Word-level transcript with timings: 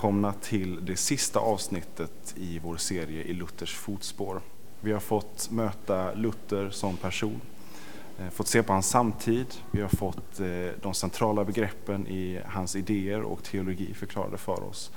Välkomna 0.00 0.32
till 0.32 0.84
det 0.84 0.96
sista 0.96 1.40
avsnittet 1.40 2.34
i 2.36 2.58
vår 2.58 2.76
serie 2.76 3.22
i 3.22 3.32
Luthers 3.32 3.74
fotspår. 3.74 4.40
Vi 4.80 4.92
har 4.92 5.00
fått 5.00 5.50
möta 5.50 6.14
Luther 6.14 6.70
som 6.70 6.96
person, 6.96 7.40
eh, 8.18 8.30
fått 8.30 8.48
se 8.48 8.62
på 8.62 8.72
hans 8.72 8.88
samtid, 8.88 9.46
vi 9.70 9.82
har 9.82 9.88
fått 9.88 10.40
eh, 10.40 10.46
de 10.82 10.94
centrala 10.94 11.44
begreppen 11.44 12.06
i 12.06 12.40
hans 12.46 12.76
idéer 12.76 13.20
och 13.20 13.42
teologi 13.42 13.94
förklarade 13.94 14.36
för 14.36 14.62
oss. 14.62 14.90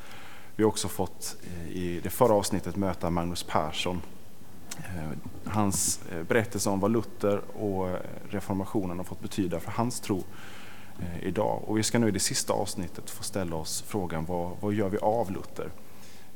Vi 0.55 0.63
har 0.63 0.69
också 0.69 0.87
fått 0.87 1.35
eh, 1.43 1.71
i 1.71 1.99
det 2.03 2.09
förra 2.09 2.33
avsnittet 2.33 2.75
möta 2.75 3.09
Magnus 3.09 3.43
Persson. 3.43 4.01
Hans 5.45 5.99
berättelse 6.27 6.69
om 6.69 6.79
vad 6.79 6.91
Luther 6.91 7.41
och 7.55 7.89
reformationen 8.29 8.97
har 8.97 9.03
fått 9.03 9.21
betyda 9.21 9.59
för 9.59 9.71
hans 9.71 9.99
tro 9.99 10.23
Eh, 10.99 11.27
idag. 11.27 11.61
Och 11.67 11.77
vi 11.77 11.83
ska 11.83 11.99
nu 11.99 12.07
i 12.07 12.11
det 12.11 12.19
sista 12.19 12.53
avsnittet 12.53 13.09
få 13.09 13.23
ställa 13.23 13.55
oss 13.55 13.83
frågan 13.87 14.25
vad, 14.25 14.51
vad 14.61 14.73
gör 14.73 14.89
vi 14.89 14.97
av 14.97 15.31
Luther 15.31 15.71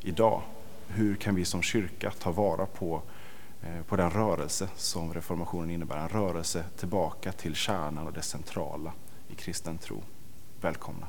idag? 0.02 0.42
Hur 0.88 1.16
kan 1.16 1.36
vi 1.36 1.46
som 1.46 1.62
kyrka 1.62 2.12
ta 2.12 2.32
vara 2.32 2.66
på, 2.66 3.02
eh, 3.62 3.86
på 3.88 3.96
den 3.96 4.10
rörelse 4.10 4.70
som 4.76 5.14
reformationen 5.14 5.70
innebär? 5.70 5.98
En 5.98 6.10
rörelse 6.10 6.64
tillbaka 6.78 7.32
till 7.32 7.56
kärnan 7.56 8.08
och 8.08 8.14
det 8.14 8.22
centrala 8.22 8.94
i 9.30 9.36
kristen 9.36 9.78
tro. 9.78 10.04
Välkomna! 10.62 11.08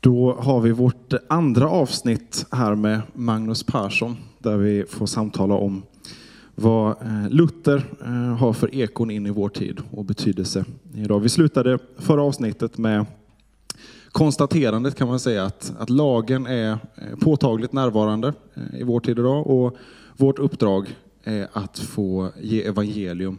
Då 0.00 0.34
har 0.34 0.60
vi 0.60 0.72
vårt 0.72 1.12
andra 1.28 1.68
avsnitt 1.68 2.46
här 2.52 2.74
med 2.74 3.02
Magnus 3.12 3.62
Persson 3.62 4.16
där 4.38 4.56
vi 4.56 4.84
får 4.84 5.06
samtala 5.06 5.54
om 5.54 5.82
vad 6.58 7.02
eh, 7.02 7.30
Luther 7.30 7.84
eh, 8.00 8.36
har 8.36 8.52
för 8.52 8.74
ekon 8.74 9.10
in 9.10 9.26
i 9.26 9.30
vår 9.30 9.48
tid 9.48 9.80
och 9.90 10.04
betydelse 10.04 10.64
idag. 10.94 11.20
Vi 11.20 11.28
slutade 11.28 11.78
förra 11.98 12.22
avsnittet 12.22 12.78
med 12.78 13.06
konstaterandet 14.12 14.94
kan 14.94 15.08
man 15.08 15.20
säga 15.20 15.44
att, 15.44 15.72
att 15.78 15.90
lagen 15.90 16.46
är 16.46 16.70
eh, 16.70 16.78
påtagligt 17.20 17.72
närvarande 17.72 18.32
i 18.72 18.82
vår 18.82 19.00
tid 19.00 19.18
idag 19.18 19.46
och 19.46 19.76
vårt 20.16 20.38
uppdrag 20.38 20.96
är 21.24 21.48
att 21.52 21.78
få 21.78 22.30
ge 22.40 22.62
evangelium 22.62 23.38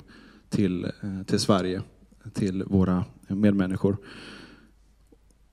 till, 0.50 0.92
till 1.26 1.40
Sverige, 1.40 1.81
till 2.34 2.64
våra 2.64 3.06
medmänniskor. 3.28 3.98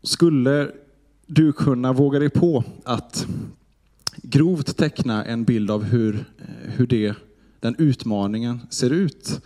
Skulle 0.03 0.71
du 1.27 1.53
kunna 1.53 1.93
våga 1.93 2.19
dig 2.19 2.31
på 2.31 2.65
att 2.85 3.27
grovt 4.23 4.77
teckna 4.77 5.25
en 5.25 5.45
bild 5.45 5.71
av 5.71 5.83
hur, 5.83 6.25
hur 6.63 6.87
det 6.87 7.15
den 7.65 7.75
utmaningen 7.79 8.61
ser 8.71 8.91
ut 8.91 9.41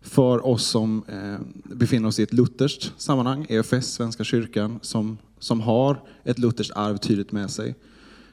för 0.00 0.46
oss 0.46 0.66
som 0.66 1.04
eh, 1.08 1.38
befinner 1.76 2.08
oss 2.08 2.18
i 2.18 2.22
ett 2.22 2.32
lutherskt 2.32 2.92
sammanhang, 2.96 3.46
EFS, 3.48 3.92
Svenska 3.92 4.24
kyrkan, 4.24 4.78
som, 4.82 5.18
som 5.38 5.60
har 5.60 6.02
ett 6.24 6.38
lutherskt 6.38 6.76
arv 6.76 6.96
tydligt 6.96 7.32
med 7.32 7.50
sig. 7.50 7.74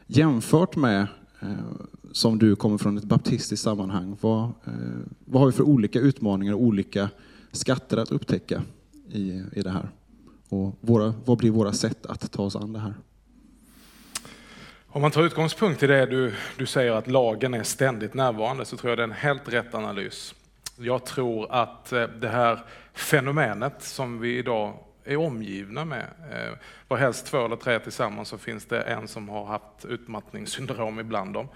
Jämfört 0.07 0.75
med, 0.75 1.07
eh, 1.39 1.49
som 2.11 2.39
du 2.39 2.55
kommer 2.55 2.77
från 2.77 2.97
ett 2.97 3.03
baptistiskt 3.03 3.63
sammanhang, 3.63 4.17
vad, 4.21 4.43
eh, 4.43 4.73
vad 5.25 5.41
har 5.41 5.47
vi 5.47 5.53
för 5.53 5.63
olika 5.63 5.99
utmaningar 5.99 6.53
och 6.53 6.61
olika 6.61 7.09
skatter 7.51 7.97
att 7.97 8.11
upptäcka 8.11 8.63
i, 9.11 9.41
i 9.53 9.61
det 9.61 9.71
här? 9.71 9.89
Och 10.49 10.77
våra, 10.81 11.13
vad 11.25 11.37
blir 11.37 11.51
våra 11.51 11.73
sätt 11.73 12.05
att 12.05 12.31
ta 12.31 12.43
oss 12.43 12.55
an 12.55 12.73
det 12.73 12.79
här? 12.79 12.93
Om 14.93 15.01
man 15.01 15.11
tar 15.11 15.23
utgångspunkt 15.23 15.83
i 15.83 15.87
det 15.87 16.05
du, 16.05 16.33
du 16.57 16.65
säger 16.65 16.91
att 16.91 17.07
lagen 17.07 17.53
är 17.53 17.63
ständigt 17.63 18.13
närvarande 18.13 18.65
så 18.65 18.77
tror 18.77 18.91
jag 18.91 18.97
det 18.97 19.01
är 19.01 19.07
en 19.07 19.11
helt 19.11 19.53
rätt 19.53 19.75
analys. 19.75 20.35
Jag 20.77 21.05
tror 21.05 21.51
att 21.51 21.91
eh, 21.93 22.03
det 22.03 22.27
här 22.27 22.59
fenomenet 22.93 23.83
som 23.83 24.19
vi 24.19 24.37
idag 24.37 24.73
är 25.03 25.17
omgivna 25.17 25.85
med, 25.85 26.05
eh, 26.31 26.57
var 26.87 26.97
helst 26.97 27.25
två 27.25 27.45
eller 27.45 27.55
tre 27.55 27.79
tillsammans 27.79 28.29
så 28.29 28.37
finns 28.37 28.65
det 28.65 28.81
en 28.81 29.07
som 29.07 29.29
har 29.29 29.45
haft 29.45 29.85
utmattningssyndrom 29.85 30.99
ibland 30.99 31.33
dem. 31.33 31.47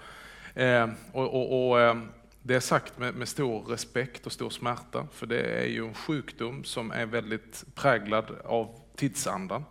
Eh, 0.54 0.88
och, 1.12 1.34
och, 1.34 1.68
och 1.68 1.80
eh, 1.80 1.96
det 2.42 2.54
är 2.54 2.60
sagt 2.60 2.98
med, 2.98 3.14
med, 3.14 3.28
stor 3.28 3.62
respekt 3.62 4.26
och 4.26 4.32
stor 4.32 4.50
smärta, 4.50 5.06
för 5.12 5.26
det 5.26 5.42
är 5.42 5.66
ju 5.66 5.86
en 5.86 5.94
sjukdom 5.94 6.64
som 6.64 6.90
är 6.90 7.06
väldigt 7.06 7.64
präglad 7.74 8.26
av 8.44 8.80
tidsandan 8.96 9.64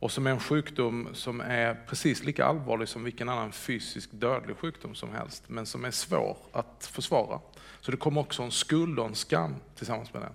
och 0.00 0.12
som 0.12 0.26
är 0.26 0.30
en 0.30 0.40
sjukdom 0.40 1.08
som 1.12 1.40
är 1.40 1.74
precis 1.86 2.24
lika 2.24 2.44
allvarlig 2.44 2.88
som 2.88 3.04
vilken 3.04 3.28
annan 3.28 3.52
fysisk 3.52 4.10
dödlig 4.12 4.56
sjukdom 4.56 4.94
som 4.94 5.12
helst, 5.12 5.44
men 5.46 5.66
som 5.66 5.84
är 5.84 5.90
svår 5.90 6.36
att 6.52 6.90
försvara. 6.92 7.40
Så 7.80 7.90
det 7.90 7.96
kommer 7.96 8.20
också 8.20 8.42
en 8.42 8.50
skuld 8.50 8.98
och 8.98 9.06
en 9.06 9.14
skam 9.14 9.54
tillsammans 9.76 10.12
med 10.12 10.22
den. 10.22 10.32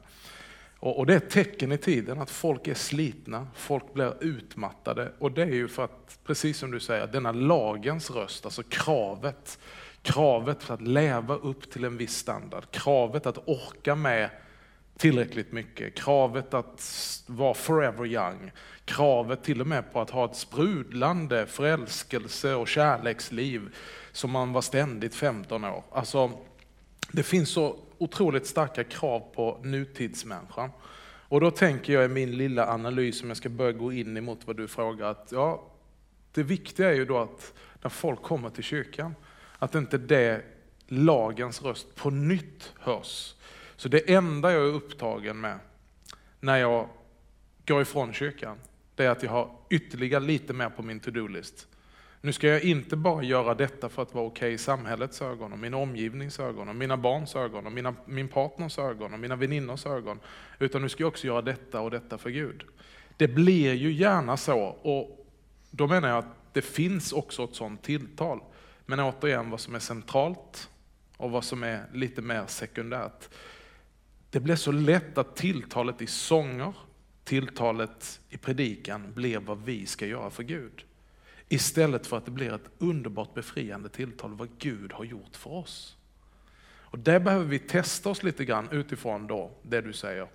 Och, 0.79 1.05
det 1.05 1.13
är 1.13 1.17
ett 1.17 1.29
tecken 1.29 1.71
i 1.71 1.77
tiden 1.77 2.21
att 2.21 2.29
folk 2.29 2.67
är 2.67 2.73
slitna, 2.73 3.47
folk 3.55 3.93
blir 3.93 4.23
utmattade 4.23 5.11
och 5.19 5.31
det 5.31 5.41
är 5.41 5.53
ju 5.53 5.67
för 5.67 5.83
att, 5.83 6.19
precis 6.23 6.57
som 6.57 6.71
du 6.71 6.79
säger, 6.79 7.07
denna 7.07 7.31
lagens 7.31 8.11
röst, 8.11 8.45
alltså 8.45 8.63
kravet, 8.63 9.59
kravet 10.01 10.63
för 10.63 10.73
att 10.73 10.81
leva 10.81 11.35
upp 11.35 11.71
till 11.71 11.83
en 11.83 11.97
viss 11.97 12.17
standard, 12.17 12.71
kravet 12.71 13.25
att 13.25 13.47
orka 13.47 13.95
med 13.95 14.29
tillräckligt 14.97 15.51
mycket, 15.51 15.95
kravet 15.95 16.53
att 16.53 17.23
vara 17.27 17.53
forever 17.53 18.05
young, 18.05 18.51
kravet 18.85 19.43
till 19.43 19.61
och 19.61 19.67
med 19.67 19.93
på 19.93 20.01
att 20.01 20.09
ha 20.09 20.25
ett 20.25 20.35
sprudlande 20.35 21.45
förälskelse 21.45 22.55
och 22.55 22.67
kärleksliv 22.67 23.75
som 24.11 24.31
man 24.31 24.53
var 24.53 24.61
ständigt 24.61 25.15
15 25.15 25.65
år. 25.65 25.83
Alltså, 25.91 26.31
det 27.11 27.23
finns 27.23 27.49
så 27.49 27.79
otroligt 27.97 28.47
starka 28.47 28.83
krav 28.83 29.19
på 29.19 29.59
nutidsmänniskan. 29.63 30.69
Och 31.27 31.41
då 31.41 31.51
tänker 31.51 31.93
jag 31.93 32.05
i 32.05 32.07
min 32.07 32.37
lilla 32.37 32.73
analys, 32.73 33.23
om 33.23 33.27
jag 33.27 33.37
ska 33.37 33.49
börja 33.49 33.71
gå 33.71 33.93
in 33.93 34.17
emot 34.17 34.39
vad 34.45 34.57
du 34.57 34.67
frågar, 34.67 35.11
att 35.11 35.29
ja, 35.31 35.63
det 36.31 36.43
viktiga 36.43 36.89
är 36.89 36.93
ju 36.93 37.05
då 37.05 37.17
att 37.17 37.53
när 37.81 37.89
folk 37.89 38.21
kommer 38.21 38.49
till 38.49 38.63
kyrkan, 38.63 39.15
att 39.59 39.75
inte 39.75 39.97
det 39.97 40.41
lagens 40.87 41.61
röst 41.61 41.95
på 41.95 42.09
nytt 42.09 42.73
hörs. 42.79 43.35
Så 43.77 43.89
det 43.89 44.13
enda 44.13 44.51
jag 44.51 44.61
är 44.61 44.73
upptagen 44.73 45.39
med 45.39 45.59
när 46.39 46.57
jag 46.57 46.89
går 47.65 47.81
ifrån 47.81 48.13
kyrkan, 48.13 48.57
det 48.95 49.05
är 49.05 49.09
att 49.09 49.23
jag 49.23 49.31
har 49.31 49.51
ytterligare 49.69 50.23
lite 50.23 50.53
mer 50.53 50.69
på 50.69 50.83
min 50.83 50.99
to-do-list. 50.99 51.67
Nu 52.21 52.33
ska 52.33 52.47
jag 52.47 52.63
inte 52.63 52.95
bara 52.95 53.23
göra 53.23 53.55
detta 53.55 53.89
för 53.89 54.01
att 54.01 54.13
vara 54.13 54.25
okej 54.25 54.47
okay 54.47 54.53
i 54.53 54.57
samhällets 54.57 55.21
ögon, 55.21 55.53
och 55.53 55.59
min 55.59 55.73
omgivnings 55.73 56.39
ögon, 56.39 56.69
och 56.69 56.75
mina 56.75 56.97
barns 56.97 57.35
ögon, 57.35 57.65
och 57.65 57.71
mina, 57.71 57.95
min 58.05 58.27
partners 58.27 58.79
ögon, 58.79 59.13
och 59.13 59.19
mina 59.19 59.35
väninnors 59.35 59.85
ögon. 59.85 60.19
Utan 60.59 60.81
nu 60.81 60.89
ska 60.89 61.03
jag 61.03 61.07
också 61.07 61.27
göra 61.27 61.41
detta 61.41 61.81
och 61.81 61.91
detta 61.91 62.17
för 62.17 62.29
Gud. 62.29 62.63
Det 63.17 63.27
blir 63.27 63.73
ju 63.73 63.91
gärna 63.91 64.37
så, 64.37 64.59
och 64.61 65.27
då 65.71 65.87
menar 65.87 66.09
jag 66.09 66.17
att 66.17 66.53
det 66.53 66.61
finns 66.61 67.13
också 67.13 67.43
ett 67.43 67.55
sådant 67.55 67.83
tilltal. 67.83 68.39
Men 68.85 68.99
återigen, 68.99 69.49
vad 69.49 69.59
som 69.59 69.75
är 69.75 69.79
centralt 69.79 70.69
och 71.17 71.31
vad 71.31 71.43
som 71.43 71.63
är 71.63 71.85
lite 71.93 72.21
mer 72.21 72.43
sekundärt. 72.47 73.29
Det 74.35 74.39
blir 74.41 74.55
så 74.55 74.71
lätt 74.71 75.17
att 75.17 75.35
tilltalet 75.35 76.01
i 76.01 76.07
sånger, 76.07 76.73
tilltalet 77.23 78.21
i 78.29 78.37
predikan 78.37 79.13
blir 79.13 79.39
vad 79.39 79.61
vi 79.61 79.85
ska 79.85 80.05
göra 80.05 80.29
för 80.29 80.43
Gud. 80.43 80.85
Istället 81.49 82.07
för 82.07 82.17
att 82.17 82.25
det 82.25 82.31
blir 82.31 82.53
ett 82.53 82.69
underbart 82.77 83.33
befriande 83.33 83.89
tilltal 83.89 84.33
vad 84.33 84.49
Gud 84.57 84.93
har 84.93 85.03
gjort 85.03 85.35
för 85.35 85.53
oss. 85.53 85.97
Och 86.65 86.99
där 86.99 87.19
behöver 87.19 87.45
vi 87.45 87.59
testa 87.59 88.09
oss 88.09 88.23
lite 88.23 88.45
grann 88.45 88.67
utifrån 88.71 89.27
då 89.27 89.51
det 89.61 89.81
du 89.81 89.93
säger. 89.93 90.27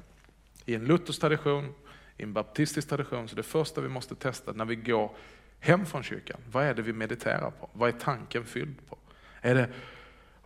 I 0.65 0.75
en 0.75 0.85
luthersk 0.85 1.21
tradition, 1.21 1.75
i 2.17 2.23
en 2.23 2.33
baptistisk 2.33 2.89
tradition, 2.89 3.29
så 3.29 3.37
det 3.37 3.43
första 3.43 3.81
vi 3.81 3.89
måste 3.89 4.15
testa 4.15 4.53
när 4.53 4.65
vi 4.65 4.77
går 4.77 5.11
hem 5.59 5.87
från 5.87 6.03
kyrkan, 6.03 6.41
vad 6.53 6.65
är 6.65 6.75
det 6.75 6.83
vi 6.83 6.93
mediterar 6.93 7.51
på? 7.51 7.71
Vad 7.73 7.89
är 7.89 7.99
tanken 7.99 8.45
fylld 8.45 8.89
på? 8.89 8.99
Är 9.41 9.55
det 9.55 9.69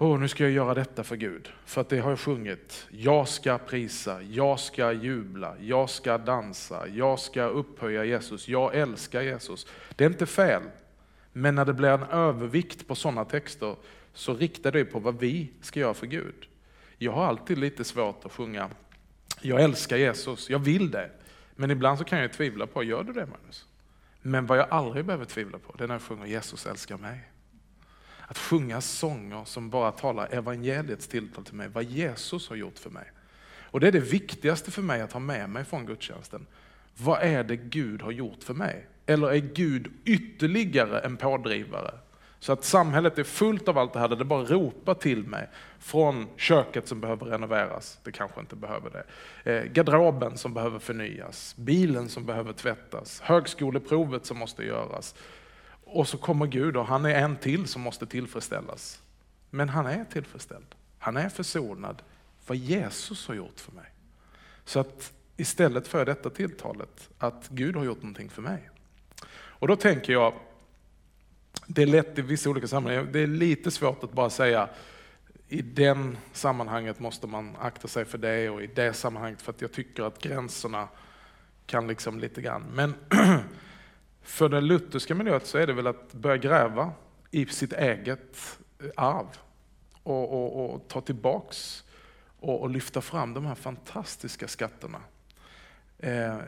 oh, 0.05 0.21
nu 0.21 0.29
ska 0.29 0.45
jag 0.45 0.53
göra 0.53 0.75
detta 0.75 1.05
för 1.05 1.17
Gud. 1.17 1.49
För 1.65 1.81
att 1.81 1.89
det 1.89 1.99
har 1.99 2.11
jag 2.11 2.21
sjungit. 2.21 2.87
Jag 2.91 3.29
ska 3.29 3.59
prisa, 3.59 4.23
jag 4.23 4.61
ska 4.61 4.93
jubla, 4.93 5.55
jag 5.61 5.91
ska 5.91 6.19
dansa, 6.19 6.89
jag 6.89 7.19
ska 7.19 7.43
upphöja 7.43 8.05
Jesus, 8.05 8.49
jag 8.49 8.75
älskar 8.75 9.23
Jesus. 9.23 9.67
Det 9.97 10.05
är 10.05 10.09
inte 10.09 10.27
fel. 10.27 10.62
Men 11.33 11.55
när 11.55 11.65
det 11.65 11.75
blir 11.75 11.89
en 11.89 12.03
övervikt 12.03 12.89
på 12.89 12.95
sådana 12.95 13.25
texter 13.25 13.77
så 14.12 14.35
riktar 14.35 14.73
det 14.73 14.85
på 14.85 14.99
vad 14.99 15.19
vi 15.19 15.51
ska 15.61 15.81
göra 15.81 15.95
för 15.95 16.06
Gud. 16.06 16.49
Jag 16.99 17.12
har 17.12 17.25
alltid 17.27 17.59
lite 17.59 17.85
svårt 17.85 18.25
att 18.25 18.33
sjunga 18.33 18.71
jag 19.41 19.61
älskar 19.61 19.97
Jesus, 19.97 20.51
jag 20.51 20.59
vill 20.59 20.91
det. 20.91 21.11
Men 21.56 21.71
ibland 21.71 21.99
så 21.99 22.05
kan 22.05 22.19
jag 22.19 22.33
tvivla 22.33 22.67
på, 22.67 22.85
gör 22.85 23.05
du 23.05 23.12
det 23.12 23.27
Magnus? 23.27 23.67
Men 24.23 24.47
vad 24.47 24.59
jag 24.59 24.67
aldrig 24.71 25.05
behöver 25.05 25.25
tvivla 25.25 25.59
på, 25.59 25.75
det 25.79 25.85
är 25.85 25.89
när 25.89 25.95
jag 25.95 26.03
sjunger 26.03 26.27
Jesus 26.27 26.67
älskar 26.67 26.97
mig. 26.97 27.21
Att 28.26 28.38
sjunga 28.38 28.81
sånger 28.81 29.44
som 29.44 29.71
bara 29.71 29.93
talar 29.93 30.29
evangeliets 30.31 31.09
tilltal 31.09 31.44
till 31.44 31.55
mig, 31.55 31.69
vad 31.69 31.85
Jesus 31.85 32.49
har 32.49 32.56
gjort 32.56 32.79
för 32.79 32.91
mig. 32.91 33.11
Och 33.71 33.81
det 33.81 33.88
är 33.88 33.93
det 33.93 34.00
viktigaste 34.00 34.71
för 34.71 34.82
mig 34.82 35.00
att 35.00 35.12
ha 35.12 35.21
med 35.21 35.50
mig 35.50 35.65
från 35.65 35.87
gudstjänsten. 35.87 36.47
Vad 36.97 37.23
är 37.23 37.44
det 37.44 37.56
Gud 37.56 38.03
har 38.03 38.11
gjort 38.11 38.43
för 38.43 38.55
mig? 38.55 38.87
Eller 39.06 39.29
är 39.29 39.37
Gud 39.55 39.93
ytterligare 40.05 41.00
en 41.00 41.17
pådrivare 41.17 41.94
så 42.44 42.53
att 42.53 42.65
samhället 42.65 43.19
är 43.19 43.25
fullt 43.25 43.69
av 43.69 43.79
allt 43.79 43.93
det 43.93 43.99
här 43.99 44.09
där 44.09 44.17
det 44.17 44.25
bara 44.25 44.44
ropar 44.44 44.94
till 44.94 45.25
mig. 45.25 45.49
Från 45.79 46.27
köket 46.37 46.88
som 46.88 47.00
behöver 47.00 47.27
renoveras, 47.27 47.99
det 48.03 48.12
kanske 48.12 48.41
inte 48.41 48.56
behöver 48.56 48.91
det. 48.91 49.05
Eh, 49.53 49.65
garderoben 49.73 50.38
som 50.38 50.55
behöver 50.55 50.79
förnyas, 50.79 51.55
bilen 51.56 52.09
som 52.09 52.27
behöver 52.27 52.53
tvättas, 52.53 53.20
högskoleprovet 53.20 54.27
som 54.27 54.38
måste 54.38 54.65
göras. 54.65 55.15
Och 55.94 56.08
så 56.08 56.19
kommer 56.19 56.46
Gud 56.46 56.76
och 56.76 56.87
han 56.87 57.05
är 57.05 57.14
en 57.14 57.37
till 57.37 57.67
som 57.67 57.82
måste 57.82 58.06
tillfredsställas. 58.06 59.02
Men 59.50 59.69
han 59.69 59.87
är 59.87 60.05
tillfredsställd. 60.05 60.67
Han 60.99 61.17
är 61.17 61.29
försonad. 61.29 62.02
Vad 62.46 62.56
Jesus 62.56 63.29
har 63.29 63.35
gjort 63.35 63.61
för 63.61 63.73
mig. 63.73 63.87
Så 64.64 64.81
att 64.81 65.12
istället 65.37 65.88
för 65.88 66.05
detta 66.05 66.31
tilltalet, 66.31 67.08
att 67.19 67.49
Gud 67.49 67.76
har 67.76 67.85
gjort 67.85 68.02
någonting 68.02 68.31
för 68.31 68.43
mig. 68.43 68.70
Och 69.35 69.69
då 69.69 69.76
tänker 69.76 70.12
jag, 70.12 70.35
det 71.67 71.82
är 71.82 71.87
lätt 71.87 72.19
i 72.19 72.23
vissa 72.23 72.50
olika 72.50 72.67
sammanhang, 72.67 73.08
det 73.12 73.20
är 73.20 73.26
lite 73.26 73.70
svårt 73.70 74.05
att 74.05 74.12
bara 74.12 74.31
säga 74.31 74.69
i 75.49 75.62
den 75.62 76.19
sammanhanget 76.32 77.00
måste 77.00 77.26
man 77.26 77.56
akta 77.61 77.88
sig 77.88 78.05
för 78.05 78.19
det 78.19 78.50
och 78.50 78.62
i 78.62 78.67
det 78.67 78.93
sammanhanget 78.93 79.43
för 79.43 79.52
att 79.52 79.61
jag 79.61 79.73
tycker 79.73 80.02
att 80.02 80.19
gränserna 80.23 80.88
kan 81.67 81.87
liksom 81.87 82.19
lite 82.19 82.41
grann. 82.41 82.62
Men 82.73 82.94
för 84.25 84.49
den 84.49 84.67
lutherska 84.67 85.15
miljön 85.15 85.41
så 85.44 85.59
är 85.59 85.67
det 85.67 85.73
väl 85.73 85.87
att 85.87 86.12
börja 86.12 86.37
gräva 86.37 86.93
i 87.31 87.47
sitt 87.47 87.73
eget 87.73 88.59
eh, 88.79 88.91
arv 88.97 89.26
och, 90.03 90.32
och, 90.32 90.75
och 90.75 90.88
ta 90.88 91.00
tillbaks 91.00 91.85
och, 92.41 92.61
och, 92.61 92.71
lyfta 92.71 93.00
fram 93.00 93.35
de 93.35 93.47
här 93.47 93.55
fantastiska 93.55 94.49
skatterna 94.49 95.00
eh, 95.99 96.35
eh 96.37 96.41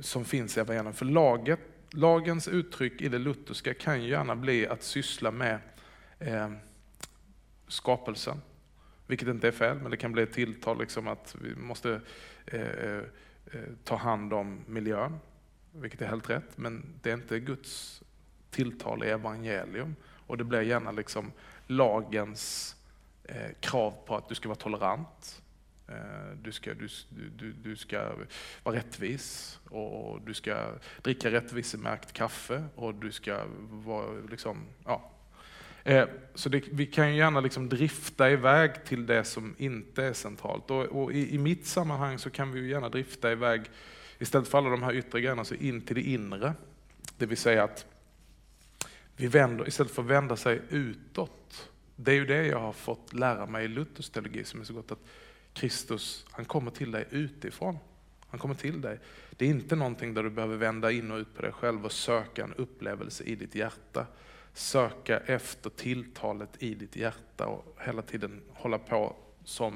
som 0.00 0.24
finns 0.24 0.56
i 0.56 0.60
evangelierna. 0.60 0.92
För 0.92 1.04
laget 1.04 1.60
lagens 1.92 2.48
uttryck 2.48 3.00
i 3.00 3.08
det 3.08 3.18
lutherska 3.18 3.74
kan 3.74 4.02
ju 4.02 4.08
gärna 4.08 4.36
bli 4.36 4.66
att 4.66 4.82
syssla 4.82 5.30
med 5.30 5.58
eh, 6.18 6.50
skapelsen. 7.68 8.42
Vilket 9.06 9.28
inte 9.28 9.48
är 9.48 9.52
fel, 9.52 9.78
men 9.78 9.90
det 9.90 9.96
kan 9.96 10.12
bli 10.12 10.22
ett 10.22 10.32
tilltal 10.32 10.78
liksom 10.78 11.08
att 11.08 11.36
vi 11.42 11.56
måste 11.56 12.00
eh, 12.46 12.60
eh, 12.60 12.98
eh 13.52 13.60
ta 13.84 13.96
hand 13.96 14.32
om 14.32 14.60
miljön. 14.66 15.18
Vilket 15.72 16.02
är 16.02 16.06
helt 16.06 16.30
rätt, 16.30 16.58
men 16.58 16.98
det 17.02 17.10
är 17.10 17.14
inte 17.14 17.40
Guds 17.40 18.02
tilltal 18.50 19.04
i 19.04 19.10
evangelium. 19.10 19.96
Och 20.26 20.38
det 20.38 20.44
blir 20.44 20.60
gärna 20.60 20.92
liksom 20.92 21.32
lagens 21.66 22.76
eh, 23.24 23.50
krav 23.60 23.94
på 24.06 24.16
att 24.16 24.28
du 24.28 24.34
ska 24.34 24.48
vara 24.48 24.58
tolerant. 24.58 25.42
Eh, 25.88 26.36
du 26.42 26.52
ska, 26.52 26.74
du, 26.74 26.88
du, 27.36 27.52
du 27.52 27.76
ska 27.76 28.12
vara 28.62 28.76
rättvis 28.76 29.58
och 29.64 30.20
du 30.20 30.34
ska 30.34 30.72
dricka 31.02 31.30
rättvisemärkt 31.30 32.12
kaffe 32.12 32.64
och 32.74 32.94
du 32.94 33.12
ska 33.12 33.44
vara 33.70 34.12
liksom, 34.30 34.66
ja. 34.84 35.10
Eh, 35.84 36.08
så 36.34 36.48
det, 36.48 36.62
vi 36.72 36.86
kan 36.86 37.10
ju 37.10 37.16
gärna 37.16 37.40
liksom 37.40 37.68
drifta 37.68 38.30
iväg 38.30 38.84
till 38.84 39.06
det 39.06 39.24
som 39.24 39.54
inte 39.58 40.04
är 40.04 40.12
centralt. 40.12 40.70
Och, 40.70 40.84
och 40.84 41.12
i, 41.12 41.34
i, 41.34 41.38
mitt 41.38 41.66
sammanhang 41.66 42.18
så 42.18 42.30
kan 42.30 42.52
vi 42.52 42.60
ju 42.60 42.68
gärna 42.68 42.88
drifta 42.88 43.32
iväg, 43.32 43.62
istället 44.20 44.48
för 44.48 44.58
alla 44.58 44.70
de 44.70 44.82
här 44.82 44.92
yttre 44.92 45.20
grejerna, 45.20 45.44
så 45.44 45.54
in 45.54 45.80
till 45.80 45.94
det 45.94 46.02
inre. 46.02 46.54
Det 47.16 47.26
vill 47.26 47.38
säga 47.38 47.64
att 47.64 47.86
vi 49.16 49.26
vänder, 49.26 49.68
istället 49.68 49.92
för 49.92 50.02
att 50.02 50.08
vända 50.08 50.36
sig 50.36 50.60
utåt, 50.68 51.70
det 51.96 52.10
är 52.10 52.14
ju 52.14 52.26
det 52.26 52.46
jag 52.46 52.60
har 52.60 52.72
fått 52.72 53.12
lära 53.12 53.46
mig 53.46 53.64
i 53.64 53.68
Luthers 53.68 54.10
teologi 54.10 54.44
som 54.44 54.60
är 54.60 54.64
så 54.64 54.72
gott, 54.72 54.92
att 54.92 55.04
Kristus, 55.52 56.26
han 56.30 56.44
kommer 56.44 56.70
till 56.70 56.90
dig 56.90 57.06
utifrån. 57.10 57.78
Han 58.28 58.40
kommer 58.40 58.54
till 58.54 58.80
dig. 58.80 58.98
Det 59.30 59.44
är 59.44 59.48
inte 59.48 59.76
någonting 59.76 60.14
där 60.14 60.22
du 60.22 60.30
behöver 60.30 60.56
vända 60.56 60.92
in 60.92 61.10
och 61.10 61.18
ut 61.18 61.34
på 61.34 61.42
dig 61.42 61.52
själv 61.52 61.84
och 61.84 61.92
söka 61.92 62.44
en 62.44 62.54
upplevelse 62.54 63.24
i 63.24 63.34
ditt 63.34 63.54
hjärta. 63.54 64.06
Söka 64.54 65.18
efter 65.18 65.70
tilltalet 65.70 66.50
i 66.58 66.74
ditt 66.74 66.96
hjärta 66.96 67.46
och 67.46 67.76
hela 67.80 68.02
tiden 68.02 68.42
hålla 68.52 68.78
på 68.78 69.16
som 69.44 69.74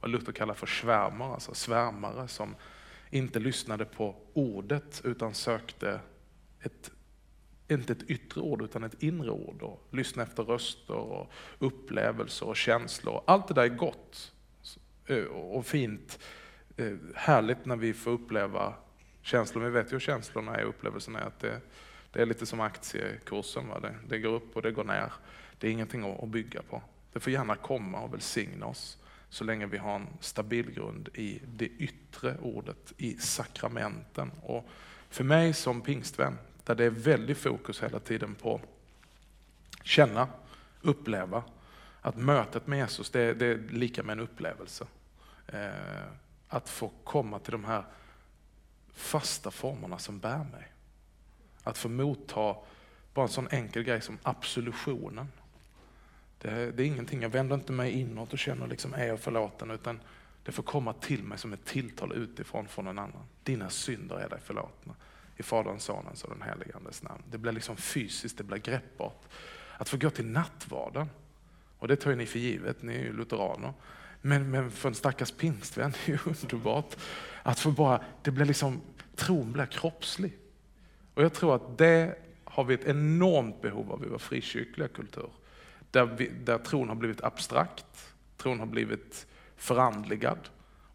vad 0.00 0.10
Luther 0.10 0.32
kallar 0.32 0.54
för 0.54 0.66
svärmare, 0.66 1.32
alltså 1.32 1.54
svärmare 1.54 2.28
som 2.28 2.54
inte 3.14 3.38
lyssnade 3.38 3.84
på 3.84 4.16
ordet 4.32 5.00
utan 5.04 5.34
sökte 5.34 6.00
ett, 6.60 6.90
inte 7.68 7.92
ett 7.92 8.02
yttre 8.10 8.40
ord 8.40 8.62
utan 8.62 8.84
ett 8.84 9.02
inre 9.02 9.30
ord. 9.30 9.62
Och 9.62 9.88
lyssna 9.90 10.22
efter 10.22 10.42
röster 10.42 10.94
och 10.94 11.32
upplevelser 11.58 12.46
och 12.46 12.56
känslor. 12.56 13.22
Allt 13.26 13.48
det 13.48 13.54
där 13.54 13.62
är 13.62 13.68
gott. 13.68 14.32
Och 15.32 15.66
fint, 15.66 16.18
eh, 16.76 16.96
härligt 17.14 17.66
när 17.66 17.76
vi 17.76 17.94
får 17.94 18.10
uppleva 18.10 18.74
känslor. 19.22 19.64
Vi 19.64 19.70
vet 19.70 19.86
ju 19.86 19.94
hur 19.94 20.00
känslorna 20.00 20.54
är, 20.56 20.62
upplevelserna 20.62 21.20
är 21.20 21.26
att 21.26 21.40
det, 21.40 21.60
det 22.12 22.22
är 22.22 22.26
lite 22.26 22.46
som 22.46 22.60
aktiekursen. 22.60 23.68
Va? 23.68 23.80
Det, 23.80 23.94
det, 24.08 24.18
går 24.18 24.32
upp 24.32 24.56
och 24.56 24.62
det 24.62 24.70
går 24.70 24.84
ner. 24.84 25.12
Det 25.58 25.68
är 25.68 25.72
ingenting 25.72 26.22
att, 26.22 26.28
bygga 26.28 26.62
på. 26.62 26.82
Det 27.12 27.20
får 27.20 27.32
gärna 27.32 27.56
komma 27.56 28.00
och 28.00 28.14
välsigna 28.14 28.66
oss 28.66 28.98
så 29.34 29.44
länge 29.44 29.66
vi 29.66 29.78
har 29.78 29.94
en 29.94 30.08
stabil 30.20 30.70
grund 30.70 31.08
i 31.14 31.40
det 31.46 31.66
yttre 31.66 32.36
ordet, 32.38 32.92
i 32.96 33.16
sakramenten. 33.16 34.30
Och 34.42 34.68
för 35.10 35.24
mig 35.24 35.54
som 35.54 35.80
pingstvän, 35.80 36.38
där 36.64 36.74
det 36.74 36.84
är 36.84 36.90
väldigt 36.90 37.38
fokus 37.38 37.82
hela 37.82 37.98
tiden 37.98 38.34
på 38.34 38.60
känna, 39.82 40.28
uppleva, 40.82 41.44
att 42.00 42.16
mötet 42.16 42.66
med 42.66 42.78
Jesus, 42.78 43.10
det, 43.10 43.34
det 43.34 43.46
är 43.46 43.58
lika 43.58 44.02
med 44.02 44.12
en 44.12 44.20
upplevelse. 44.20 44.86
Eh, 45.46 46.04
att 46.48 46.68
få 46.68 46.90
komma 47.04 47.38
till 47.38 47.52
de 47.52 47.64
här 47.64 47.84
fasta 48.92 49.50
formerna 49.50 49.98
som 49.98 50.18
bär 50.18 50.44
mig. 50.52 50.72
Att 51.62 51.78
få 51.78 51.88
motta 51.88 52.56
bara 53.14 53.22
en 53.22 53.32
sån 53.32 53.48
enkel 53.50 53.82
grej 53.82 54.00
som 54.00 54.18
absolutionen. 54.22 55.28
Det, 56.44 56.72
det 56.72 56.82
är 56.82 56.86
ingenting, 56.86 57.22
jag 57.22 57.28
vänder 57.28 57.54
inte 57.54 57.72
mig 57.72 57.92
inåt 57.92 58.32
och 58.32 58.38
känner 58.38 58.66
liksom, 58.66 58.94
är 58.94 59.06
jag 59.06 59.20
förlåten? 59.20 59.70
Utan 59.70 60.00
det 60.44 60.52
får 60.52 60.62
komma 60.62 60.92
till 60.92 61.22
mig 61.22 61.38
som 61.38 61.52
ett 61.52 61.64
tilltal 61.64 62.12
utifrån 62.12 62.68
från 62.68 62.86
en 62.86 62.98
annan. 62.98 63.22
Dina 63.42 63.70
synder 63.70 64.16
är 64.16 64.28
dig 64.28 64.40
förlåtna. 64.44 64.94
I 65.36 65.42
Faderns, 65.42 65.84
Sonens 65.84 66.24
och 66.24 66.30
den 66.30 66.42
helige 66.42 66.76
Andes 66.76 67.02
namn. 67.02 67.22
Det 67.30 67.38
blir 67.38 67.52
liksom 67.52 67.76
fysiskt, 67.76 68.38
det 68.38 68.44
blir 68.44 68.58
greppbart. 68.58 69.22
Att 69.78 69.88
få 69.88 69.96
gå 69.96 70.10
till 70.10 70.26
nattvarden 70.26 71.08
och 71.78 71.88
det 71.88 71.96
tar 71.96 72.10
ju 72.10 72.16
ni 72.16 72.26
för 72.26 72.38
givet, 72.38 72.82
ni 72.82 72.94
är 72.94 73.02
ju 73.02 73.12
lutheraner. 73.16 73.72
Men, 74.20 74.50
men 74.50 74.70
för 74.70 74.88
en 74.88 74.94
stackars 74.94 75.32
pingstvän 75.32 75.90
det 76.06 76.12
är 76.12 76.16
ju 76.16 76.30
underbart 76.30 76.96
att 77.42 77.58
få 77.58 77.70
bara, 77.70 78.04
det 78.22 78.30
blir 78.30 78.46
liksom, 78.46 78.80
tron 79.16 79.52
blir 79.52 79.66
kroppslig. 79.66 80.38
Och 81.14 81.22
jag 81.22 81.32
tror 81.32 81.54
att 81.54 81.78
det 81.78 82.18
har 82.44 82.64
vi 82.64 82.74
ett 82.74 82.84
enormt 82.84 83.62
behov 83.62 83.92
av 83.92 84.04
i 84.04 84.08
vår 84.08 84.18
frikyrkliga 84.18 84.88
kultur. 84.88 85.30
Där, 85.94 86.04
vi, 86.04 86.30
där 86.44 86.58
tron 86.58 86.88
har 86.88 86.96
blivit 86.96 87.24
abstrakt, 87.24 88.14
tron 88.36 88.58
har 88.58 88.66
blivit 88.66 89.26
förandligad. 89.56 90.38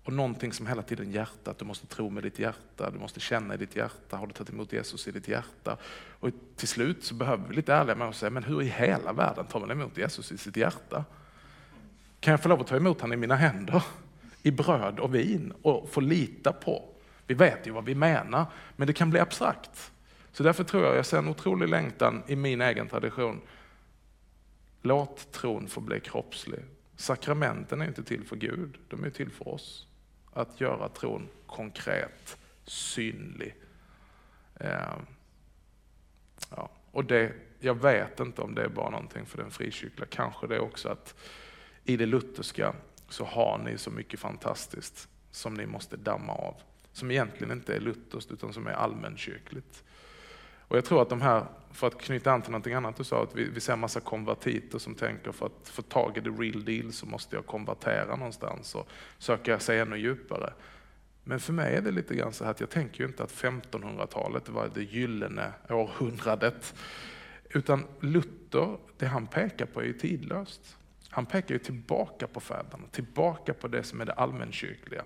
Och 0.04 0.14
någonting 0.14 0.54
som 0.54 0.68
hela 0.68 0.82
tiden 0.82 1.12
hjärtat, 1.12 1.58
du 1.58 1.66
måste 1.66 1.88
tro 1.88 2.10
med 2.10 2.24
ditt 2.24 2.40
hjärta, 2.40 2.92
du 2.92 3.00
måste 3.00 3.20
känna 3.20 3.54
i 3.54 3.58
ditt 3.58 3.76
hjärta, 3.76 4.18
har 4.18 4.28
du 4.28 4.34
tagit 4.34 4.54
emot 4.54 4.74
Jesus 4.74 5.08
i 5.08 5.12
ditt 5.12 5.28
hjärta? 5.28 5.78
Och 6.20 6.30
till 6.56 6.68
slut 6.68 7.04
så 7.04 7.14
behöver 7.14 7.48
vi 7.48 7.56
lite 7.56 7.74
ärliga 7.74 7.96
med 7.96 8.08
oss 8.08 8.18
säga, 8.18 8.30
men 8.30 8.44
hur 8.44 8.62
i 8.62 8.66
hela 8.66 9.14
världen 9.14 9.46
tar 9.46 9.60
man 9.60 9.72
emot 9.72 9.98
Jesus 9.98 10.32
i 10.32 10.38
sitt 10.38 10.58
hjärta? 10.58 11.06
Kan 12.20 12.32
jag 12.32 12.44
få 12.44 12.50
lov 12.50 12.62
att 12.62 12.68
ta 12.68 12.76
emot 12.76 13.02
honom 13.02 13.14
i 13.14 13.18
mina 13.18 13.36
händer? 13.36 13.84
I 14.44 14.52
bröd 14.52 15.00
och 15.00 15.16
vin 15.16 15.54
och 15.62 15.90
få 15.90 16.02
lita 16.02 16.54
på? 16.54 16.84
Vi 17.28 17.34
vet 17.34 17.68
ju 17.68 17.72
vad 17.72 17.86
vi 17.86 17.96
menar, 17.96 18.46
men 18.76 18.88
det 18.88 18.94
kan 18.94 19.10
bli 19.10 19.20
abstrakt. 19.20 19.92
Så 20.32 20.44
därför 20.44 20.64
tror 20.64 20.86
jag, 20.86 20.98
jag 20.98 21.06
ser 21.06 21.18
en 21.18 21.28
otrolig 21.28 21.70
längtan 21.70 22.24
i 22.28 22.36
min 22.36 22.62
egen 22.62 22.88
tradition. 22.88 23.42
Låt 24.82 25.32
tron 25.32 25.68
få 25.68 25.82
bli 25.82 26.00
kroppslig. 26.00 26.60
Sakramenten 26.96 27.82
är 27.82 27.88
inte 27.88 28.04
till 28.04 28.24
för 28.24 28.36
Gud, 28.36 28.78
de 28.88 29.04
är 29.04 29.10
till 29.10 29.32
för 29.32 29.48
oss 29.48 29.88
att 30.34 30.62
göra 30.62 30.90
tron 30.90 31.28
konkret, 31.48 32.38
synlig. 32.64 33.56
Eh, 34.56 34.98
ja. 36.50 36.70
Och 36.92 37.06
det, 37.06 37.34
jag 37.60 37.76
vet 37.76 38.20
inte 38.20 38.42
om 38.42 38.56
det 38.56 38.64
är 38.64 38.70
bara 38.70 38.90
någonting 38.90 39.26
för 39.26 39.38
den 39.38 39.52
frikyrkliga, 39.52 40.08
kanske 40.10 40.48
det 40.48 40.56
är 40.56 40.60
också 40.60 40.90
att 40.90 41.16
i 41.84 41.98
det 41.98 42.06
lutherska 42.06 42.76
så 43.10 43.26
har 43.26 43.58
ni 43.58 43.78
så 43.78 43.92
mycket 43.92 44.20
fantastiskt 44.20 45.10
som 45.32 45.54
ni 45.54 45.66
måste 45.66 45.98
damma 45.98 46.34
av. 46.34 46.56
Som 46.92 47.12
egentligen 47.12 47.52
inte 47.52 47.76
är 47.76 47.80
lutherskt 47.80 48.32
utan 48.32 48.54
som 48.54 48.68
är 48.68 48.72
allmänkyrkligt. 48.72 49.84
Och 50.70 50.78
jag 50.78 50.86
tror 50.86 51.02
att 51.02 51.10
de 51.10 51.22
här, 51.22 51.46
för 51.72 51.88
att 51.88 52.02
knyta 52.02 52.32
an 52.32 52.42
till 52.42 52.52
någonting 52.52 52.74
annat 52.74 52.96
du 52.96 53.04
sa, 53.04 53.24
att 53.24 53.36
vi, 53.36 53.50
vi 53.50 53.60
ser 53.60 53.74
en 53.74 53.80
massa 53.80 54.00
konvertiter 54.00 54.80
som 54.80 54.96
tänker 54.96 55.32
för 55.32 55.46
att 55.46 55.70
få 55.70 55.82
tag 55.82 56.18
i 56.18 56.22
the 56.22 56.30
real 56.30 56.66
deal 56.66 56.94
så 56.94 57.06
måste 57.06 57.36
jag 57.36 57.46
konvertera 57.46 58.16
någonstans 58.16 58.76
och 58.76 58.88
söka 59.18 59.60
sig 59.60 59.80
ännu 59.80 59.98
djupare. 59.98 60.54
Men 61.24 61.40
för 61.40 61.54
mig 61.54 61.76
är 61.76 61.82
det 61.82 61.92
lite 61.92 62.16
grann 62.16 62.34
så 62.34 62.44
här 62.44 62.52
att 62.52 62.60
jag 62.60 62.70
tänker 62.70 63.00
ju 63.00 63.08
inte 63.08 63.24
att 63.24 63.32
1500-talet 63.32 64.50
var 64.50 64.72
det 64.74 64.84
gyllene 64.84 65.54
århundradet. 65.70 66.76
Utan 67.50 67.86
Luther, 68.00 68.78
det 68.98 69.06
han 69.06 69.28
pekar 69.28 69.66
på 69.66 69.82
är 69.82 69.86
ju 69.86 69.94
tidlöst. 69.94 70.78
Han 71.10 71.26
pekar 71.26 71.56
ju 71.56 71.60
tillbaka 71.60 72.28
på 72.28 72.40
fäderna, 72.40 72.84
tillbaka 72.92 73.54
på 73.54 73.68
det 73.68 73.84
som 73.84 74.02
är 74.02 74.06
det 74.06 74.14
allmänkyrkliga. 74.14 75.04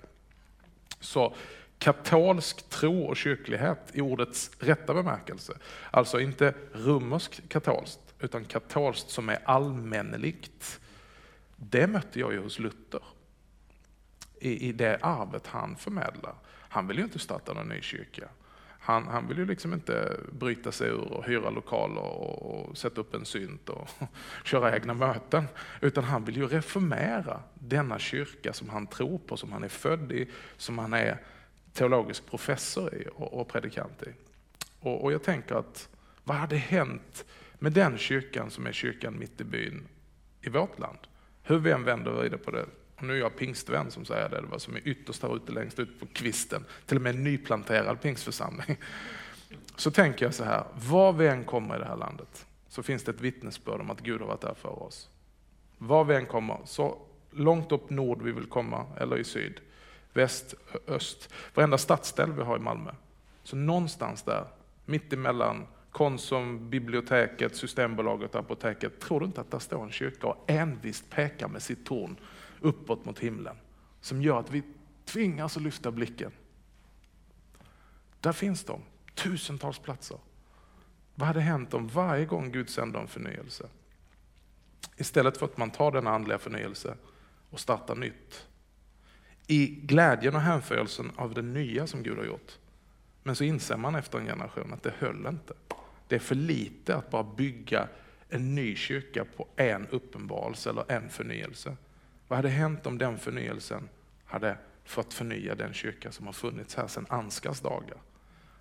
Så 1.00 1.36
katolsk 1.80 2.70
tro 2.70 3.04
och 3.04 3.18
kyrklighet 3.18 3.80
i 3.94 4.02
ordets 4.02 4.52
rätta 4.60 4.94
bemärkelse, 4.94 5.54
alltså 5.92 6.20
inte 6.20 6.54
romersk 6.74 7.50
katolskt, 7.50 8.14
utan 8.20 8.46
katolskt 8.46 9.10
som 9.10 9.30
är 9.30 9.40
allmänneligt. 9.46 10.80
Det 11.56 11.88
mötte 11.88 12.20
jag 12.20 12.34
ju 12.34 12.40
hos 12.40 12.60
Luther 12.60 13.02
i, 14.40 14.70
i 14.70 14.72
det 14.72 15.00
arvet 15.02 15.48
han 15.48 15.76
förmedlar. 15.76 16.36
Han 16.50 16.88
vill 16.88 16.98
ju 16.98 17.04
inte 17.04 17.20
starta 17.20 17.54
någon 17.54 17.68
ny 17.68 17.82
kyrka. 17.82 18.30
Han, 18.80 19.08
han 19.08 19.28
vill 19.28 19.38
ju 19.38 19.46
liksom 19.46 19.74
inte 19.74 20.18
bryta 20.32 20.72
sig 20.72 20.90
ur 20.90 21.14
och 21.14 21.26
hyra 21.26 21.50
lokaler 21.50 22.02
och, 22.02 22.42
och 22.42 22.78
sätta 22.78 23.02
upp 23.02 23.14
en 23.14 23.26
synt 23.26 23.70
och 23.70 23.90
köra 24.44 24.76
egna 24.76 24.94
möten. 24.94 25.44
Utan 25.82 26.04
han 26.04 26.26
vill 26.26 26.38
ju 26.38 26.48
reformera 26.48 27.40
denna 27.54 28.00
kyrka 28.00 28.54
som 28.54 28.70
han 28.70 28.88
tror 28.88 29.18
på, 29.18 29.38
som 29.38 29.52
han 29.52 29.64
är 29.64 29.70
född 29.70 30.12
i, 30.12 30.30
som 30.58 30.78
han 30.78 30.94
är 30.94 31.18
teologisk 31.74 32.26
professor 32.26 32.96
i 32.96 33.08
och, 33.16 33.34
och 33.34 33.48
predikant 33.48 34.04
i. 34.04 34.14
Och, 34.80 35.04
och 35.04 35.14
jag 35.14 35.24
tänker 35.24 35.56
att 35.56 35.90
vad 36.24 36.38
hade 36.38 36.56
hänt 36.56 37.26
med 37.60 37.74
den 37.74 37.98
kyrkan 37.98 38.52
som 38.52 38.68
är 38.68 38.72
kyrkan 38.72 39.20
mitt 39.20 39.42
i 39.42 39.44
byn 39.44 39.88
i 40.42 40.50
vårt 40.50 40.80
land? 40.80 41.00
Hur 41.44 41.60
vi 41.60 41.72
än 41.72 41.84
vänder 41.84 42.12
och 42.12 42.18
vrider 42.18 42.38
på 42.38 42.52
det 42.52 42.66
och 42.96 43.04
nu 43.04 43.14
är 43.14 43.20
jag 43.20 43.38
pingstvän 43.38 43.92
som 43.92 44.06
säger 44.06 44.30
det, 44.30 44.42
det 44.42 44.48
var 44.48 44.58
som 44.58 44.76
är 44.76 44.88
ytterst 44.88 45.24
här 45.24 45.36
ute 45.36 45.52
längst 45.52 45.80
ut 45.80 46.00
på 46.00 46.06
kvisten, 46.06 46.66
till 46.86 46.98
och 46.98 47.04
med 47.04 47.16
en 47.16 47.24
nyplanterad 47.24 48.02
pingstförsamling. 48.02 48.78
Så 49.76 49.92
tänker 49.92 50.26
jag 50.26 50.34
så 50.34 50.44
här, 50.44 50.64
var 50.74 51.14
vi 51.14 51.28
än 51.28 51.44
kommer 51.44 51.76
i 51.76 51.80
det 51.80 51.86
här 51.86 51.96
landet 51.96 52.46
så 52.68 52.84
finns 52.84 53.04
det 53.04 53.12
ett 53.12 53.22
vittnesbörd 53.22 53.82
om 53.82 53.92
att 53.92 54.02
Gud 54.02 54.22
har 54.22 54.28
varit 54.28 54.42
där 54.42 54.54
för 54.54 54.84
oss. 54.84 55.10
Var 55.78 56.04
vi 56.04 56.16
än 56.16 56.26
kommer, 56.26 56.58
så 56.66 56.98
långt 57.32 57.72
upp 57.72 57.90
nord 57.90 58.22
vi 58.22 58.32
vill 58.32 58.46
komma, 58.46 58.86
eller 58.98 59.18
i 59.18 59.24
syd, 59.24 59.60
väst, 60.14 60.54
öst, 60.88 61.34
varenda 61.54 61.78
stadsdel 61.78 62.32
vi 62.32 62.42
har 62.42 62.58
i 62.58 62.60
Malmö. 62.60 62.92
Så 63.44 63.56
någonstans 63.56 64.24
där, 64.24 64.46
mitt 64.86 65.14
emellan 65.14 65.68
Konsum, 65.92 66.70
biblioteket, 66.70 67.56
Systembolaget, 67.56 68.36
apoteket. 68.36 69.00
Tror 69.00 69.20
du 69.20 69.26
inte 69.26 69.42
att 69.42 69.52
där 69.52 69.60
står 69.60 69.84
en 69.84 69.92
kyrka 69.92 70.28
och 70.28 70.52
envist 70.52 71.10
pekar 71.10 71.48
med 71.48 71.62
sitt 71.62 71.86
torn 71.86 72.16
uppåt 72.62 73.06
mot 73.06 73.20
himlen 73.20 73.56
som 74.02 74.22
gör 74.22 74.40
att 74.40 74.52
vi 74.52 74.64
tvingas 75.06 75.58
att 75.58 75.64
lyfta 75.64 75.92
blicken. 75.92 76.32
Där 78.20 78.32
finns 78.32 78.64
de, 78.64 78.82
tusentals 79.16 79.80
platser. 79.80 80.18
Vad 81.16 81.28
hade 81.28 81.42
hänt 81.42 81.74
om 81.74 81.88
varje 81.88 82.26
gång 82.26 82.52
Gud 82.52 82.70
sände 82.70 83.00
en 83.00 83.08
förnyelse? 83.08 83.70
Istället 84.98 85.38
för 85.38 85.46
att 85.46 85.58
man 85.58 85.72
tar 85.72 85.92
denna 85.92 86.12
andliga 86.12 86.38
förnyelse 86.38 86.96
och 87.50 87.60
startar 87.60 87.96
nytt. 87.96 88.48
I 89.48 89.68
glädjen 89.68 90.36
och 90.36 90.42
hänförelsen 90.42 91.12
av 91.16 91.34
det 91.34 91.42
nya 91.42 91.88
som 91.88 92.04
Gud 92.04 92.18
har 92.18 92.26
gjort. 92.26 92.58
Men 93.24 93.36
så 93.36 93.44
inser 93.44 93.78
man 93.78 93.96
efter 93.96 94.20
en 94.20 94.26
generation 94.26 94.74
att 94.74 94.84
det 94.84 94.94
höll 94.98 95.26
inte. 95.26 95.54
Det 96.08 96.16
är 96.16 96.20
för 96.20 96.36
lite 96.36 96.96
att 96.96 97.10
bara 97.10 97.24
bygga 97.24 97.88
en 98.30 98.56
ny 98.56 98.76
kyrka 98.76 99.26
på 99.26 99.48
en 99.56 99.88
uppenbarelse 99.88 100.70
eller 100.70 100.92
en 100.92 101.10
förnyelse. 101.10 101.78
Vad 102.28 102.38
hade 102.38 102.50
hänt 102.50 102.86
om 102.86 102.98
den 102.98 103.18
förnyelsen 103.18 103.90
hade 104.26 104.58
fått 104.86 105.14
förnya 105.14 105.56
den 105.56 105.74
kyrka 105.74 106.12
som 106.12 106.26
har 106.26 106.34
funnits 106.34 106.76
här 106.76 106.88
sedan 106.88 107.06
Anskas 107.10 107.62
dagar? 107.62 107.98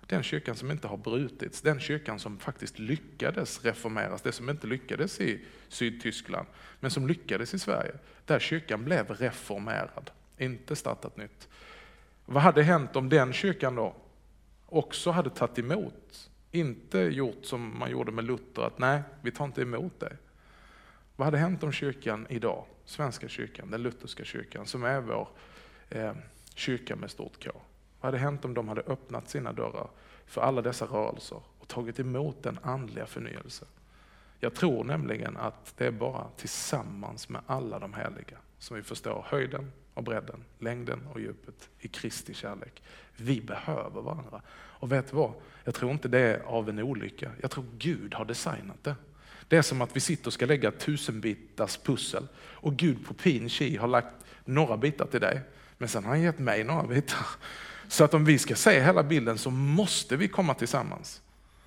Den 0.07 0.23
kyrkan 0.23 0.55
som 0.55 0.71
inte 0.71 0.87
har 0.87 0.97
brutits, 0.97 1.61
den 1.61 1.79
kyrkan 1.79 2.19
som 2.19 2.39
faktiskt 2.39 2.79
lyckades 2.79 3.65
reformeras, 3.65 4.21
det 4.21 4.31
som 4.31 4.49
inte 4.49 4.67
lyckades 4.67 5.19
i 5.19 5.45
Sydtyskland, 5.69 6.47
men 6.79 6.91
som 6.91 7.07
lyckades 7.07 7.53
i 7.53 7.59
Sverige. 7.59 7.93
Där 8.25 8.39
kyrkan 8.39 8.83
blev 8.83 9.09
reformerad, 9.09 10.11
inte 10.37 10.75
startat 10.75 11.17
nytt. 11.17 11.49
Vad 12.25 12.43
hade 12.43 12.63
hänt 12.63 12.95
om 12.95 13.09
den 13.09 13.33
kyrkan 13.33 13.75
då 13.75 13.95
också 14.65 15.11
hade 15.11 15.29
tagit 15.29 15.59
emot, 15.59 16.29
inte 16.51 16.99
gjort 16.99 17.45
som 17.45 17.79
man 17.79 17.91
gjorde 17.91 18.11
med 18.11 18.23
Luther, 18.23 18.61
att 18.61 18.79
nej, 18.79 19.01
vi 19.21 19.31
tar 19.31 19.45
inte 19.45 19.61
emot 19.61 19.99
dig. 19.99 20.17
Vad 21.15 21.25
hade 21.25 21.37
hänt 21.37 21.63
om 21.63 21.71
kyrkan 21.71 22.27
idag 22.29 22.65
Svenska 22.85 23.27
kyrkan, 23.27 23.71
den 23.71 23.83
lutherska 23.83 24.23
kyrkan, 24.23 24.65
som 24.65 24.83
är 24.83 25.01
vår 25.01 25.27
eh, 25.89 26.13
kyrka 26.55 26.95
med 26.95 27.11
stort 27.11 27.45
K. 27.45 27.51
Vad 28.01 28.07
hade 28.07 28.17
hänt 28.17 28.45
om 28.45 28.53
de 28.53 28.67
hade 28.67 28.81
öppnat 28.81 29.29
sina 29.29 29.53
dörrar 29.53 29.89
för 30.25 30.41
alla 30.41 30.61
dessa 30.61 30.85
rörelser 30.85 31.41
och 31.59 31.67
tagit 31.67 31.99
emot 31.99 32.43
den 32.43 32.59
andliga 32.63 33.05
förnyelsen? 33.05 33.67
Jag 34.39 34.55
tror 34.55 34.83
nämligen 34.83 35.37
att 35.37 35.73
det 35.77 35.85
är 35.85 35.91
bara 35.91 36.27
tillsammans 36.37 37.29
med 37.29 37.41
alla 37.47 37.79
de 37.79 37.93
heliga 37.93 38.37
som 38.57 38.77
vi 38.77 38.83
förstår 38.83 39.25
höjden 39.27 39.71
och 39.93 40.03
bredden, 40.03 40.43
längden 40.59 41.07
och 41.13 41.19
djupet 41.19 41.69
i 41.79 41.87
Kristi 41.87 42.33
kärlek. 42.33 42.83
Vi 43.17 43.41
behöver 43.41 44.01
varandra. 44.01 44.41
Och 44.51 44.91
vet 44.91 45.09
du 45.09 45.15
vad? 45.15 45.33
Jag 45.63 45.75
tror 45.75 45.91
inte 45.91 46.07
det 46.07 46.19
är 46.19 46.39
av 46.39 46.69
en 46.69 46.79
olycka. 46.79 47.31
Jag 47.41 47.51
tror 47.51 47.65
Gud 47.77 48.13
har 48.13 48.25
designat 48.25 48.83
det. 48.83 48.95
Det 49.47 49.57
är 49.57 49.61
som 49.61 49.81
att 49.81 49.95
vi 49.95 49.99
sitter 49.99 50.27
och 50.27 50.33
ska 50.33 50.45
lägga 50.45 50.71
tusenbitars 50.71 51.77
pussel 51.77 52.27
och 52.37 52.75
Gud 52.75 53.05
på 53.05 53.13
pin 53.13 53.49
chi 53.49 53.77
har 53.77 53.87
lagt 53.87 54.15
några 54.45 54.77
bitar 54.77 55.05
till 55.05 55.21
dig, 55.21 55.41
men 55.77 55.89
sen 55.89 56.03
har 56.03 56.11
han 56.11 56.21
gett 56.21 56.39
mig 56.39 56.63
några 56.63 56.83
bitar. 56.83 57.25
Så 57.87 58.03
att 58.03 58.13
om 58.13 58.25
vi 58.25 58.39
ska 58.39 58.55
se 58.55 58.79
hela 58.79 59.03
bilden 59.03 59.37
så 59.37 59.49
måste 59.51 60.15
vi 60.15 60.27
komma 60.27 60.53
tillsammans. 60.53 61.21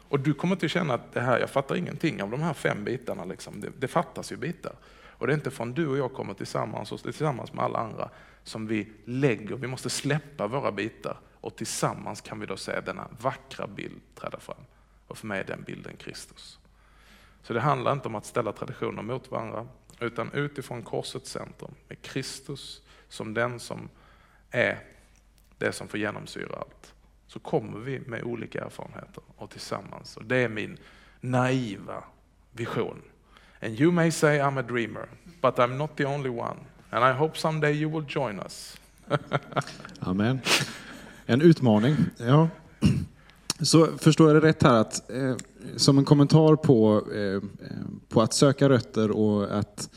Och 0.08 0.20
du 0.20 0.34
kommer 0.34 0.64
att 0.64 0.70
känna 0.70 0.94
att 0.94 1.12
det 1.12 1.20
här, 1.20 1.38
jag 1.38 1.50
fattar 1.50 1.76
ingenting 1.76 2.22
av 2.22 2.30
de 2.30 2.42
här 2.42 2.54
fem 2.54 2.84
bitarna. 2.84 3.24
Liksom. 3.24 3.60
Det, 3.60 3.68
det 3.78 3.88
fattas 3.88 4.32
ju 4.32 4.36
bitar. 4.36 4.72
Och 5.18 5.26
det 5.26 5.32
är 5.32 5.34
inte 5.34 5.50
från 5.50 5.72
du 5.72 5.88
och 5.88 5.98
jag 5.98 6.12
kommer 6.12 6.34
tillsammans 6.34 6.92
och 6.92 7.02
tillsammans 7.02 7.52
med 7.52 7.64
alla 7.64 7.78
andra 7.78 8.10
som 8.42 8.66
vi 8.66 8.92
lägger, 9.04 9.56
vi 9.56 9.66
måste 9.66 9.90
släppa 9.90 10.46
våra 10.46 10.72
bitar 10.72 11.20
och 11.32 11.56
tillsammans 11.56 12.20
kan 12.20 12.40
vi 12.40 12.46
då 12.46 12.56
se 12.56 12.80
denna 12.80 13.08
vackra 13.20 13.66
bild 13.66 14.00
träda 14.14 14.40
fram. 14.40 14.64
Och 15.06 15.18
för 15.18 15.26
mig 15.26 15.40
är 15.40 15.44
den 15.44 15.62
bilden 15.62 15.96
Kristus. 15.96 16.58
Så 17.42 17.52
det 17.52 17.60
handlar 17.60 17.92
inte 17.92 18.08
om 18.08 18.14
att 18.14 18.26
ställa 18.26 18.52
traditioner 18.52 19.02
mot 19.02 19.30
varandra, 19.30 19.66
utan 20.00 20.32
utifrån 20.32 20.82
korsets 20.82 21.30
centrum, 21.30 21.74
med 21.88 22.02
Kristus 22.02 22.82
som 23.08 23.34
den 23.34 23.60
som 23.60 23.88
är 24.50 24.78
det 25.58 25.72
som 25.72 25.88
får 25.88 26.00
genomsyra 26.00 26.56
allt, 26.56 26.94
så 27.26 27.38
kommer 27.38 27.78
vi 27.78 28.00
med 28.00 28.22
olika 28.22 28.64
erfarenheter 28.64 29.22
och 29.36 29.50
tillsammans. 29.50 30.16
Och 30.16 30.24
det 30.24 30.36
är 30.36 30.48
min 30.48 30.78
naiva 31.20 32.04
vision. 32.52 33.02
And 33.60 33.80
you 33.80 33.92
may 33.92 34.10
say 34.10 34.40
I'm 34.40 34.58
a 34.58 34.62
dreamer, 34.62 35.08
but 35.40 35.58
I'm 35.58 35.78
not 35.78 35.96
the 35.96 36.04
only 36.04 36.30
one. 36.30 36.56
And 36.90 37.04
I 37.04 37.12
hope 37.18 37.38
someday 37.38 37.72
you 37.72 37.88
will 37.88 38.06
join 38.08 38.40
us. 38.40 38.76
Amen. 40.00 40.40
En 41.26 41.42
utmaning. 41.42 41.96
Ja. 42.16 42.48
Så 43.60 43.86
förstår 43.98 44.32
jag 44.32 44.42
det 44.42 44.48
rätt 44.48 44.62
här 44.62 44.74
att 44.74 45.10
eh, 45.10 45.36
som 45.76 45.98
en 45.98 46.04
kommentar 46.04 46.56
på, 46.56 47.04
eh, 47.14 47.20
eh, 47.20 47.40
på 48.08 48.22
att 48.22 48.34
söka 48.34 48.68
rötter 48.68 49.10
och 49.10 49.58
att, 49.58 49.90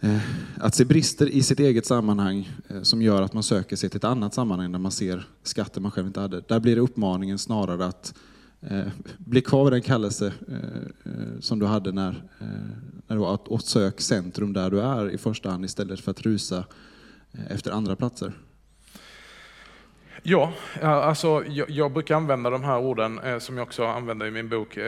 eh, 0.00 0.18
att 0.58 0.74
se 0.74 0.84
brister 0.84 1.28
i 1.28 1.42
sitt 1.42 1.60
eget 1.60 1.86
sammanhang 1.86 2.50
eh, 2.68 2.82
som 2.82 3.02
gör 3.02 3.22
att 3.22 3.32
man 3.32 3.42
söker 3.42 3.76
sig 3.76 3.90
till 3.90 3.96
ett 3.96 4.04
annat 4.04 4.34
sammanhang 4.34 4.72
där 4.72 4.78
man 4.78 4.92
ser 4.92 5.28
skatter 5.42 5.80
man 5.80 5.90
själv 5.90 6.06
inte 6.06 6.20
hade. 6.20 6.40
Där 6.40 6.60
blir 6.60 6.76
det 6.76 6.82
uppmaningen 6.82 7.38
snarare 7.38 7.86
att 7.86 8.14
eh, 8.60 8.88
bli 9.18 9.42
kvar 9.42 9.64
vid 9.64 9.72
den 9.72 9.82
kallelse 9.82 10.32
eh, 10.48 11.40
som 11.40 11.58
du 11.58 11.66
hade 11.66 11.92
när, 11.92 12.08
eh, 12.40 12.46
när 13.06 13.16
du 13.16 13.16
var 13.16 13.34
att, 13.34 13.52
att 13.52 13.64
sök 13.64 14.00
centrum 14.00 14.52
där 14.52 14.70
du 14.70 14.80
är 14.80 15.10
i 15.10 15.18
första 15.18 15.50
hand 15.50 15.64
istället 15.64 16.00
för 16.00 16.10
att 16.10 16.20
rusa 16.20 16.64
eh, 17.32 17.52
efter 17.52 17.70
andra 17.70 17.96
platser. 17.96 18.32
Ja, 20.22 20.52
alltså, 20.82 21.44
jag, 21.48 21.70
jag, 21.70 21.92
brukar 21.92 22.14
använda 22.14 22.50
de 22.50 22.64
här 22.64 22.78
orden 22.78 23.18
eh, 23.18 23.38
som 23.38 23.56
jag 23.56 23.66
också 23.66 23.84
använder 23.84 24.26
i 24.26 24.30
min 24.30 24.48
bok, 24.48 24.78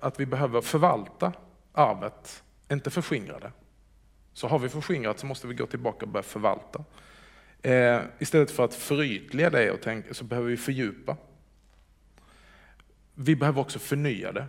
att 0.00 0.20
vi 0.20 0.26
behöver 0.26 0.60
förvalta 0.60 1.32
arvet, 1.72 2.42
inte 2.72 2.90
förskingra 2.90 3.38
det. 3.38 3.52
Så 4.32 4.48
har 4.48 4.58
vi 4.58 4.68
förskingrat 4.68 5.18
så 5.18 5.26
måste 5.26 5.46
vi 5.46 5.54
gå 5.54 5.66
tillbaka 5.66 6.06
och 6.06 6.12
börja 6.12 6.22
förvalta. 6.22 6.84
Istället 8.18 8.50
för 8.50 8.64
att 8.64 8.74
förytliga 8.74 9.50
det 9.50 9.70
och 9.70 9.80
tänka, 9.80 10.14
så 10.14 10.24
behöver 10.24 10.48
vi 10.48 10.56
fördjupa. 10.56 11.16
Vi 13.20 13.36
behöver 13.36 13.60
också 13.60 13.78
förnya 13.78 14.32
det 14.32 14.46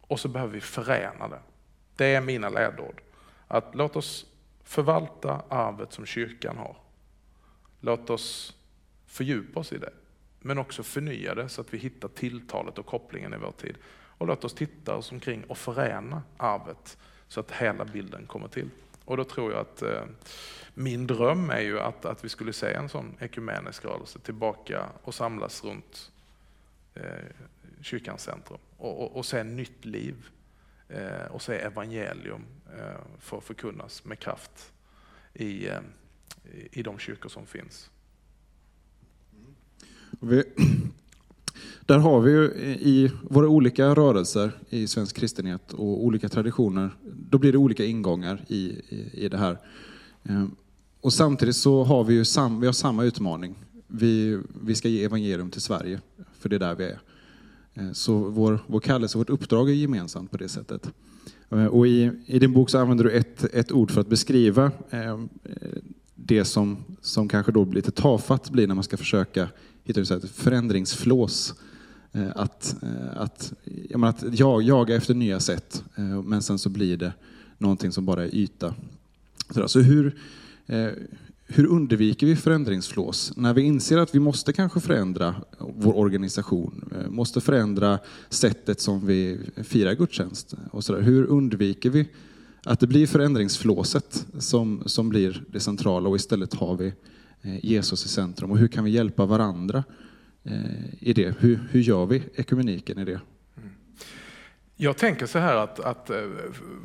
och 0.00 0.20
så 0.20 0.28
behöver 0.28 0.52
vi 0.52 0.60
förena 0.60 1.28
det. 1.28 1.40
Det 1.96 2.14
är 2.14 2.20
mina 2.20 2.48
ledord. 2.48 3.00
Att 3.46 3.74
låt 3.74 3.96
oss 3.96 4.26
förvalta 4.64 5.42
arvet 5.48 5.92
som 5.92 6.06
kyrkan 6.06 6.56
har. 6.56 6.76
Låt 7.80 8.10
oss 8.10 8.56
fördjupa 9.06 9.60
oss 9.60 9.72
i 9.72 9.78
det. 9.78 9.92
men 10.38 10.58
också 10.58 10.82
förnya 10.82 11.34
det 11.34 11.48
så 11.48 11.60
att 11.60 11.74
vi 11.74 11.78
hittar 11.78 12.08
tilltalet 12.08 12.78
och 12.78 12.86
kopplingen 12.86 13.34
i 13.34 13.36
vår 13.36 13.52
tid. 13.52 13.76
Och 13.92 14.26
låt 14.26 14.44
oss 14.44 14.54
titta 14.54 14.96
oss 14.96 15.12
omkring 15.12 15.44
och 15.44 15.58
förena 15.58 16.22
arvet 16.36 16.98
så 17.28 17.40
att 17.40 17.50
hela 17.50 17.84
bilden 17.84 18.26
kommer 18.26 18.48
till. 18.48 18.70
Och 19.04 19.16
då 19.16 19.24
tror 19.24 19.52
jag 19.52 19.60
att 19.60 19.82
eh, 19.82 20.02
min 20.74 21.06
dröm 21.06 21.50
är 21.50 21.60
ju 21.60 21.80
att, 21.80 22.04
att 22.04 22.24
vi 22.24 22.28
skulle 22.28 22.52
se 22.52 22.72
en 22.72 22.88
sån 22.88 23.16
ekumenisk 23.20 23.84
rörelse 23.84 24.18
tillbaka 24.18 24.86
och 25.02 25.14
samlas 25.14 25.64
runt 25.64 26.12
eh, 26.94 27.02
kyrkans 27.80 28.22
centrum 28.22 28.58
och, 28.76 29.02
och, 29.02 29.16
och 29.16 29.26
se 29.26 29.44
nytt 29.44 29.84
liv 29.84 30.14
eh, 30.88 31.26
och 31.30 31.42
se 31.42 31.54
evangelium 31.54 32.44
eh, 32.78 33.00
få 33.18 33.40
förkunnas 33.40 34.04
med 34.04 34.18
kraft 34.18 34.72
i, 35.34 35.68
eh, 35.68 35.80
i 36.72 36.82
de 36.82 36.98
kyrkor 36.98 37.28
som 37.28 37.46
finns. 37.46 37.90
Vi, 40.20 40.44
där 41.80 41.98
har 41.98 42.20
vi 42.20 42.30
ju 42.30 42.44
i 42.80 43.12
våra 43.22 43.48
olika 43.48 43.94
rörelser 43.94 44.52
i 44.68 44.86
svensk 44.86 45.16
kristenhet 45.16 45.72
och 45.72 46.04
olika 46.04 46.28
traditioner, 46.28 46.90
då 47.30 47.38
blir 47.38 47.52
det 47.52 47.58
olika 47.58 47.84
ingångar 47.84 48.44
i, 48.48 48.56
i, 48.88 49.10
i 49.24 49.28
det 49.28 49.38
här. 49.38 49.58
Eh, 50.22 50.46
och 51.00 51.12
samtidigt 51.12 51.56
så 51.56 51.84
har 51.84 52.04
vi 52.04 52.14
ju 52.14 52.24
sam, 52.24 52.60
vi 52.60 52.66
har 52.66 52.72
samma 52.72 53.04
utmaning. 53.04 53.54
Vi, 53.86 54.40
vi 54.64 54.74
ska 54.74 54.88
ge 54.88 55.04
evangelium 55.04 55.50
till 55.50 55.60
Sverige, 55.60 56.00
för 56.38 56.48
det 56.48 56.56
är 56.56 56.60
där 56.60 56.74
vi 56.74 56.84
är. 56.84 57.00
Eh, 57.74 57.92
så 57.92 58.18
vår, 58.18 58.58
vår 58.66 58.80
kallelse, 58.80 59.18
vårt 59.18 59.30
uppdrag 59.30 59.70
är 59.70 59.74
gemensamt 59.74 60.30
på 60.30 60.36
det 60.36 60.48
sättet. 60.48 60.90
Eh, 61.50 61.66
och 61.66 61.86
i, 61.86 62.10
i 62.26 62.38
din 62.38 62.52
bok 62.52 62.70
så 62.70 62.78
använder 62.78 63.04
du 63.04 63.10
ett, 63.10 63.44
ett 63.44 63.72
ord 63.72 63.90
för 63.90 64.00
att 64.00 64.08
beskriva 64.08 64.72
eh, 64.90 65.20
det 66.14 66.44
som, 66.44 66.84
som 67.00 67.28
kanske 67.28 67.52
då 67.52 67.64
lite 67.64 67.90
tafatt 67.90 68.50
blir 68.50 68.66
när 68.66 68.74
man 68.74 68.84
ska 68.84 68.96
försöka 68.96 69.48
hitta 69.84 70.00
ett 70.00 70.30
förändringsflås. 70.30 71.54
Att, 72.34 72.76
att, 73.16 73.52
jag 73.90 74.00
menar, 74.00 74.08
att 74.08 74.38
jag, 74.38 74.62
jaga 74.62 74.96
efter 74.96 75.14
nya 75.14 75.40
sätt, 75.40 75.84
men 76.24 76.42
sen 76.42 76.58
så 76.58 76.68
blir 76.68 76.96
det 76.96 77.12
någonting 77.58 77.92
som 77.92 78.04
bara 78.04 78.24
är 78.24 78.34
yta. 78.34 78.74
Så 79.66 79.80
hur, 79.80 80.16
hur 81.52 81.66
undviker 81.66 82.26
vi 82.26 82.36
förändringsflås? 82.36 83.32
När 83.36 83.54
vi 83.54 83.62
inser 83.62 83.98
att 83.98 84.14
vi 84.14 84.18
måste 84.18 84.52
kanske 84.52 84.80
förändra 84.80 85.34
vår 85.58 85.96
organisation, 85.96 86.92
eh, 86.94 87.10
måste 87.10 87.40
förändra 87.40 87.98
sättet 88.28 88.80
som 88.80 89.06
vi 89.06 89.40
firar 89.56 89.94
gudstjänst. 89.94 90.54
Och 90.70 90.84
så 90.84 90.92
där. 90.92 91.00
Hur 91.00 91.26
undviker 91.26 91.90
vi 91.90 92.08
att 92.64 92.80
det 92.80 92.86
blir 92.86 93.06
förändringsflåset 93.06 94.26
som, 94.38 94.82
som 94.86 95.08
blir 95.08 95.44
det 95.48 95.60
centrala 95.60 96.08
och 96.08 96.16
istället 96.16 96.54
har 96.54 96.76
vi 96.76 96.92
eh, 97.42 97.64
Jesus 97.64 98.04
i 98.04 98.08
centrum? 98.08 98.50
Och 98.50 98.58
hur 98.58 98.68
kan 98.68 98.84
vi 98.84 98.90
hjälpa 98.90 99.26
varandra 99.26 99.84
eh, 100.44 100.94
i 101.00 101.12
det? 101.12 101.34
Hur, 101.38 101.68
hur 101.70 101.80
gör 101.80 102.06
vi 102.06 102.22
ekumeniken 102.34 102.98
i 102.98 103.04
det? 103.04 103.20
Mm. 103.56 103.70
Jag 104.76 104.96
tänker 104.96 105.26
så 105.26 105.38
här 105.38 105.56
att, 105.56 105.80
att 105.80 106.10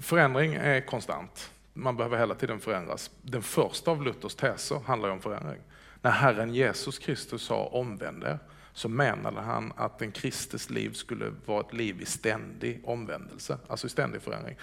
förändring 0.02 0.54
är 0.54 0.82
konstant 0.82 1.50
man 1.78 1.98
behöver 1.98 2.18
hela 2.18 2.36
tiden 2.36 2.60
förändras. 2.60 3.12
Den 3.22 3.42
första 3.42 3.92
av 3.92 4.04
Luthers 4.04 4.36
teser 4.36 4.80
handlar 4.80 5.10
om 5.10 5.22
förändring. 5.22 5.62
När 6.02 6.12
Herren 6.12 6.54
Jesus 6.54 7.00
Kristus 7.00 7.42
sa 7.42 7.66
omvänd 7.66 8.24
er, 8.24 8.40
så 8.74 8.90
menade 8.90 9.42
han 9.42 9.74
att 9.76 10.02
en 10.02 10.12
kristes 10.12 10.70
liv 10.70 10.92
skulle 10.94 11.34
vara 11.46 11.60
ett 11.60 11.74
liv 11.74 12.02
i 12.02 12.06
ständig 12.06 12.82
omvändelse, 12.84 13.58
alltså 13.68 13.88
i 13.88 13.90
ständig 13.90 14.22
förändring. 14.22 14.56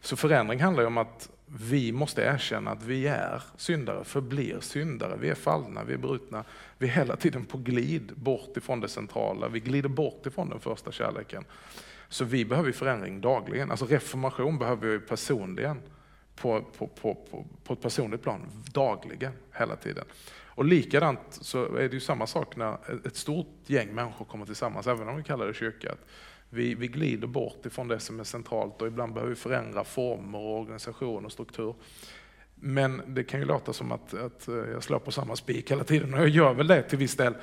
Så 0.00 0.16
förändring 0.16 0.60
handlar 0.60 0.82
ju 0.82 0.86
om 0.86 0.98
att 0.98 1.30
vi 1.46 1.92
måste 1.92 2.22
erkänna 2.22 2.70
att 2.70 2.82
vi 2.82 3.06
är 3.06 3.42
syndare, 3.56 4.04
förblir 4.04 4.60
syndare, 4.60 5.16
vi 5.20 5.28
är 5.28 5.34
fallna, 5.34 5.84
vi 5.84 5.94
är 5.94 5.98
brutna. 5.98 6.44
Vi 6.78 6.86
är 6.86 6.92
hela 6.92 7.16
tiden 7.16 7.44
på 7.44 7.58
glid 7.58 8.12
bort 8.16 8.56
ifrån 8.56 8.80
det 8.80 8.88
centrala, 8.88 9.48
vi 9.48 9.60
glider 9.60 9.88
bort 9.88 10.26
ifrån 10.26 10.50
den 10.50 10.60
första 10.60 10.92
kärleken. 10.92 11.44
Så 12.08 12.24
vi 12.24 12.44
behöver 12.44 12.72
förändring 12.72 13.20
dagligen, 13.20 13.70
alltså 13.70 13.86
reformation 13.86 14.58
behöver 14.58 14.88
vi 14.88 14.98
personligen 14.98 15.80
på, 16.36 16.62
på, 16.78 16.86
på, 16.86 17.14
på, 17.64 17.72
ett 17.72 17.80
personligt 17.80 18.22
plan 18.22 18.40
dagligen, 18.72 19.32
hela 19.52 19.76
tiden. 19.76 20.04
Och 20.56 20.64
likadant 20.64 21.20
så 21.30 21.76
är 21.76 21.88
det 21.88 21.94
ju 21.94 22.00
samma 22.00 22.26
sak 22.26 22.56
när 22.56 23.06
ett 23.06 23.16
stort 23.16 23.54
gäng 23.66 23.94
människor 23.94 24.24
kommer 24.24 24.46
tillsammans, 24.46 24.86
även 24.86 25.08
om 25.08 25.16
vi 25.16 25.22
kallar 25.22 25.46
det 25.46 25.54
kyrka. 25.54 25.94
Vi, 26.50 26.74
vi 26.74 26.88
glider 26.88 27.26
bort 27.26 27.66
ifrån 27.66 27.88
det 27.88 28.00
som 28.00 28.20
är 28.20 28.24
centralt 28.24 28.82
och 28.82 28.88
ibland 28.88 29.14
behöver 29.14 29.30
vi 29.30 29.36
förändra 29.36 29.84
former, 29.84 30.38
och 30.38 30.60
organisation 30.60 31.24
och 31.24 31.32
struktur. 31.32 31.74
Men 32.54 33.02
det 33.06 33.24
kan 33.24 33.40
ju 33.40 33.46
låta 33.46 33.72
som 33.72 33.92
att, 33.92 34.14
att 34.14 34.48
eh, 34.48 34.54
jag 34.54 34.82
slår 34.82 34.98
på 34.98 35.12
samma 35.12 35.36
spik 35.36 35.70
hela 35.70 35.84
tiden 35.84 36.14
och 36.14 36.20
jag 36.20 36.28
gör 36.28 36.54
väl 36.54 36.66
det 36.66 36.82
till 36.82 36.98
viss 36.98 37.16
del. 37.16 37.34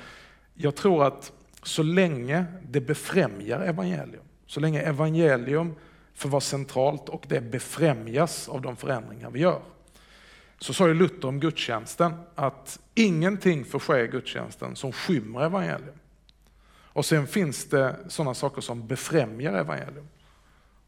Jag 0.54 0.74
tror 0.74 1.06
att 1.06 1.32
så 1.62 1.82
länge 1.82 2.44
det 2.62 2.80
befrämjar 2.80 3.60
evangelium, 3.60 4.24
så 4.46 4.60
länge 4.60 4.80
evangelium 4.80 5.74
för 6.14 6.28
vad 6.28 6.42
centralt 6.42 7.08
och 7.08 7.24
det 7.28 7.40
befrämjas 7.40 8.48
av 8.48 8.60
de 8.60 8.76
förändringar 8.76 9.30
vi 9.30 9.40
gör. 9.40 9.60
Så 10.58 10.74
sa 10.74 10.88
ju 10.88 10.94
Luther 10.94 11.28
om 11.28 11.40
gudstjänsten 11.40 12.14
att 12.34 12.80
ingenting 12.94 13.64
får 13.64 13.78
ske 13.78 14.00
i 14.00 14.06
gudstjänsten 14.06 14.76
som 14.76 14.92
skymmer 14.92 15.40
evangelium. 15.40 15.98
Och 16.94 17.04
sen 17.04 17.26
finns 17.26 17.68
det 17.68 17.96
sådana 18.08 18.34
saker 18.34 18.60
som 18.60 18.86
befrämjar 18.86 19.52
evangelium. 19.52 20.08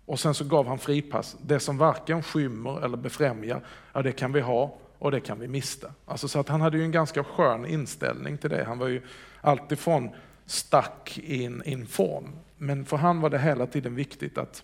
Och 0.05 0.21
sen 0.21 0.35
så 0.35 0.45
gav 0.45 0.67
han 0.67 0.79
fripass. 0.79 1.37
Det 1.43 1.61
som 1.61 1.79
varken 1.79 2.23
skymmer 2.23 2.85
eller 2.85 2.97
befrämjar, 2.97 3.65
ja 3.93 4.03
det 4.03 4.12
kan 4.12 4.33
vi 4.33 4.41
ha 4.41 4.79
och 4.99 5.11
det 5.11 5.21
kan 5.21 5.41
vi 5.41 5.49
mista. 5.49 5.93
Alltså 6.07 6.29
så 6.29 6.41
att 6.41 6.49
han 6.49 6.61
hade 6.61 6.79
ju 6.79 6.85
en 6.85 6.93
ganska 6.93 7.25
skön 7.25 7.67
inställning 7.67 8.39
till 8.39 8.51
det. 8.51 8.65
Han 8.65 8.79
var 8.79 8.89
ju 8.89 9.03
alltifrån 9.41 10.11
stack 10.47 11.19
in, 11.19 11.62
in 11.65 11.87
form. 11.87 12.37
Men 12.57 12.85
för 12.85 12.97
han 12.97 13.21
var 13.21 13.31
det 13.31 13.39
hela 13.39 13.67
tiden 13.67 13.95
viktigt 13.95 14.39
att 14.39 14.62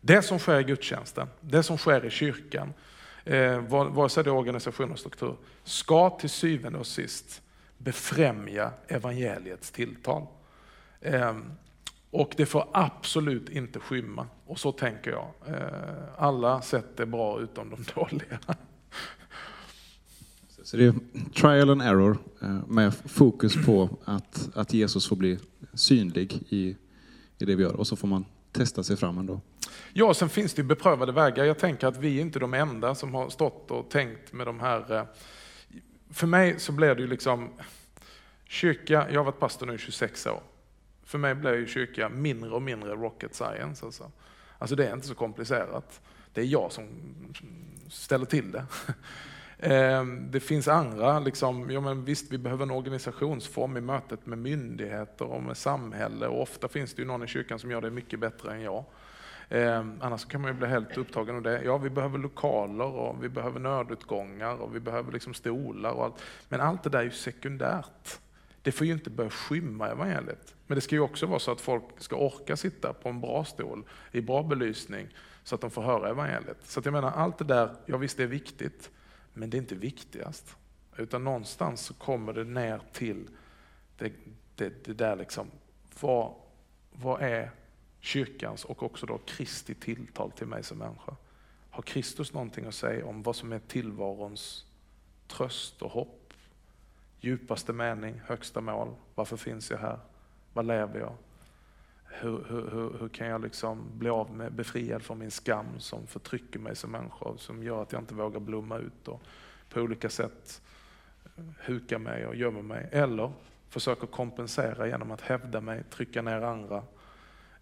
det 0.00 0.22
som 0.22 0.38
sker 0.38 0.60
i 0.60 0.64
gudstjänsten, 0.64 1.28
det 1.40 1.62
som 1.62 1.78
sker 1.78 2.04
i 2.04 2.10
kyrkan, 2.10 2.72
eh, 3.24 3.58
vare 3.68 4.08
sig 4.08 4.24
det 4.24 4.30
är 4.30 4.34
organisation 4.34 4.92
och 4.92 4.98
struktur, 4.98 5.36
ska 5.64 6.10
till 6.10 6.30
syvende 6.30 6.78
och 6.78 6.86
sist 6.86 7.42
befrämja 7.78 8.72
evangeliets 8.88 9.70
tilltal. 9.70 10.26
Eh, 11.00 11.36
och 12.10 12.34
det 12.36 12.46
får 12.46 12.68
absolut 12.72 13.48
inte 13.48 13.80
skymma. 13.80 14.26
Och 14.46 14.58
så 14.58 14.72
tänker 14.72 15.10
jag. 15.10 15.28
Eh, 15.46 15.64
alla 16.16 16.62
sätt 16.62 17.00
är 17.00 17.06
bra 17.06 17.40
utom 17.40 17.70
de 17.70 17.84
dåliga. 17.94 18.38
Så 20.62 20.76
det 20.76 20.84
är 20.84 20.94
trial 21.34 21.70
and 21.70 21.82
error 21.82 22.18
eh, 22.42 22.66
med 22.68 22.94
fokus 22.94 23.64
på 23.66 23.98
att, 24.04 24.48
att 24.54 24.72
Jesus 24.72 25.08
får 25.08 25.16
bli 25.16 25.38
synlig 25.74 26.42
i, 26.48 26.76
i 27.38 27.44
det 27.44 27.54
vi 27.54 27.62
gör. 27.62 27.76
Och 27.76 27.86
så 27.86 27.96
får 27.96 28.08
man 28.08 28.24
testa 28.52 28.82
sig 28.82 28.96
fram 28.96 29.18
ändå. 29.18 29.40
Ja, 29.92 30.14
sen 30.14 30.28
finns 30.28 30.54
det 30.54 30.62
beprövade 30.62 31.12
vägar. 31.12 31.44
Jag 31.44 31.58
tänker 31.58 31.86
att 31.86 31.96
vi 31.96 32.16
är 32.16 32.20
inte 32.20 32.38
de 32.38 32.54
enda 32.54 32.94
som 32.94 33.14
har 33.14 33.28
stått 33.30 33.70
och 33.70 33.90
tänkt 33.90 34.32
med 34.32 34.46
de 34.46 34.60
här... 34.60 34.92
Eh, 34.92 35.04
för 36.10 36.26
mig 36.26 36.60
så 36.60 36.72
blev 36.72 36.96
det 36.96 37.02
ju 37.02 37.08
liksom... 37.08 37.48
Kyrka, 38.44 39.06
jag 39.10 39.20
har 39.20 39.24
varit 39.24 39.40
pastor 39.40 39.66
nu 39.66 39.74
i 39.74 39.78
26 39.78 40.26
år. 40.26 40.42
För 41.04 41.18
mig 41.18 41.34
blev 41.34 41.54
ju 41.54 41.66
kyrka 41.66 42.08
mindre 42.08 42.50
och 42.50 42.62
mindre 42.62 42.90
rocket 42.90 43.34
science. 43.34 43.86
Alltså. 43.86 44.10
alltså 44.58 44.76
det 44.76 44.86
är 44.86 44.94
inte 44.94 45.06
så 45.06 45.14
komplicerat. 45.14 46.00
Det 46.32 46.40
är 46.40 46.44
jag 46.44 46.72
som 46.72 46.88
ställer 47.88 48.26
till 48.26 48.52
det. 48.52 48.64
Ehm, 49.62 50.30
det 50.30 50.40
finns 50.40 50.68
andra, 50.68 51.18
liksom, 51.18 51.70
ja 51.70 51.80
men 51.80 52.04
visst 52.04 52.32
vi 52.32 52.38
behöver 52.38 52.62
en 52.62 52.70
organisationsform 52.70 53.76
i 53.76 53.80
mötet 53.80 54.26
med 54.26 54.38
myndigheter 54.38 55.24
och 55.24 55.42
med 55.42 55.56
samhälle 55.56 56.26
och 56.26 56.42
ofta 56.42 56.68
finns 56.68 56.94
det 56.94 57.02
ju 57.02 57.08
någon 57.08 57.24
i 57.24 57.26
kyrkan 57.26 57.58
som 57.58 57.70
gör 57.70 57.80
det 57.80 57.90
mycket 57.90 58.20
bättre 58.20 58.52
än 58.52 58.62
jag. 58.62 58.84
Eh, 59.48 59.84
annars 60.00 60.24
kan 60.24 60.40
man 60.40 60.50
ju 60.50 60.58
bli 60.58 60.68
helt 60.68 60.96
upptagen 60.96 61.36
av 61.36 61.42
det. 61.42 61.62
Ja, 61.64 61.78
vi 61.78 61.90
behöver 61.90 62.18
lokaler 62.18 62.84
och 62.84 63.24
vi 63.24 63.28
behöver 63.28 63.60
nödutgångar 63.60 64.54
och 64.54 64.74
vi 64.74 64.80
behöver 64.80 65.12
liksom 65.12 65.34
stolar 65.34 65.90
och 65.90 66.04
allt. 66.04 66.22
Men 66.48 66.60
allt 66.60 66.82
det 66.82 66.90
där 66.90 66.98
är 66.98 67.04
ju 67.04 67.10
sekundärt. 67.10 68.18
Det 68.62 68.72
får 68.72 68.86
ju 68.86 68.92
inte 68.92 69.10
börja 69.10 69.30
skymma 69.30 69.88
evangeliet. 69.88 70.54
Men 70.66 70.74
det 70.74 70.80
ska 70.80 70.94
ju 70.94 71.00
också 71.00 71.26
vara 71.26 71.38
så 71.38 71.52
att 71.52 71.60
folk 71.60 71.84
ska 71.98 72.16
orka 72.16 72.56
sitta 72.56 72.92
på 72.92 73.08
en 73.08 73.20
bra 73.20 73.44
stol 73.44 73.84
i 74.12 74.20
bra 74.20 74.42
belysning 74.42 75.08
så 75.44 75.54
att 75.54 75.60
de 75.60 75.70
får 75.70 75.82
höra 75.82 76.08
evangeliet. 76.08 76.58
Så 76.64 76.78
att 76.78 76.84
jag 76.84 76.92
menar, 76.92 77.10
allt 77.10 77.38
det 77.38 77.44
där, 77.44 77.70
ja 77.86 77.96
visst 77.96 78.16
det 78.16 78.22
är 78.22 78.26
viktigt, 78.26 78.90
men 79.34 79.50
det 79.50 79.56
är 79.56 79.58
inte 79.58 79.74
viktigast. 79.74 80.56
Utan 80.96 81.24
någonstans 81.24 81.80
så 81.80 81.94
kommer 81.94 82.32
det 82.32 82.44
ner 82.44 82.82
till 82.92 83.28
det, 83.98 84.12
det, 84.54 84.84
det 84.84 84.92
där 84.92 85.16
liksom, 85.16 85.50
vad, 86.00 86.34
vad 86.92 87.22
är 87.22 87.50
kyrkans 88.00 88.64
och 88.64 88.82
också 88.82 89.06
då 89.06 89.18
Kristi 89.18 89.74
tilltal 89.74 90.30
till 90.30 90.46
mig 90.46 90.62
som 90.62 90.78
människa. 90.78 91.16
Har 91.70 91.82
Kristus 91.82 92.32
någonting 92.32 92.66
att 92.66 92.74
säga 92.74 93.06
om 93.06 93.22
vad 93.22 93.36
som 93.36 93.52
är 93.52 93.58
tillvarons 93.58 94.66
tröst 95.26 95.82
och 95.82 95.90
hopp? 95.90 96.32
Djupaste 97.20 97.72
mening, 97.72 98.20
högsta 98.26 98.60
mål. 98.60 98.94
Varför 99.14 99.36
finns 99.36 99.70
jag 99.70 99.78
här? 99.78 99.98
Vad 100.52 100.66
lever 100.66 101.00
jag? 101.00 101.14
Hur, 102.12 102.44
hur, 102.48 102.70
hur, 102.70 102.98
hur, 103.00 103.08
kan 103.08 103.26
jag 103.26 103.42
liksom 103.42 103.84
bli 103.98 104.10
av 104.10 104.36
med, 104.36 104.52
befriad 104.52 105.02
från 105.02 105.18
min 105.18 105.30
skam 105.30 105.66
som 105.78 106.06
förtrycker 106.06 106.58
mig 106.58 106.76
som 106.76 106.90
människa, 106.90 107.24
och 107.24 107.40
som 107.40 107.62
gör 107.62 107.82
att 107.82 107.92
jag 107.92 108.02
inte 108.02 108.14
vågar 108.14 108.40
blomma 108.40 108.78
ut 108.78 109.08
och 109.08 109.22
på 109.68 109.80
olika 109.80 110.08
sätt 110.10 110.62
eh, 111.36 111.44
huka 111.58 111.98
mig 111.98 112.26
och 112.26 112.34
gömma 112.34 112.62
mig? 112.62 112.88
Eller 112.92 113.32
försöker 113.68 114.06
kompensera 114.06 114.86
genom 114.86 115.10
att 115.10 115.20
hävda 115.20 115.60
mig, 115.60 115.82
trycka 115.90 116.22
ner 116.22 116.40
andra. 116.42 116.82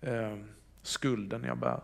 Eh, 0.01 0.37
skulden 0.83 1.45
jag 1.45 1.59
bär. 1.59 1.81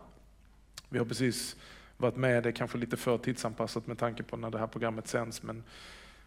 Vi 0.89 0.97
har 0.97 1.05
precis 1.05 1.55
varit 1.97 2.15
med, 2.15 2.43
det 2.43 2.49
är 2.49 2.53
kanske 2.53 2.77
lite 2.77 2.97
för 2.97 3.17
tidsanpassat 3.17 3.87
med 3.87 3.97
tanke 3.97 4.23
på 4.23 4.37
när 4.37 4.49
det 4.49 4.59
här 4.59 4.67
programmet 4.67 5.07
sänds, 5.07 5.43
men 5.43 5.63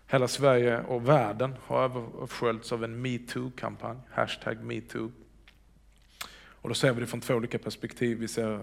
hela 0.07 0.29
Sverige 0.29 0.81
och 0.81 1.09
världen 1.09 1.55
har 1.63 1.85
översköljts 1.85 2.73
av 2.73 2.85
en 2.85 3.03
metoo-kampanj, 3.03 3.99
hashtag 4.11 4.65
metoo. 4.65 5.13
Och 6.61 6.69
då 6.69 6.75
ser 6.75 6.93
vi 6.93 7.01
det 7.01 7.07
från 7.07 7.21
två 7.21 7.35
olika 7.35 7.59
perspektiv. 7.59 8.19
Vi 8.19 8.29
ser 8.29 8.61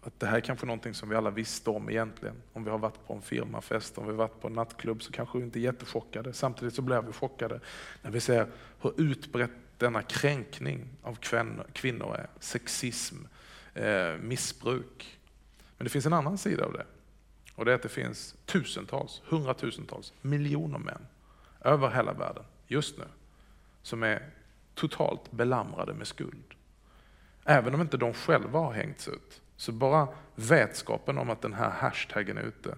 att 0.00 0.20
det 0.20 0.26
här 0.26 0.36
är 0.36 0.40
kanske 0.40 0.66
någonting 0.66 0.94
som 0.94 1.08
vi 1.08 1.16
alla 1.16 1.30
visste 1.30 1.70
om 1.70 1.90
egentligen. 1.90 2.36
Om 2.52 2.64
vi 2.64 2.70
har 2.70 2.78
varit 2.78 3.06
på 3.06 3.14
en 3.14 3.22
firmafest, 3.22 3.98
om 3.98 4.04
vi 4.04 4.10
har 4.10 4.16
varit 4.16 4.40
på 4.40 4.48
en 4.48 4.52
nattklubb 4.52 5.02
så 5.02 5.12
kanske 5.12 5.38
vi 5.38 5.44
inte 5.44 5.58
är 5.58 5.60
jättechockade. 5.60 6.32
Samtidigt 6.32 6.74
så 6.74 6.82
blir 6.82 7.02
vi 7.02 7.12
chockade 7.12 7.60
när 8.02 8.10
vi 8.10 8.20
ser 8.20 8.46
hur 8.80 9.00
utbrett 9.00 9.50
denna 9.78 10.02
kränkning 10.02 10.88
av 11.02 11.18
kvinnor 11.72 12.16
är. 12.16 12.26
Sexism, 12.40 13.16
eh, 13.74 14.14
missbruk. 14.20 15.18
Men 15.76 15.84
det 15.84 15.90
finns 15.90 16.06
en 16.06 16.12
annan 16.12 16.38
sida 16.38 16.64
av 16.64 16.72
det. 16.72 16.86
Och 17.54 17.64
det 17.64 17.70
är 17.70 17.74
att 17.74 17.82
det 17.82 17.88
finns 17.88 18.34
tusentals, 18.46 19.22
hundratusentals, 19.24 20.12
miljoner 20.22 20.78
män 20.78 21.06
över 21.60 21.90
hela 21.90 22.12
världen 22.12 22.44
just 22.66 22.98
nu 22.98 23.04
som 23.82 24.02
är 24.02 24.30
totalt 24.74 25.32
belamrade 25.32 25.94
med 25.94 26.06
skuld. 26.06 26.54
Även 27.50 27.74
om 27.74 27.80
inte 27.80 27.96
de 27.96 28.12
själva 28.12 28.58
har 28.58 28.72
hängts 28.72 29.08
ut 29.08 29.42
så 29.56 29.72
bara 29.72 30.08
vetskapen 30.34 31.18
om 31.18 31.30
att 31.30 31.42
den 31.42 31.52
här 31.52 31.70
hashtaggen 31.70 32.38
är 32.38 32.42
ute, 32.42 32.76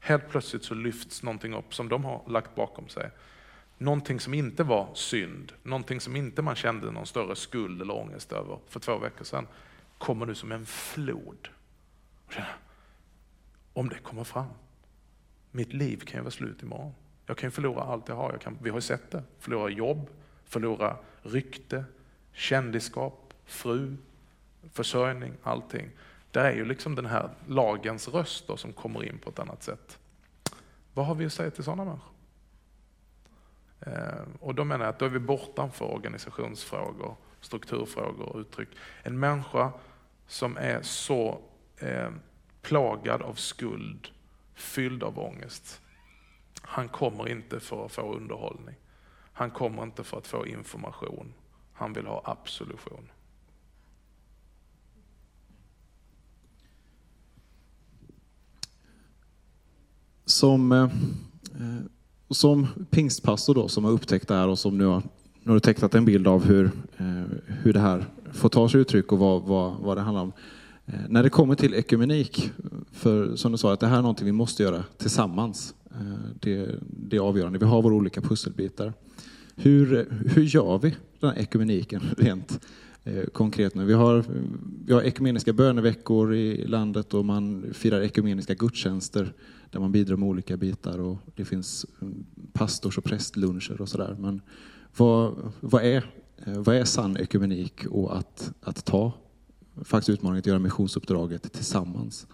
helt 0.00 0.28
plötsligt 0.28 0.64
så 0.64 0.74
lyfts 0.74 1.22
någonting 1.22 1.54
upp 1.54 1.74
som 1.74 1.88
de 1.88 2.04
har 2.04 2.22
lagt 2.26 2.54
bakom 2.54 2.88
sig. 2.88 3.10
Någonting 3.78 4.20
som 4.20 4.34
inte 4.34 4.64
var 4.64 4.88
synd, 4.94 5.52
någonting 5.62 6.00
som 6.00 6.16
inte 6.16 6.42
man 6.42 6.54
kände 6.54 6.90
någon 6.90 7.06
större 7.06 7.36
skuld 7.36 7.82
eller 7.82 7.96
ångest 7.96 8.32
över 8.32 8.58
för 8.68 8.80
två 8.80 8.98
veckor 8.98 9.24
sedan, 9.24 9.46
kommer 9.98 10.26
nu 10.26 10.34
som 10.34 10.52
en 10.52 10.66
flod. 10.66 11.48
Om 13.72 13.88
det 13.88 13.98
kommer 13.98 14.24
fram. 14.24 14.50
Mitt 15.50 15.72
liv 15.72 15.96
kan 15.96 16.18
ju 16.18 16.22
vara 16.22 16.30
slut 16.30 16.62
imorgon. 16.62 16.94
Jag 17.26 17.36
kan 17.36 17.46
ju 17.46 17.50
förlora 17.50 17.82
allt 17.82 18.08
jag 18.08 18.16
har. 18.16 18.32
Jag 18.32 18.40
kan, 18.40 18.58
vi 18.62 18.70
har 18.70 18.76
ju 18.76 18.82
sett 18.82 19.10
det. 19.10 19.22
Förlora 19.38 19.70
jobb, 19.70 20.10
förlora 20.44 20.96
rykte, 21.22 21.84
kändisskap, 22.32 23.23
fru, 23.46 23.96
försörjning, 24.72 25.34
allting. 25.42 25.90
Det 26.30 26.40
är 26.40 26.52
ju 26.52 26.64
liksom 26.64 26.94
den 26.94 27.06
här 27.06 27.30
lagens 27.46 28.08
röst 28.08 28.50
som 28.56 28.72
kommer 28.72 29.04
in 29.04 29.18
på 29.18 29.30
ett 29.30 29.38
annat 29.38 29.62
sätt. 29.62 29.98
Vad 30.94 31.06
har 31.06 31.14
vi 31.14 31.26
att 31.26 31.32
säga 31.32 31.50
till 31.50 31.64
sådana 31.64 31.84
människor? 31.84 32.12
Eh, 33.80 34.24
och 34.40 34.54
då 34.54 34.64
menar 34.64 34.84
jag 34.84 34.92
att 34.92 34.98
då 34.98 35.04
är 35.04 35.10
vi 35.10 35.18
bortanför 35.18 35.84
organisationsfrågor, 35.84 37.16
strukturfrågor 37.40 38.28
och 38.28 38.40
uttryck. 38.40 38.68
En 39.02 39.18
människa 39.18 39.72
som 40.26 40.56
är 40.56 40.82
så 40.82 41.40
eh, 41.76 42.10
plagad 42.62 43.22
av 43.22 43.34
skuld, 43.34 44.08
fylld 44.54 45.02
av 45.02 45.18
ångest, 45.18 45.80
han 46.62 46.88
kommer 46.88 47.28
inte 47.28 47.60
för 47.60 47.86
att 47.86 47.92
få 47.92 48.14
underhållning. 48.14 48.76
Han 49.32 49.50
kommer 49.50 49.82
inte 49.82 50.04
för 50.04 50.18
att 50.18 50.26
få 50.26 50.46
information. 50.46 51.34
Han 51.72 51.92
vill 51.92 52.06
ha 52.06 52.22
absolution. 52.24 53.10
Som, 60.34 60.72
eh, 60.72 60.82
eh, 60.82 61.82
som 62.30 62.66
pingstpastor 62.90 63.54
då, 63.54 63.68
som 63.68 63.84
har 63.84 63.90
upptäckt 63.90 64.28
det 64.28 64.34
här 64.34 64.48
och 64.48 64.58
som 64.58 64.78
nu 64.78 64.84
har, 64.84 65.02
nu 65.42 65.52
har 65.52 65.58
tecknat 65.58 65.94
en 65.94 66.04
bild 66.04 66.28
av 66.28 66.44
hur, 66.44 66.70
eh, 66.96 67.06
hur 67.46 67.72
det 67.72 67.80
här 67.80 68.04
får 68.32 68.48
ta 68.48 68.68
sig 68.68 68.80
uttryck 68.80 69.12
och 69.12 69.18
vad, 69.18 69.42
vad, 69.42 69.74
vad 69.80 69.96
det 69.96 70.00
handlar 70.00 70.22
om. 70.22 70.32
Eh, 70.86 70.94
när 71.08 71.22
det 71.22 71.30
kommer 71.30 71.54
till 71.54 71.74
ekumenik, 71.74 72.50
för 72.92 73.36
som 73.36 73.52
du 73.52 73.58
sa, 73.58 73.72
att 73.72 73.80
det 73.80 73.86
här 73.86 73.98
är 73.98 74.02
någonting 74.02 74.26
vi 74.26 74.32
måste 74.32 74.62
göra 74.62 74.84
tillsammans. 74.98 75.74
Eh, 75.90 76.30
det, 76.40 76.68
det 76.80 77.16
är 77.16 77.20
avgörande. 77.20 77.58
Vi 77.58 77.66
har 77.66 77.82
våra 77.82 77.94
olika 77.94 78.20
pusselbitar. 78.20 78.92
Hur, 79.56 80.08
hur 80.34 80.42
gör 80.42 80.78
vi 80.78 80.94
den 81.20 81.30
här 81.30 81.38
ekumeniken 81.38 82.02
rent 82.18 82.60
eh, 83.04 83.24
konkret 83.24 83.74
nu? 83.74 83.84
Vi 83.84 83.92
har, 83.92 84.24
vi 84.86 84.92
har 84.92 85.02
ekumeniska 85.02 85.52
böneveckor 85.52 86.34
i 86.34 86.66
landet 86.66 87.14
och 87.14 87.24
man 87.24 87.66
firar 87.72 88.00
ekumeniska 88.00 88.54
gudstjänster 88.54 89.32
där 89.74 89.80
man 89.80 89.92
bidrar 89.92 90.16
med 90.16 90.28
olika 90.28 90.56
bitar 90.56 90.98
och 90.98 91.16
det 91.36 91.44
finns 91.44 91.86
mm, 92.00 92.26
pastors 92.52 92.98
och 92.98 93.04
prästluncher 93.04 93.80
och 93.80 93.88
sådär. 93.88 94.16
Men 94.18 94.40
vad, 94.96 95.52
vad, 95.60 95.84
är, 95.84 96.10
eh, 96.46 96.58
vad 96.58 96.76
är 96.76 96.84
sann 96.84 97.16
ekumenik 97.16 97.86
och 97.86 98.16
att, 98.16 98.52
att 98.60 98.84
ta 98.84 99.12
faktiskt 99.84 100.08
utmaningen 100.08 100.38
att 100.38 100.46
göra 100.46 100.58
missionsuppdraget 100.58 101.52
tillsammans? 101.52 102.26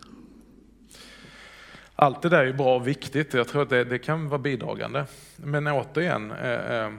Allt 1.95 2.23
det 2.23 2.29
där 2.29 2.45
är 2.45 2.53
bra 2.53 2.77
och 2.77 2.89
viktigt. 2.89 3.35
Jag 3.35 3.49
tror 3.49 3.63
att 3.63 3.71
det, 3.71 3.85
det 3.85 3.99
kan 3.99 4.29
vara 4.29 4.39
bidragande. 4.39 5.07
Men 5.37 5.67
återigen, 5.67 6.31
eh, 6.31 6.51
eh, 6.51 6.93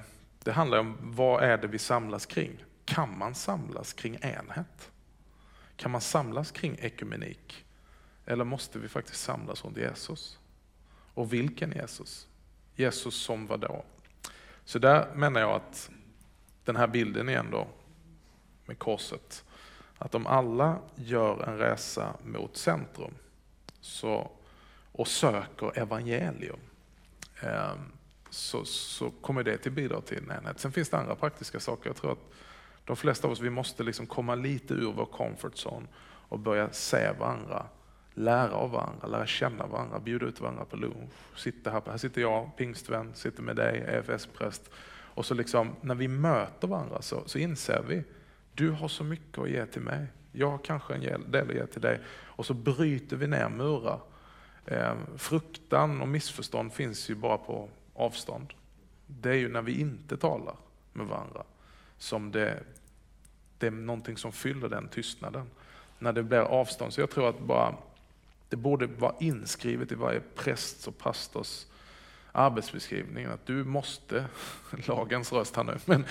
det 0.44 0.52
handlar 0.52 0.78
om 0.78 0.98
vad 1.02 1.44
är 1.44 1.58
det 1.58 1.68
vi 1.68 1.80
samlas 1.80 2.26
kring? 2.26 2.52
Kan 2.86 3.18
man 3.18 3.36
samlas 3.36 3.94
kring 3.94 4.16
enhet? 4.22 4.92
Kan 5.76 5.92
man 5.92 6.02
samlas 6.02 6.52
kring 6.52 6.78
ekumenik? 6.80 7.61
Eller 8.32 8.44
måste 8.44 8.80
vi 8.80 8.88
faktiskt 8.88 9.22
samlas 9.22 9.66
runt 9.66 9.78
Jesus? 9.78 10.40
Och 11.14 11.34
vilken 11.34 11.72
Jesus? 11.72 12.28
Jesus 12.76 13.16
som 13.16 13.48
vad 13.48 13.60
då? 13.60 13.84
Så 14.66 14.80
där 14.80 15.16
menar 15.16 15.42
jag 15.42 15.52
att 15.52 15.90
den 16.64 16.76
här 16.76 16.88
bilden 16.88 17.30
igen 17.30 17.48
då, 17.52 17.68
med 18.66 18.80
korset, 18.80 19.44
att 19.98 20.16
om 20.16 20.28
alla 20.28 20.80
gör 20.96 21.44
en 21.50 21.58
resa 21.58 22.14
mot 22.24 22.58
centrum 22.58 23.14
så, 23.82 24.32
och 24.92 25.08
söker 25.08 25.80
evangelium, 25.80 26.60
eh, 27.42 27.74
så, 28.30 28.66
så 28.66 29.10
kommer 29.10 29.44
det 29.44 29.58
till 29.58 29.72
bidra 29.72 30.02
till 30.02 30.18
en 30.18 30.32
enhet. 30.32 30.60
Sen 30.60 30.72
finns 30.72 30.90
det 30.90 30.98
andra 30.98 31.16
praktiska 31.16 31.60
saker. 31.60 31.90
Jag 31.90 31.96
tror 31.96 32.12
att 32.12 32.32
de 32.86 32.96
flesta 32.96 33.28
av 33.28 33.32
oss 33.32 33.40
vi 33.40 33.50
måste 33.50 33.84
liksom 33.84 34.06
komma 34.06 34.36
lite 34.36 34.74
ur 34.74 34.92
vår 34.92 35.06
comfort 35.06 35.54
zone 35.54 35.88
och 36.04 36.40
börja 36.40 36.72
se 36.72 37.12
varandra 37.20 37.66
lära 38.14 38.52
av 38.52 38.72
varandra, 38.72 39.08
lära 39.08 39.26
känna 39.26 39.68
varandra, 39.68 40.00
bjuda 40.00 40.26
ut 40.26 40.42
varandra 40.42 40.66
på 40.66 40.76
lunch. 40.76 41.10
Sitta 41.36 41.72
här, 41.72 41.82
här 41.86 41.98
sitter 41.98 42.22
jag, 42.22 42.56
pingstvän, 42.58 43.12
sitter 43.14 43.44
med 43.44 43.56
dig, 43.56 43.86
EFS-präst. 43.88 44.70
Och 45.14 45.26
så 45.26 45.34
liksom, 45.34 45.76
när 45.82 45.96
vi 45.96 46.08
möter 46.08 46.68
varandra 46.68 47.02
så, 47.02 47.24
så 47.26 47.38
inser 47.38 47.84
vi, 47.88 48.04
du 48.54 48.70
har 48.70 48.88
så 48.88 49.04
mycket 49.04 49.38
att 49.38 49.50
ge 49.50 49.66
till 49.66 49.82
mig. 49.82 50.08
Jag 50.32 50.52
har 50.52 50.58
kanske 50.58 50.94
en 50.94 51.32
del 51.32 51.50
att 51.50 51.56
ge 51.56 51.66
till 51.66 51.82
dig. 51.82 52.00
Och 52.10 52.46
så 52.46 52.54
bryter 52.54 53.16
vi 53.16 53.28
ner 53.28 53.50
murar. 53.50 54.00
Eh, 54.66 54.94
fruktan 55.18 56.02
och 56.02 56.08
missförstånd 56.08 56.74
finns 56.74 57.10
ju 57.10 57.16
bara 57.16 57.38
på 57.38 57.70
avstånd. 57.94 58.54
Det 59.08 59.30
är 59.30 59.36
ju 59.36 59.50
när 59.50 59.62
vi 59.62 59.80
inte 59.80 60.18
talar 60.18 60.56
med 60.94 61.06
varandra 61.06 61.44
som 61.98 62.32
det, 62.32 62.64
det 63.58 63.68
är 63.68 63.72
någonting 63.72 64.18
som 64.18 64.32
fyller 64.32 64.70
den 64.70 64.88
tystnaden. 64.88 65.50
När 66.00 66.14
det 66.14 66.24
blir 66.24 66.40
avstånd. 66.40 66.94
Så 66.94 67.02
jag 67.02 67.10
tror 67.10 67.30
att 67.30 67.40
bara 67.40 67.76
det 68.52 68.58
borde 68.58 68.88
vara 68.88 69.16
inskrivet 69.20 69.92
i 69.92 69.96
varje 69.96 70.20
prästs 70.36 70.88
och 70.88 70.98
pastors 70.98 71.66
arbetsbeskrivning 72.32 73.26
att 73.26 73.46
du 73.46 73.64
måste, 73.64 74.26
lagens 74.88 75.34
röst 75.34 75.56
här 75.56 75.64
nu, 75.64 75.78
men 75.86 76.06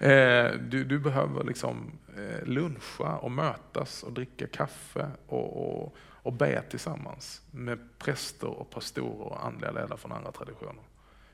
eh, 0.00 0.60
du, 0.60 0.84
du 0.84 0.98
behöver 0.98 1.44
liksom 1.44 1.98
eh, 2.16 2.48
luncha 2.48 3.16
och 3.16 3.30
mötas 3.30 4.02
och 4.02 4.12
dricka 4.12 4.46
kaffe 4.46 5.10
och, 5.26 5.82
och, 5.82 5.96
och 5.98 6.32
be 6.32 6.62
tillsammans 6.70 7.42
med 7.50 7.78
präster 7.98 8.48
och 8.48 8.70
pastorer 8.70 9.26
och 9.26 9.46
andliga 9.46 9.70
ledare 9.70 9.98
från 9.98 10.12
andra 10.12 10.32
traditioner. 10.32 10.82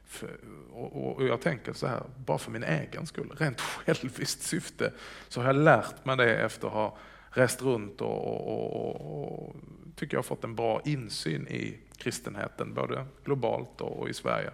För, 0.04 0.36
och, 0.72 1.16
och, 1.16 1.26
jag 1.26 1.40
tänker 1.40 1.72
så 1.72 1.86
här, 1.86 2.02
bara 2.16 2.38
för 2.38 2.50
min 2.50 2.64
egen 2.64 3.06
skull, 3.06 3.32
rent 3.38 3.60
själviskt 3.86 4.42
syfte, 4.42 4.92
så 5.28 5.40
har 5.40 5.46
jag 5.46 5.56
lärt 5.56 6.04
mig 6.04 6.16
det 6.16 6.36
efter 6.36 6.66
att 6.66 6.72
ha 6.72 6.96
rest 7.30 7.62
runt 7.62 8.00
och, 8.00 8.48
och, 8.48 9.44
och 9.46 9.56
tycker 9.96 10.14
jag 10.14 10.18
har 10.18 10.22
fått 10.22 10.44
en 10.44 10.54
bra 10.54 10.80
insyn 10.84 11.48
i 11.48 11.80
kristenheten, 11.96 12.74
både 12.74 13.06
globalt 13.24 13.80
och 13.80 14.08
i 14.08 14.14
Sverige. 14.14 14.50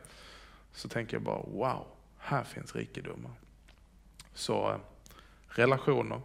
Så 0.72 0.88
tänker 0.88 1.16
jag 1.16 1.22
bara, 1.22 1.42
wow, 1.42 1.86
här 2.18 2.44
finns 2.44 2.74
rikedomar. 2.74 3.32
Så 4.34 4.70
eh, 4.70 4.78
relationer, 5.48 6.20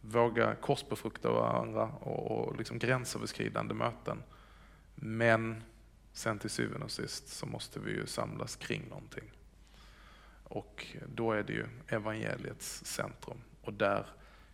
våga 0.00 0.54
korsbefrukta 0.54 1.30
varandra 1.32 1.90
och, 2.00 2.30
och 2.30 2.56
liksom 2.56 2.78
gränsöverskridande 2.78 3.74
möten. 3.74 4.22
Men 4.94 5.62
sen 6.12 6.38
till 6.38 6.50
syvende 6.50 6.84
och 6.84 6.90
sist 6.90 7.28
så 7.28 7.46
måste 7.46 7.80
vi 7.80 7.90
ju 7.90 8.06
samlas 8.06 8.56
kring 8.56 8.88
någonting. 8.88 9.30
Och 10.44 10.86
då 11.14 11.32
är 11.32 11.42
det 11.42 11.52
ju 11.52 11.66
evangeliets 11.88 12.84
centrum. 12.84 13.38
Och 13.62 13.72
där 13.72 14.06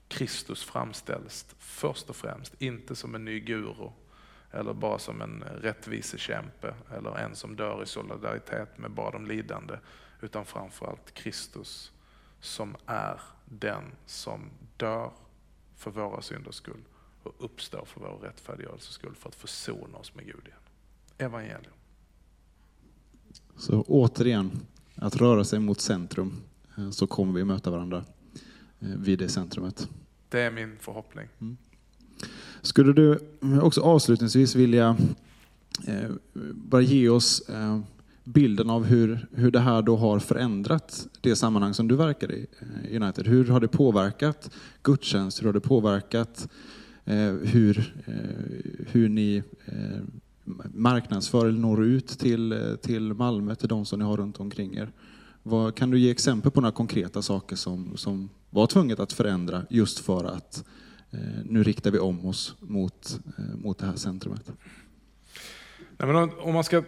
Kristus 0.09 0.65
framställs 0.65 1.47
först 1.59 2.11
och 2.11 2.17
främst, 2.17 2.63
inte 2.63 2.97
som 2.97 3.15
en 3.15 3.25
ny 3.25 3.41
guru 3.41 3.91
eller 4.51 4.75
bara 4.75 4.99
som 4.99 5.21
en 5.21 5.45
rättvisekämpe 5.61 6.75
eller 6.97 7.19
en 7.19 7.37
som 7.37 7.57
dör 7.57 7.83
i 7.83 7.87
solidaritet 7.87 8.79
med 8.79 8.91
bara 8.91 9.11
de 9.11 9.27
lidande, 9.27 9.79
utan 10.21 10.45
framförallt 10.45 11.15
Kristus 11.15 11.93
som 12.41 12.77
är 12.87 13.21
den 13.45 13.85
som 14.07 14.51
dör 14.77 15.11
för 15.77 15.91
våra 15.91 16.23
synders 16.23 16.55
skull 16.55 16.85
och 17.23 17.33
uppstår 17.39 17.85
för 17.85 18.01
vår 18.01 18.19
rättfärdiggörelses 18.23 18.95
skull 18.95 19.15
för 19.15 19.29
att 19.29 19.35
försona 19.35 19.99
oss 19.99 20.15
med 20.15 20.25
Gud 20.25 20.47
igen. 20.47 20.59
Evangelium. 21.19 21.73
Så 23.57 23.83
återigen, 23.83 24.67
att 24.95 25.17
röra 25.17 25.45
sig 25.45 25.59
mot 25.59 25.81
centrum, 25.81 26.43
eh, 26.79 26.91
så 26.91 27.07
kommer 27.07 27.33
vi 27.33 27.45
möta 27.45 27.71
varandra 27.71 28.05
vid 28.79 29.19
det 29.19 29.29
centrumet. 29.29 29.89
Det 30.29 30.41
är 30.41 30.51
min 30.51 30.77
förhoppning. 30.81 31.29
Mm. 31.41 31.57
Skulle 32.63 32.93
du 32.93 33.19
också 33.63 33.81
avslutningsvis 33.81 34.55
vilja 34.55 34.97
eh, 35.87 36.11
bara 36.55 36.81
ge 36.83 37.09
oss 37.09 37.43
bilden 38.25 38.71
av 38.71 38.85
hur, 38.85 39.27
hur 39.33 39.51
det 39.51 39.61
här 39.61 39.83
då 39.83 39.97
har 39.97 40.19
förändrat 40.19 41.09
det 41.21 41.37
sammanhang 41.37 41.75
som 41.75 41.89
du 41.89 41.97
verkar 41.97 42.33
i, 42.33 42.47
United? 42.91 43.27
Hur 43.27 43.45
har 43.45 43.61
det 43.61 43.69
påverkat 43.69 44.51
gudstjänst? 44.83 45.41
Hur 45.41 45.47
har 45.47 45.53
det 45.53 45.61
påverkat 45.61 46.49
hur, 47.43 47.95
hur 48.93 49.09
ni 49.09 49.43
marknadsför 50.75 51.47
eller 51.47 51.59
når 51.59 51.85
ut 51.85 52.09
till, 52.09 52.77
till 52.83 53.15
Malmö, 53.15 53.55
till 53.55 53.69
de 53.69 53.85
som 53.85 53.99
ni 53.99 54.05
har 54.05 54.17
runt 54.17 54.41
omkring 54.41 54.77
er. 54.77 54.93
Vad, 55.49 55.77
kan 55.77 55.91
du 55.91 55.99
ge 55.99 56.11
exempel 56.11 56.51
på 56.51 56.61
några 56.61 56.73
konkreta 56.73 57.23
saker 57.23 57.57
som, 57.57 57.97
som 57.97 58.31
var 58.51 58.67
tvunget 58.67 59.01
att 59.01 59.13
förändra 59.13 59.67
just 59.71 59.99
för 59.99 60.25
att 60.25 60.65
eh, 61.11 61.19
nu 61.45 61.63
riktar 61.63 61.91
vi 61.91 61.99
om 61.99 62.27
oss 62.27 62.57
mot, 62.61 63.19
eh, 63.39 63.57
mot 63.57 63.79
det 63.79 63.87
här 63.87 63.97
centrumet? 63.97 64.53
Nej, 65.97 66.09
men 66.09 66.17
om 66.17 66.55
man 66.55 66.65
ska 66.65 66.83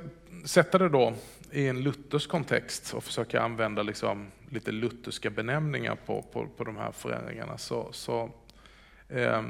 sätta 0.45 0.79
det 0.79 0.89
då 0.89 1.15
i 1.53 1.67
en 1.67 1.83
luthersk 1.83 2.31
kontext 2.31 2.95
och 2.95 3.05
försöka 3.05 3.43
använda 3.43 3.83
liksom 3.83 4.27
lite 4.51 4.73
lutherska 4.73 5.31
benämningar 5.31 5.97
på, 6.07 6.23
på, 6.33 6.47
på 6.57 6.65
de 6.65 6.77
här 6.77 6.93
förändringarna 6.93 7.59
så, 7.59 7.89
så 7.93 8.31
eh, 9.09 9.43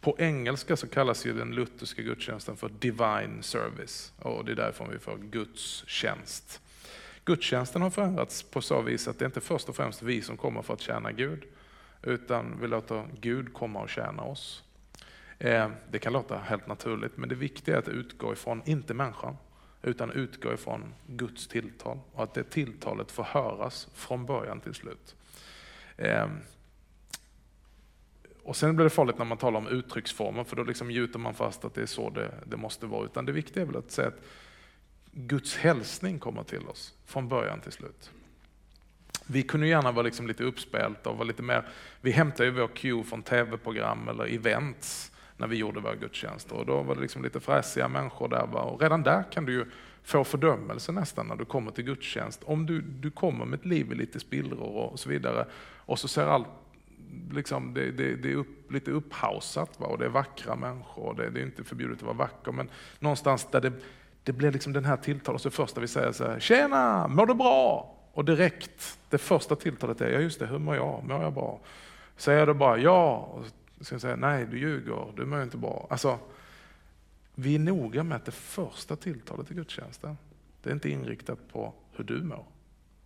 på 0.00 0.16
engelska 0.18 0.76
så 0.76 0.86
kallas 0.86 1.26
ju 1.26 1.38
den 1.38 1.54
lutherska 1.54 2.02
gudstjänsten 2.02 2.56
för 2.56 2.68
divine 2.68 3.42
service 3.42 4.12
och 4.18 4.44
det 4.44 4.52
är 4.52 4.56
därifrån 4.56 4.90
vi 4.92 4.98
får 4.98 5.18
Guds 5.18 5.84
tjänst. 5.86 6.60
Gudstjänsten 7.26 7.82
har 7.82 7.90
förändrats 7.90 8.42
på 8.42 8.60
så 8.60 8.82
vis 8.82 9.08
att 9.08 9.18
det 9.18 9.24
inte 9.24 9.40
först 9.40 9.68
och 9.68 9.76
främst 9.76 10.02
vi 10.02 10.22
som 10.22 10.36
kommer 10.36 10.62
för 10.62 10.74
att 10.74 10.80
tjäna 10.80 11.12
Gud, 11.12 11.44
utan 12.02 12.60
vi 12.60 12.68
låter 12.68 13.04
Gud 13.20 13.52
komma 13.54 13.80
och 13.80 13.88
tjäna 13.88 14.22
oss. 14.22 14.62
Eh, 15.38 15.68
det 15.90 15.98
kan 15.98 16.12
låta 16.12 16.38
helt 16.38 16.66
naturligt, 16.66 17.16
men 17.16 17.28
det 17.28 17.34
viktiga 17.34 17.74
är 17.74 17.78
att 17.78 17.88
utgå 17.88 18.32
ifrån, 18.32 18.62
inte 18.64 18.94
människan, 18.94 19.36
utan 19.82 20.10
utgå 20.10 20.52
ifrån 20.52 20.94
Guds 21.06 21.48
tilltal 21.48 21.98
och 22.12 22.22
att 22.22 22.34
det 22.34 22.50
tilltalet 22.50 23.10
får 23.10 23.24
höras 23.24 23.88
från 23.94 24.26
början 24.26 24.60
till 24.60 24.74
slut. 24.74 25.16
Eh, 25.96 26.26
och 28.42 28.56
sen 28.56 28.76
blir 28.76 28.84
det 28.84 28.90
farligt 28.90 29.18
när 29.18 29.24
man 29.24 29.38
talar 29.38 29.58
om 29.58 29.68
uttrycksformer, 29.68 30.44
för 30.44 30.56
då 30.56 30.62
liksom 30.62 30.90
gjuter 30.90 31.18
man 31.18 31.34
fast 31.34 31.64
att 31.64 31.74
det 31.74 31.82
är 31.82 31.86
så 31.86 32.10
det, 32.10 32.30
det 32.46 32.56
måste 32.56 32.86
vara. 32.86 33.04
Utan 33.04 33.24
det 33.26 33.32
viktiga 33.32 33.62
är 33.62 33.66
väl 33.66 33.76
att 33.76 33.90
säga 33.90 34.08
att 34.08 34.22
Guds 35.18 35.56
hälsning 35.56 36.18
kommer 36.18 36.42
till 36.42 36.68
oss 36.68 36.94
från 37.06 37.28
början 37.28 37.60
till 37.60 37.72
slut. 37.72 38.10
Vi 39.26 39.42
kunde 39.42 39.66
gärna 39.66 39.92
vara 39.92 40.02
liksom 40.02 40.26
lite 40.26 40.44
uppspelta 40.44 41.10
och 41.10 41.16
vara 41.16 41.28
lite 41.28 41.42
mer, 41.42 41.68
vi 42.00 42.10
hämtade 42.10 42.44
ju 42.44 42.50
vår 42.50 42.68
cue 42.68 43.04
från 43.04 43.22
tv-program 43.22 44.08
eller 44.08 44.34
events 44.34 45.12
när 45.36 45.46
vi 45.46 45.56
gjorde 45.56 45.80
våra 45.80 45.94
gudstjänster 45.94 46.56
och 46.56 46.66
då 46.66 46.82
var 46.82 46.94
det 46.94 47.00
liksom 47.00 47.22
lite 47.22 47.40
fräsiga 47.40 47.88
människor 47.88 48.28
där. 48.28 48.46
Va? 48.46 48.60
Och 48.60 48.80
redan 48.80 49.02
där 49.02 49.24
kan 49.32 49.44
du 49.44 49.52
ju 49.52 49.64
få 50.02 50.24
fördömelse 50.24 50.92
nästan 50.92 51.26
när 51.26 51.36
du 51.36 51.44
kommer 51.44 51.70
till 51.70 51.84
gudstjänst. 51.84 52.42
Om 52.44 52.66
du, 52.66 52.80
du 52.80 53.10
kommer 53.10 53.44
med 53.44 53.58
ett 53.58 53.66
liv 53.66 53.92
i 53.92 53.94
lite 53.94 54.20
spillror 54.20 54.76
och 54.76 55.00
så 55.00 55.08
vidare 55.08 55.46
och 55.76 55.98
så 55.98 56.08
ser 56.08 56.26
allt 56.26 56.48
liksom, 57.32 57.74
det, 57.74 57.90
det, 57.90 58.16
det, 58.16 58.32
är 58.32 58.34
upp, 58.34 58.72
lite 58.72 58.90
upphausat 58.90 59.80
va? 59.80 59.86
och 59.86 59.98
det 59.98 60.04
är 60.04 60.08
vackra 60.08 60.56
människor. 60.56 61.02
Och 61.02 61.16
det, 61.16 61.30
det 61.30 61.40
är 61.40 61.44
inte 61.44 61.64
förbjudet 61.64 61.96
att 61.96 62.02
vara 62.02 62.16
vacker, 62.16 62.52
men 62.52 62.70
någonstans 62.98 63.48
där 63.50 63.60
det, 63.60 63.72
det 64.26 64.32
blir 64.32 64.52
liksom 64.52 64.72
den 64.72 64.84
här 64.84 64.96
tilltalet, 64.96 65.42
så 65.42 65.48
det 65.48 65.54
första 65.54 65.80
vi 65.80 65.88
säger 65.88 66.12
så 66.12 66.24
här, 66.24 66.40
tjena, 66.40 67.08
mår 67.08 67.26
du 67.26 67.34
bra? 67.34 67.94
Och 68.12 68.24
direkt, 68.24 68.98
det 69.10 69.18
första 69.18 69.56
tilltalet 69.56 70.00
är, 70.00 70.10
ja 70.10 70.20
just 70.20 70.38
det, 70.38 70.46
hur 70.46 70.58
mår 70.58 70.76
jag? 70.76 71.04
Mår 71.04 71.22
jag 71.22 71.32
bra? 71.32 71.60
Säger 72.16 72.38
jag 72.38 72.48
då 72.48 72.54
bara 72.54 72.78
ja, 72.78 73.16
och 73.16 73.44
sen 73.76 73.84
ska 73.84 73.94
jag 73.94 74.00
säga 74.00 74.16
nej, 74.16 74.46
du 74.46 74.58
ljuger, 74.58 75.12
du 75.16 75.26
mår 75.26 75.42
inte 75.42 75.56
bra. 75.56 75.86
Alltså, 75.90 76.18
vi 77.34 77.54
är 77.54 77.58
noga 77.58 78.02
med 78.02 78.16
att 78.16 78.24
det 78.24 78.32
första 78.32 78.96
tilltalet 78.96 79.50
i 79.50 79.54
gudstjänsten, 79.54 80.16
det 80.62 80.70
är 80.70 80.74
inte 80.74 80.90
inriktat 80.90 81.38
på 81.52 81.74
hur 81.92 82.04
du 82.04 82.22
mår, 82.22 82.44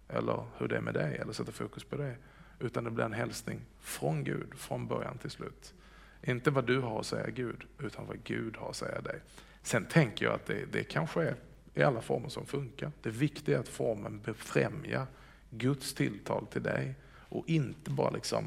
eller 0.08 0.44
hur 0.58 0.68
det 0.68 0.76
är 0.76 0.80
med 0.80 0.94
dig, 0.94 1.16
eller 1.16 1.32
sätta 1.32 1.52
fokus 1.52 1.84
på 1.84 1.96
det 1.96 2.16
utan 2.60 2.84
det 2.84 2.90
blir 2.90 3.04
en 3.04 3.12
hälsning 3.12 3.60
från 3.80 4.24
Gud, 4.24 4.54
från 4.56 4.86
början 4.86 5.18
till 5.18 5.30
slut. 5.30 5.74
Inte 6.22 6.50
vad 6.50 6.66
du 6.66 6.80
har 6.80 7.00
att 7.00 7.06
säga 7.06 7.30
Gud, 7.30 7.64
utan 7.78 8.06
vad 8.06 8.24
Gud 8.24 8.56
har 8.56 8.70
att 8.70 8.76
säga 8.76 9.00
dig. 9.00 9.20
Sen 9.62 9.84
tänker 9.84 10.24
jag 10.24 10.34
att 10.34 10.46
det, 10.46 10.64
det 10.72 10.84
kanske 10.84 11.22
är 11.22 11.36
i 11.74 11.82
alla 11.82 12.00
former 12.00 12.28
som 12.28 12.46
funkar. 12.46 12.92
Det 13.02 13.10
viktiga 13.10 13.56
är 13.56 13.60
att 13.60 13.68
formen 13.68 14.20
befrämjar 14.24 15.06
Guds 15.50 15.94
tilltal 15.94 16.46
till 16.46 16.62
dig 16.62 16.94
och 17.28 17.48
inte 17.48 17.90
bara 17.90 18.10
liksom 18.10 18.44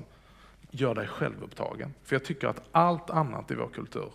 gör 0.71 0.95
dig 0.95 1.07
självupptagen. 1.07 1.93
För 2.03 2.15
jag 2.15 2.25
tycker 2.25 2.47
att 2.47 2.61
allt 2.71 3.09
annat 3.09 3.51
i 3.51 3.55
vår 3.55 3.69
kultur 3.69 4.11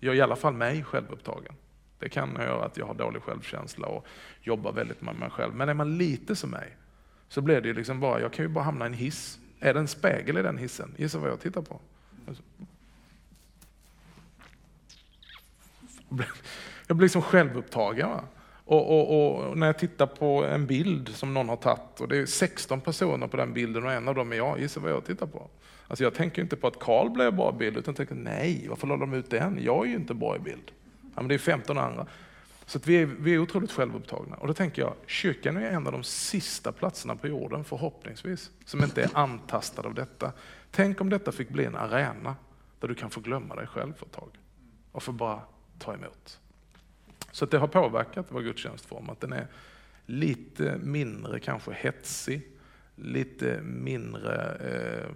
gör 0.00 0.14
i 0.14 0.20
alla 0.20 0.36
fall 0.36 0.54
mig 0.54 0.84
självupptagen. 0.84 1.54
Det 1.98 2.08
kan 2.08 2.34
göra 2.34 2.64
att 2.64 2.76
jag 2.76 2.86
har 2.86 2.94
dålig 2.94 3.22
självkänsla 3.22 3.86
och 3.86 4.06
jobbar 4.42 4.72
väldigt 4.72 5.02
med 5.02 5.16
mig 5.16 5.30
själv. 5.30 5.54
Men 5.54 5.68
är 5.68 5.74
man 5.74 5.98
lite 5.98 6.36
som 6.36 6.50
mig, 6.50 6.76
så 7.28 7.40
blir 7.40 7.60
det 7.60 7.68
ju 7.68 7.74
liksom 7.74 8.00
bara, 8.00 8.20
jag 8.20 8.32
kan 8.32 8.44
ju 8.44 8.48
bara 8.48 8.64
hamna 8.64 8.84
i 8.84 8.88
en 8.88 8.94
hiss. 8.94 9.38
Är 9.60 9.74
det 9.74 9.80
en 9.80 9.88
spegel 9.88 10.38
i 10.38 10.42
den 10.42 10.58
hissen? 10.58 10.94
Gissa 10.96 11.18
vad 11.18 11.30
jag 11.30 11.40
tittar 11.40 11.62
på? 11.62 11.80
Jag 16.86 16.96
blir 16.96 17.04
liksom 17.04 17.22
självupptagen. 17.22 18.08
Va? 18.08 18.24
Och, 18.64 18.90
och, 18.90 19.48
och, 19.48 19.58
när 19.58 19.66
jag 19.66 19.78
tittar 19.78 20.06
på 20.06 20.44
en 20.44 20.66
bild 20.66 21.08
som 21.08 21.34
någon 21.34 21.48
har 21.48 21.56
tagit 21.56 22.00
och 22.00 22.08
det 22.08 22.16
är 22.16 22.26
16 22.26 22.80
personer 22.80 23.26
på 23.26 23.36
den 23.36 23.52
bilden 23.52 23.84
och 23.84 23.92
en 23.92 24.08
av 24.08 24.14
dem 24.14 24.32
är 24.32 24.36
jag, 24.36 24.60
gissa 24.60 24.80
vad 24.80 24.90
jag 24.90 25.04
tittar 25.04 25.26
på? 25.26 25.50
Alltså 25.88 26.04
jag 26.04 26.14
tänker 26.14 26.42
inte 26.42 26.56
på 26.56 26.66
att 26.66 26.78
Karl 26.78 27.10
blev 27.10 27.36
bra 27.36 27.52
i 27.54 27.58
bild 27.58 27.76
utan 27.76 27.94
tänker 27.94 28.14
nej, 28.14 28.66
varför 28.68 28.86
la 28.86 28.96
de 28.96 29.14
ut 29.14 29.30
den? 29.30 29.58
Jag 29.62 29.86
är 29.86 29.90
ju 29.90 29.96
inte 29.96 30.14
bra 30.14 30.36
i 30.36 30.38
bild. 30.38 30.72
Ja, 31.02 31.22
men 31.22 31.28
det 31.28 31.34
är 31.34 31.38
15 31.38 31.78
andra. 31.78 32.06
Så 32.66 32.78
vi, 32.84 32.96
är, 32.96 33.06
vi 33.06 33.34
är 33.34 33.38
otroligt 33.38 33.72
självupptagna. 33.72 34.36
Och 34.36 34.46
då 34.46 34.54
tänker 34.54 34.82
jag, 34.82 34.94
kyrkan 35.06 35.56
är 35.56 35.70
en 35.70 35.86
av 35.86 35.92
de 35.92 36.02
sista 36.02 36.72
platserna 36.72 37.16
på 37.16 37.28
jorden, 37.28 37.64
förhoppningsvis, 37.64 38.50
som 38.64 38.82
inte 38.82 39.02
är 39.02 39.10
antastad 39.12 39.82
av 39.82 39.94
detta. 39.94 40.32
Tänk 40.70 41.00
om 41.00 41.10
detta 41.10 41.32
fick 41.32 41.48
bli 41.48 41.64
en 41.64 41.76
arena 41.76 42.36
där 42.80 42.88
du 42.88 42.94
kan 42.94 43.10
få 43.10 43.20
glömma 43.20 43.54
dig 43.54 43.66
själv 43.66 43.94
för 43.94 44.06
ett 44.06 44.12
tag 44.12 44.28
och 44.92 45.02
få 45.02 45.12
bara 45.12 45.40
ta 45.78 45.94
emot. 45.94 46.40
Så 47.32 47.46
det 47.46 47.58
har 47.58 47.68
påverkat 47.68 48.26
vår 48.28 48.40
gudstjänstform, 48.40 49.10
att 49.10 49.20
den 49.20 49.32
är 49.32 49.46
lite 50.06 50.78
mindre 50.82 51.40
kanske 51.40 51.72
hetsig, 51.72 52.42
lite 52.94 53.60
mindre 53.62 54.54
eh, 54.54 55.10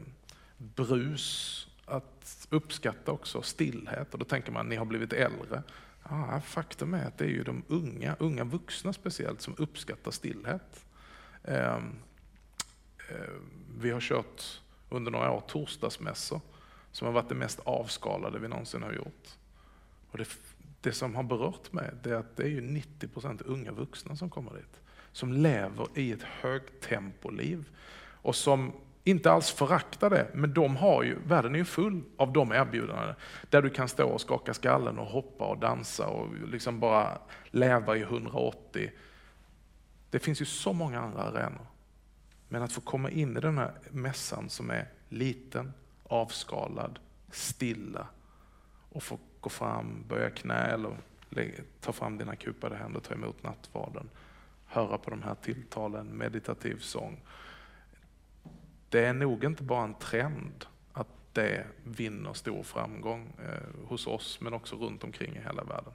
brus, 0.56 1.66
att 1.84 2.46
uppskatta 2.50 3.12
också 3.12 3.42
stillhet. 3.42 4.12
Och 4.12 4.18
då 4.18 4.24
tänker 4.24 4.52
man, 4.52 4.68
ni 4.68 4.76
har 4.76 4.84
blivit 4.84 5.12
äldre. 5.12 5.62
Ja, 6.08 6.40
faktum 6.44 6.94
är 6.94 7.06
att 7.06 7.18
det 7.18 7.24
är 7.24 7.28
ju 7.28 7.42
de 7.42 7.62
unga, 7.68 8.16
unga 8.18 8.44
vuxna 8.44 8.92
speciellt, 8.92 9.40
som 9.40 9.54
uppskattar 9.58 10.10
stillhet. 10.10 10.86
Eh, 11.44 11.76
eh, 13.08 13.34
vi 13.78 13.90
har 13.90 14.00
kört 14.00 14.60
under 14.88 15.10
några 15.10 15.30
år 15.30 15.40
torsdagsmässor 15.40 16.40
som 16.92 17.06
har 17.06 17.12
varit 17.12 17.28
det 17.28 17.34
mest 17.34 17.60
avskalade 17.60 18.38
vi 18.38 18.48
någonsin 18.48 18.82
har 18.82 18.92
gjort. 18.92 19.28
Och 20.10 20.18
det, 20.18 20.28
det 20.80 20.92
som 20.92 21.14
har 21.14 21.22
berört 21.22 21.72
mig 21.72 21.90
det 22.02 22.10
är 22.10 22.14
att 22.14 22.36
det 22.36 22.42
är 22.42 22.48
ju 22.48 22.60
90% 22.60 23.42
unga 23.44 23.72
vuxna 23.72 24.16
som 24.16 24.30
kommer 24.30 24.54
dit. 24.54 24.80
Som 25.12 25.32
lever 25.32 25.86
i 25.94 26.12
ett 26.12 26.22
högtempoliv 26.22 27.68
och 28.22 28.36
som 28.36 28.72
inte 29.04 29.32
alls 29.32 29.50
föraktar 29.50 30.10
det, 30.10 30.30
men 30.34 30.54
de 30.54 30.76
har 30.76 31.02
ju, 31.02 31.18
världen 31.26 31.54
är 31.54 31.58
ju 31.58 31.64
full 31.64 32.02
av 32.16 32.32
de 32.32 32.52
erbjudanden 32.52 33.14
där 33.50 33.62
du 33.62 33.70
kan 33.70 33.88
stå 33.88 34.08
och 34.08 34.20
skaka 34.20 34.54
skallen 34.54 34.98
och 34.98 35.06
hoppa 35.06 35.44
och 35.44 35.58
dansa 35.58 36.06
och 36.06 36.48
liksom 36.48 36.80
bara 36.80 37.18
leva 37.50 37.96
i 37.96 38.00
180. 38.00 38.90
Det 40.10 40.18
finns 40.18 40.40
ju 40.40 40.44
så 40.44 40.72
många 40.72 41.00
andra 41.00 41.22
arenor. 41.22 41.66
Men 42.48 42.62
att 42.62 42.72
få 42.72 42.80
komma 42.80 43.10
in 43.10 43.36
i 43.36 43.40
den 43.40 43.58
här 43.58 43.72
mässan 43.90 44.48
som 44.48 44.70
är 44.70 44.88
liten, 45.08 45.72
avskalad, 46.04 46.98
stilla 47.30 48.06
och 48.92 49.02
få 49.02 49.18
gå 49.40 49.50
fram, 49.50 50.04
böja 50.08 50.30
knä 50.30 50.54
eller 50.54 50.96
ta 51.80 51.92
fram 51.92 52.18
dina 52.18 52.36
kupade 52.36 52.76
händer, 52.76 53.00
ta 53.00 53.14
emot 53.14 53.42
nattvarden, 53.42 54.10
höra 54.66 54.98
på 54.98 55.10
de 55.10 55.22
här 55.22 55.34
tilltalen, 55.34 56.06
meditativ 56.06 56.78
sång 56.78 57.20
det 58.90 59.06
är 59.06 59.12
nog 59.12 59.44
inte 59.44 59.62
bara 59.62 59.84
en 59.84 59.94
trend 59.94 60.64
att 60.92 61.08
det 61.32 61.66
vinner 61.84 62.32
stor 62.32 62.62
framgång 62.62 63.32
eh, 63.38 63.88
hos 63.88 64.06
oss 64.06 64.40
men 64.40 64.54
också 64.54 64.76
runt 64.76 65.04
omkring 65.04 65.36
i 65.36 65.40
hela 65.40 65.64
världen. 65.64 65.92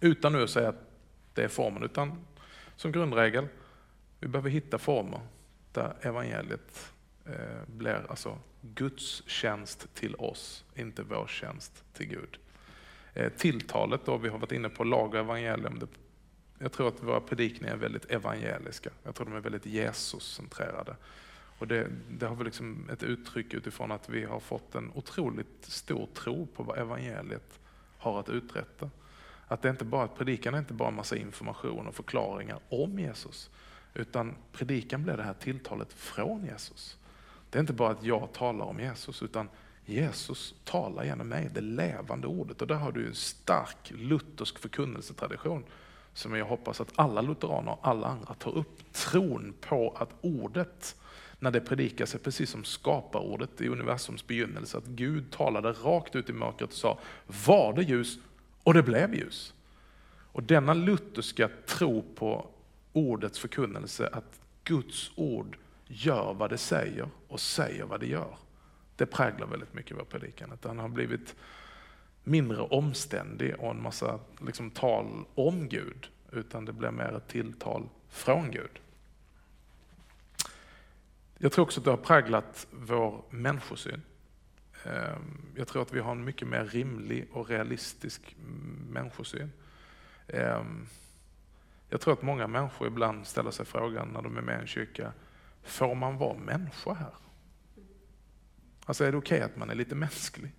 Utan 0.00 0.32
nu 0.32 0.42
att 0.42 0.50
säga 0.50 0.68
att 0.68 0.90
det 1.34 1.44
är 1.44 1.48
formen, 1.48 1.82
utan 1.82 2.24
som 2.76 2.92
grundregel, 2.92 3.48
vi 4.20 4.28
behöver 4.28 4.50
hitta 4.50 4.78
former 4.78 5.20
där 5.72 5.96
evangeliet 6.00 6.92
eh, 7.26 7.66
blir 7.66 8.06
alltså 8.08 8.38
Guds 8.62 9.22
tjänst 9.26 9.94
till 9.94 10.14
oss, 10.14 10.64
inte 10.74 11.02
vår 11.02 11.26
tjänst 11.26 11.84
till 11.92 12.06
Gud. 12.06 12.38
Eh, 13.14 13.32
tilltalet 13.32 14.00
då, 14.04 14.16
vi 14.16 14.28
har 14.28 14.38
varit 14.38 14.52
inne 14.52 14.68
på 14.68 14.84
lag 14.84 15.14
och 15.14 15.20
evangelium, 15.20 15.80
jag 16.58 16.72
tror 16.72 16.88
att 16.88 17.02
våra 17.02 17.20
predikningar 17.20 17.74
är 17.74 17.78
väldigt 17.78 18.04
evangeliska. 18.04 18.90
Jag 19.04 19.14
tror 19.14 19.26
de 19.26 19.36
är 19.36 19.40
väldigt 19.40 19.66
Jesus-centrerade. 19.66 20.96
Och 21.58 21.68
det, 21.68 21.90
det 22.10 22.26
har 22.26 22.36
väl 22.36 22.44
liksom 22.44 22.90
ett 22.92 23.02
uttryck 23.02 23.54
utifrån 23.54 23.92
att 23.92 24.08
vi 24.08 24.24
har 24.24 24.40
fått 24.40 24.74
en 24.74 24.90
otroligt 24.94 25.64
stor 25.64 26.08
tro 26.14 26.46
på 26.46 26.62
vad 26.62 26.78
evangeliet 26.78 27.60
har 27.98 28.20
att 28.20 28.28
uträtta. 28.28 28.90
Att 29.46 29.62
det 29.62 29.70
inte 29.70 29.84
bara, 29.84 30.08
predikan 30.08 30.54
är 30.54 30.58
inte 30.58 30.74
bara 30.74 30.88
en 30.88 30.94
massa 30.94 31.16
information 31.16 31.86
och 31.86 31.94
förklaringar 31.94 32.58
om 32.68 32.98
Jesus, 32.98 33.50
utan 33.94 34.34
predikan 34.52 35.02
blir 35.02 35.16
det 35.16 35.22
här 35.22 35.34
tilltalet 35.34 35.92
från 35.92 36.44
Jesus. 36.44 36.98
Det 37.52 37.58
är 37.58 37.60
inte 37.60 37.72
bara 37.72 37.90
att 37.90 38.04
jag 38.04 38.32
talar 38.32 38.64
om 38.64 38.80
Jesus, 38.80 39.22
utan 39.22 39.48
Jesus 39.86 40.54
talar 40.64 41.04
genom 41.04 41.28
mig, 41.28 41.50
det 41.54 41.60
levande 41.60 42.26
ordet. 42.26 42.62
Och 42.62 42.68
där 42.68 42.74
har 42.74 42.92
du 42.92 43.06
en 43.06 43.14
stark 43.14 43.90
luthersk 43.90 44.58
förkunnelsetradition 44.58 45.64
som 46.14 46.34
jag 46.34 46.46
hoppas 46.46 46.80
att 46.80 46.92
alla 46.94 47.20
lutheraner 47.20 47.72
och 47.72 47.78
alla 47.82 48.06
andra 48.06 48.34
tar 48.34 48.58
upp. 48.58 48.92
Tron 48.92 49.54
på 49.60 49.96
att 49.98 50.10
ordet, 50.20 50.96
när 51.38 51.50
det 51.50 51.60
predikas, 51.60 52.14
är 52.14 52.18
precis 52.18 52.50
som 52.50 52.64
skaparordet 52.64 53.60
i 53.60 53.68
universums 53.68 54.26
begynnelse. 54.26 54.78
Att 54.78 54.86
Gud 54.86 55.30
talade 55.30 55.72
rakt 55.72 56.16
ut 56.16 56.30
i 56.30 56.32
mörkret 56.32 56.70
och 56.70 56.76
sa, 56.76 56.98
var 57.46 57.72
det 57.72 57.82
ljus? 57.82 58.18
Och 58.62 58.74
det 58.74 58.82
blev 58.82 59.14
ljus. 59.14 59.54
Och 60.32 60.42
denna 60.42 60.74
lutherska 60.74 61.50
tro 61.66 62.04
på 62.14 62.46
ordets 62.92 63.38
förkunnelse, 63.38 64.08
att 64.12 64.40
Guds 64.64 65.10
ord 65.14 65.56
gör 65.92 66.34
vad 66.34 66.50
det 66.50 66.58
säger 66.58 67.08
och 67.28 67.40
säger 67.40 67.84
vad 67.84 68.00
det 68.00 68.06
gör. 68.06 68.36
Det 68.96 69.06
präglar 69.06 69.46
väldigt 69.46 69.74
mycket 69.74 69.96
vår 69.96 70.04
predikan. 70.04 70.52
Att 70.52 70.62
den 70.62 70.78
har 70.78 70.88
blivit 70.88 71.36
mindre 72.24 72.60
omständig 72.60 73.54
och 73.58 73.70
en 73.70 73.82
massa 73.82 74.20
liksom, 74.46 74.70
tal 74.70 75.24
om 75.34 75.68
Gud, 75.68 76.08
utan 76.32 76.64
det 76.64 76.72
blir 76.72 76.90
mer 76.90 77.16
ett 77.16 77.28
tilltal 77.28 77.88
från 78.08 78.50
Gud. 78.50 78.80
Jag 81.38 81.52
tror 81.52 81.64
också 81.64 81.80
att 81.80 81.84
det 81.84 81.90
har 81.90 81.96
präglat 81.96 82.66
vår 82.70 83.24
människosyn. 83.30 84.02
Ehm, 84.84 85.42
jag 85.56 85.68
tror 85.68 85.82
att 85.82 85.92
vi 85.92 86.00
har 86.00 86.12
en 86.12 86.24
mycket 86.24 86.48
mer 86.48 86.64
rimlig 86.64 87.28
och 87.32 87.48
realistisk 87.48 88.36
människosyn. 88.90 89.52
Ehm, 90.28 90.86
jag 91.88 92.00
tror 92.00 92.12
att 92.12 92.22
många 92.22 92.46
människor 92.46 92.88
ibland 92.88 93.26
ställer 93.26 93.50
sig 93.50 93.66
frågan 93.66 94.08
när 94.08 94.22
de 94.22 94.36
är 94.36 94.40
med 94.40 94.58
i 94.58 94.60
en 94.60 94.66
kyrka, 94.66 95.12
får 95.62 95.94
man 95.94 96.18
vara 96.18 96.38
människa 96.38 96.92
här? 96.92 97.14
Alltså 98.84 99.04
är 99.04 99.12
det 99.12 99.18
okej 99.18 99.38
okay 99.38 99.50
att 99.50 99.56
man 99.56 99.70
är 99.70 99.74
lite 99.74 99.94
mänsklig? 99.94 100.52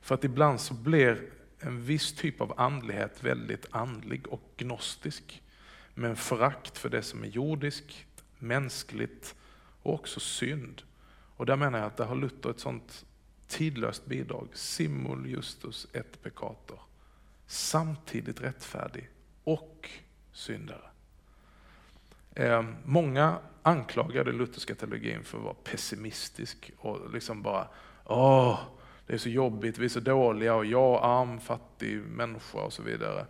För 0.00 0.14
att 0.14 0.24
ibland 0.24 0.60
så 0.60 0.74
blir 0.74 1.30
en 1.58 1.82
viss 1.82 2.14
typ 2.14 2.40
av 2.40 2.60
andlighet 2.60 3.24
väldigt 3.24 3.66
andlig 3.70 4.26
och 4.26 4.42
gnostisk. 4.56 5.42
Med 5.94 6.10
en 6.10 6.16
förakt 6.16 6.78
för 6.78 6.88
det 6.88 7.02
som 7.02 7.24
är 7.24 7.28
jordiskt, 7.28 8.24
mänskligt 8.38 9.34
och 9.82 9.94
också 9.94 10.20
synd. 10.20 10.82
Och 11.36 11.46
där 11.46 11.56
menar 11.56 11.78
jag 11.78 11.86
att 11.86 11.96
där 11.96 12.04
har 12.04 12.16
Luther 12.16 12.50
ett 12.50 12.60
sånt 12.60 13.06
tidlöst 13.48 14.06
bidrag. 14.06 14.48
Simul 14.52 15.26
justus 15.26 15.86
et 15.92 16.22
peccator. 16.22 16.80
Samtidigt 17.46 18.40
rättfärdig 18.40 19.10
och 19.44 19.90
syndare. 20.32 20.90
Eh, 22.34 22.64
många 22.84 23.38
anklagar 23.62 24.24
den 24.24 24.36
lutherska 24.36 24.74
teologin 24.74 25.24
för 25.24 25.38
att 25.38 25.44
vara 25.44 25.54
pessimistisk 25.54 26.72
och 26.78 27.12
liksom 27.12 27.42
bara 27.42 27.68
åh, 28.04 28.60
det 29.06 29.14
är 29.14 29.18
så 29.18 29.28
jobbigt, 29.28 29.78
vi 29.78 29.84
är 29.84 29.88
så 29.88 30.00
dåliga 30.00 30.54
och 30.54 30.66
jag 30.66 31.00
arm, 31.04 31.40
fattig 31.40 32.00
människa 32.00 32.58
och 32.58 32.72
så 32.72 32.82
vidare. 32.82 33.26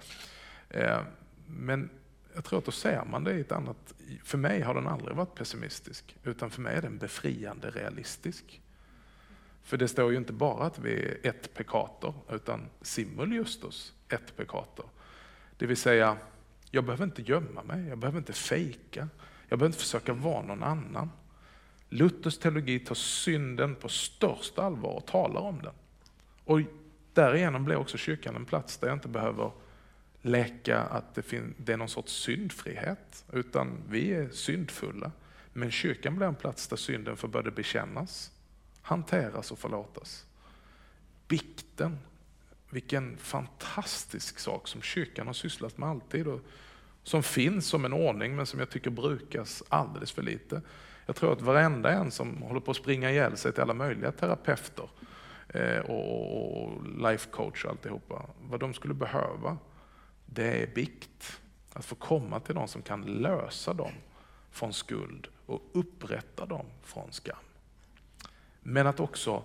Eh, 0.71 1.01
men 1.47 1.91
jag 2.35 2.45
tror 2.45 2.59
att 2.59 2.65
då 2.65 2.73
ser 2.73 3.05
man 3.05 3.25
det 3.25 3.33
i 3.33 3.41
ett 3.41 3.53
annat, 3.53 3.95
för 4.25 4.39
mig 4.39 4.61
har 4.61 4.75
den 4.75 4.87
aldrig 4.87 5.17
varit 5.17 5.35
pessimistisk, 5.35 6.17
utan 6.25 6.51
för 6.51 6.61
mig 6.61 6.77
är 6.77 6.83
den 6.83 6.99
befriande 6.99 7.71
realistisk. 7.71 8.61
För 9.63 9.77
det 9.77 9.89
står 9.89 10.11
ju 10.11 10.17
inte 10.17 10.33
bara 10.33 10.67
att 10.67 10.79
vi 10.79 11.03
är 11.03 11.19
ett 11.23 11.55
pekator, 11.55 12.15
utan 12.31 12.67
simul 12.83 13.33
justus, 13.33 13.95
ett 14.09 14.37
pekator. 14.37 14.87
Det 15.57 15.67
vill 15.67 15.77
säga, 15.77 16.17
jag 16.71 16.85
behöver 16.85 17.05
inte 17.05 17.23
gömma 17.23 17.63
mig, 17.63 17.89
jag 17.89 17.99
behöver 17.99 18.19
inte 18.19 18.33
fejka, 18.33 19.09
jag 19.51 19.59
behöver 19.59 19.67
inte 19.67 19.85
försöka 19.85 20.13
vara 20.13 20.43
någon 20.43 20.63
annan. 20.63 21.11
Luthers 21.89 22.39
teologi 22.39 22.79
tar 22.79 22.95
synden 22.95 23.75
på 23.75 23.89
största 23.89 24.63
allvar 24.63 24.91
och 24.91 25.07
talar 25.07 25.41
om 25.41 25.63
den. 25.63 25.75
Och 26.45 26.61
därigenom 27.13 27.65
blir 27.65 27.77
också 27.77 27.99
kyrkan 27.99 28.37
en 28.37 28.45
plats 28.45 28.79
där 28.79 28.89
jag 28.89 28.97
inte 28.97 29.09
behöver 29.09 29.51
leka 30.23 30.81
att 30.81 31.15
det, 31.15 31.43
det 31.57 31.73
är 31.73 31.77
någon 31.77 31.89
sorts 31.89 32.13
syndfrihet, 32.13 33.25
utan 33.33 33.83
vi 33.89 34.13
är 34.13 34.31
syndfulla. 34.31 35.13
Men 35.53 35.71
kyrkan 35.71 36.17
blir 36.17 36.27
en 36.27 36.35
plats 36.35 36.69
där 36.69 36.77
synden 36.77 37.17
får 37.17 37.29
både 37.29 37.51
bekännas, 37.51 38.33
hanteras 38.83 39.53
och 39.53 39.59
förlåtas. 39.59 40.27
Bikten, 41.29 41.99
vilken 42.71 43.17
fantastisk 43.17 44.39
sak 44.39 44.69
som 44.69 44.83
kyrkan 44.83 45.27
har 45.27 45.35
sysslat 45.35 45.79
med 45.79 45.89
alltid 45.89 46.27
och 46.27 46.41
som 47.03 47.23
finns 47.23 47.67
som 47.67 47.85
en 47.85 47.93
ordning 47.93 48.37
men 48.37 48.47
som 48.47 48.59
jag 48.59 48.71
tycker 48.71 48.91
brukas 48.91 49.63
alldeles 49.69 50.13
för 50.13 50.23
lite. 50.23 50.63
Jag 51.07 51.17
tror 51.17 51.33
att 51.33 51.41
varenda 51.41 51.91
en 51.91 52.11
som 52.11 52.43
håller 52.43 52.61
på 52.61 52.71
att 52.71 52.77
springa 52.77 53.11
ihjäl 53.11 53.37
sig 53.37 53.53
till 53.53 53.63
alla 53.63 53.75
möjliga 53.75 54.13
terapeuter 54.13 54.89
eh, 55.49 55.79
och 55.79 56.87
life 56.99 57.31
coach 57.31 57.65
och 57.65 57.71
alltihopa, 57.71 58.27
vad 58.41 58.61
de 58.61 58.75
skulle 58.75 58.95
behöva, 58.95 59.59
det 60.27 60.63
är 60.63 60.67
bikt. 60.75 61.41
Att 61.73 61.85
få 61.85 61.95
komma 61.95 62.41
till 62.41 62.55
någon 62.55 62.69
som 62.69 62.83
kan 62.83 63.03
lösa 63.03 63.73
dem 63.73 63.93
från 64.51 64.73
skuld 64.73 65.29
och 65.47 65.63
upprätta 65.73 66.47
dem 66.47 66.67
från 66.83 67.13
skam. 67.13 67.37
Men 68.61 68.87
att 68.87 69.01
också 69.01 69.43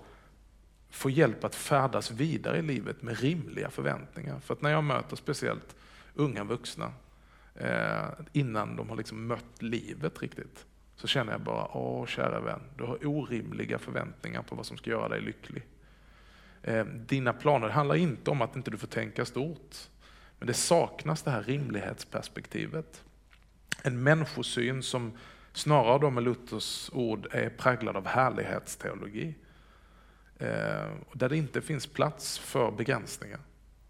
få 0.90 1.10
hjälp 1.10 1.44
att 1.44 1.56
färdas 1.56 2.12
vidare 2.12 2.58
i 2.58 2.62
livet 2.62 3.02
med 3.02 3.20
rimliga 3.20 3.70
förväntningar. 3.70 4.40
För 4.40 4.54
att 4.54 4.62
när 4.62 4.72
jag 4.72 4.84
möter 4.84 5.16
speciellt 5.16 5.76
unga 6.14 6.44
vuxna, 6.44 6.92
eh, 7.56 8.06
innan 8.34 8.76
de 8.76 8.90
har 8.90 8.96
liksom 8.96 9.28
mött 9.28 9.62
livet 9.62 10.22
riktigt, 10.22 10.66
så 10.96 11.08
känner 11.08 11.32
jag 11.32 11.42
bara, 11.42 11.78
åh 11.78 12.06
kära 12.06 12.40
vän, 12.40 12.62
du 12.78 12.84
har 12.84 13.08
orimliga 13.08 13.80
förväntningar 13.80 14.42
på 14.42 14.56
vad 14.56 14.66
som 14.66 14.78
ska 14.78 14.90
göra 14.90 15.10
dig 15.10 15.22
lycklig. 15.22 15.64
Eh, 16.62 16.86
dina 16.86 17.34
planer, 17.34 17.70
handlar 17.70 17.96
inte 17.96 18.32
om 18.32 18.42
att 18.42 18.56
inte 18.56 18.72
du 18.72 18.78
får 18.78 18.88
tänka 18.88 19.26
stort, 19.26 19.76
men 20.40 20.48
det 20.48 20.54
saknas 20.54 21.24
det 21.24 21.32
här 21.32 21.44
rimlighetsperspektivet. 21.44 23.04
En 23.84 24.04
människosyn 24.04 24.84
som 24.84 25.18
snarare 25.54 26.00
då 26.00 26.10
med 26.10 26.24
Luthers 26.24 26.90
ord 26.94 27.28
är 27.32 27.50
präglad 27.50 27.98
av 27.98 28.08
härlighetsteologi. 28.08 29.36
Eh, 30.40 30.92
där 31.14 31.30
det 31.30 31.38
inte 31.38 31.62
finns 31.62 31.88
plats 31.88 32.40
för 32.40 32.72
begränsningar. 32.72 33.40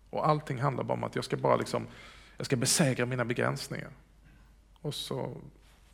Och 0.10 0.28
allting 0.28 0.62
handlar 0.62 0.84
bara 0.84 0.94
om 0.94 1.04
att 1.04 1.16
jag 1.16 1.26
ska 1.26 1.38
bara 1.38 1.56
liksom, 1.56 1.88
jag 2.38 2.46
ska 2.46 2.56
besegra 2.56 3.06
mina 3.06 3.26
begränsningar. 3.26 3.92
Och 4.82 4.94
så 4.94 5.42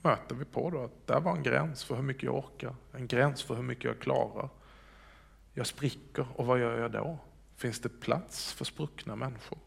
möter 0.01 0.35
vi 0.35 0.45
på 0.45 0.69
då 0.69 0.83
att 0.83 1.07
där 1.07 1.19
var 1.19 1.35
en 1.35 1.43
gräns 1.43 1.83
för 1.83 1.95
hur 1.95 2.03
mycket 2.03 2.23
jag 2.23 2.35
orkar, 2.35 2.75
en 2.91 3.07
gräns 3.07 3.43
för 3.43 3.55
hur 3.55 3.63
mycket 3.63 3.83
jag 3.83 3.99
klarar. 3.99 4.49
Jag 5.53 5.67
spricker 5.67 6.27
och 6.35 6.45
vad 6.45 6.59
gör 6.59 6.79
jag 6.79 6.91
då? 6.91 7.17
Finns 7.55 7.79
det 7.79 7.89
plats 7.89 8.53
för 8.53 8.65
spruckna 8.65 9.15
människor 9.15 9.57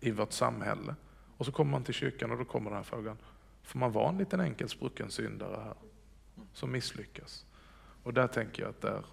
i 0.00 0.10
vårt 0.10 0.32
samhälle? 0.32 0.94
Och 1.36 1.46
så 1.46 1.52
kommer 1.52 1.70
man 1.70 1.84
till 1.84 1.94
kyrkan 1.94 2.30
och 2.30 2.38
då 2.38 2.44
kommer 2.44 2.70
den 2.70 2.76
här 2.76 2.84
frågan, 2.84 3.18
får 3.62 3.78
man 3.78 3.92
vara 3.92 4.08
en 4.08 4.18
liten 4.18 4.40
enkel 4.40 4.68
sprucken 4.68 5.10
syndare 5.10 5.62
här 5.64 5.74
som 6.52 6.72
misslyckas? 6.72 7.46
Och 8.02 8.14
där 8.14 8.26
tänker 8.26 8.62
jag 8.62 8.70
att 8.70 8.80
där, 8.80 9.04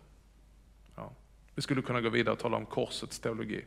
ja, 0.96 1.12
vi 1.56 1.62
skulle 1.62 1.82
kunna 1.82 2.02
gå 2.02 2.10
vidare 2.10 2.34
och 2.34 2.40
tala 2.40 2.58
om 2.58 2.66
korsets 2.66 3.20
teologi. 3.20 3.66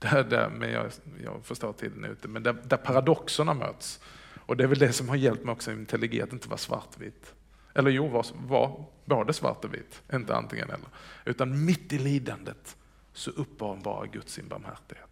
Där, 0.00 0.24
där, 0.24 0.48
men 0.50 0.70
jag, 0.70 0.90
jag 1.24 1.44
förstår 1.44 1.72
tiden 1.72 2.04
är 2.04 2.08
ute, 2.08 2.28
men 2.28 2.42
där, 2.42 2.56
där 2.64 2.76
paradoxerna 2.76 3.54
möts. 3.54 4.00
Och 4.34 4.56
det 4.56 4.64
är 4.64 4.68
väl 4.68 4.78
det 4.78 4.92
som 4.92 5.08
har 5.08 5.16
hjälpt 5.16 5.44
mig 5.44 5.52
också 5.52 5.72
i 5.72 5.74
min 5.74 5.86
teologi, 5.86 6.22
att 6.22 6.32
inte 6.32 6.48
vara 6.48 6.58
svartvit. 6.58 7.34
Eller 7.74 7.90
jo, 7.90 8.08
var, 8.08 8.26
var 8.34 8.84
både 9.04 9.32
svart 9.32 9.64
och 9.64 9.74
vitt, 9.74 10.02
inte 10.12 10.36
antingen 10.36 10.70
eller. 10.70 10.88
Utan 11.24 11.64
mitt 11.64 11.92
i 11.92 11.98
lidandet 11.98 12.76
så 13.12 13.30
uppenbarar 13.30 14.06
Gud 14.06 14.28
sin 14.28 14.48
barmhärtighet. 14.48 15.06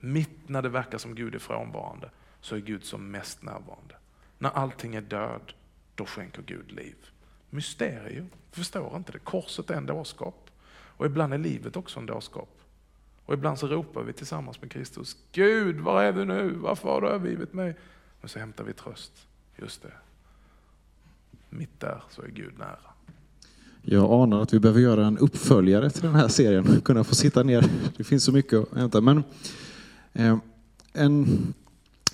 Mitt 0.00 0.48
när 0.48 0.62
det 0.62 0.68
verkar 0.68 0.98
som 0.98 1.14
Gud 1.14 1.34
är 1.34 1.38
frånvarande 1.38 2.10
så 2.40 2.56
är 2.56 2.60
Gud 2.60 2.84
som 2.84 3.10
mest 3.10 3.42
närvarande. 3.42 3.94
När 4.38 4.50
allting 4.50 4.94
är 4.94 5.00
död, 5.00 5.52
då 5.94 6.06
skänker 6.06 6.42
Gud 6.42 6.72
liv. 6.72 6.96
Mysterium, 7.50 8.30
förstår 8.50 8.96
inte 8.96 9.12
det. 9.12 9.18
Korset 9.18 9.70
är 9.70 9.74
en 9.74 9.86
dårskap. 9.86 10.50
Och 10.70 11.06
ibland 11.06 11.34
är 11.34 11.38
livet 11.38 11.76
också 11.76 12.00
en 12.00 12.06
dårskap. 12.06 12.59
Och 13.30 13.34
ibland 13.34 13.58
så 13.58 13.66
ropar 13.66 14.02
vi 14.02 14.12
tillsammans 14.12 14.60
med 14.60 14.70
Kristus, 14.70 15.16
Gud, 15.32 15.80
var 15.80 16.02
är 16.02 16.12
du 16.12 16.24
nu? 16.24 16.54
Varför 16.56 16.88
har 16.88 17.00
du 17.00 17.08
övergivit 17.08 17.52
mig? 17.52 17.76
Men 18.20 18.28
så 18.28 18.38
hämtar 18.38 18.64
vi 18.64 18.72
tröst. 18.72 19.12
Just 19.56 19.82
det. 19.82 19.92
Mitt 21.50 21.80
där 21.80 22.02
så 22.10 22.22
är 22.22 22.28
Gud 22.28 22.52
nära. 22.58 22.78
Jag 23.82 24.12
anar 24.12 24.42
att 24.42 24.54
vi 24.54 24.60
behöver 24.60 24.80
göra 24.80 25.06
en 25.06 25.18
uppföljare 25.18 25.90
till 25.90 26.02
den 26.02 26.14
här 26.14 26.28
serien. 26.28 26.80
Kunna 26.80 27.04
få 27.04 27.14
sitta 27.14 27.42
ner. 27.42 27.64
Det 27.96 28.04
finns 28.04 28.24
så 28.24 28.32
mycket 28.32 28.58
att 28.58 28.78
hämta. 28.78 29.00
Men, 29.00 29.24
eh, 30.12 30.38
en, 30.92 31.26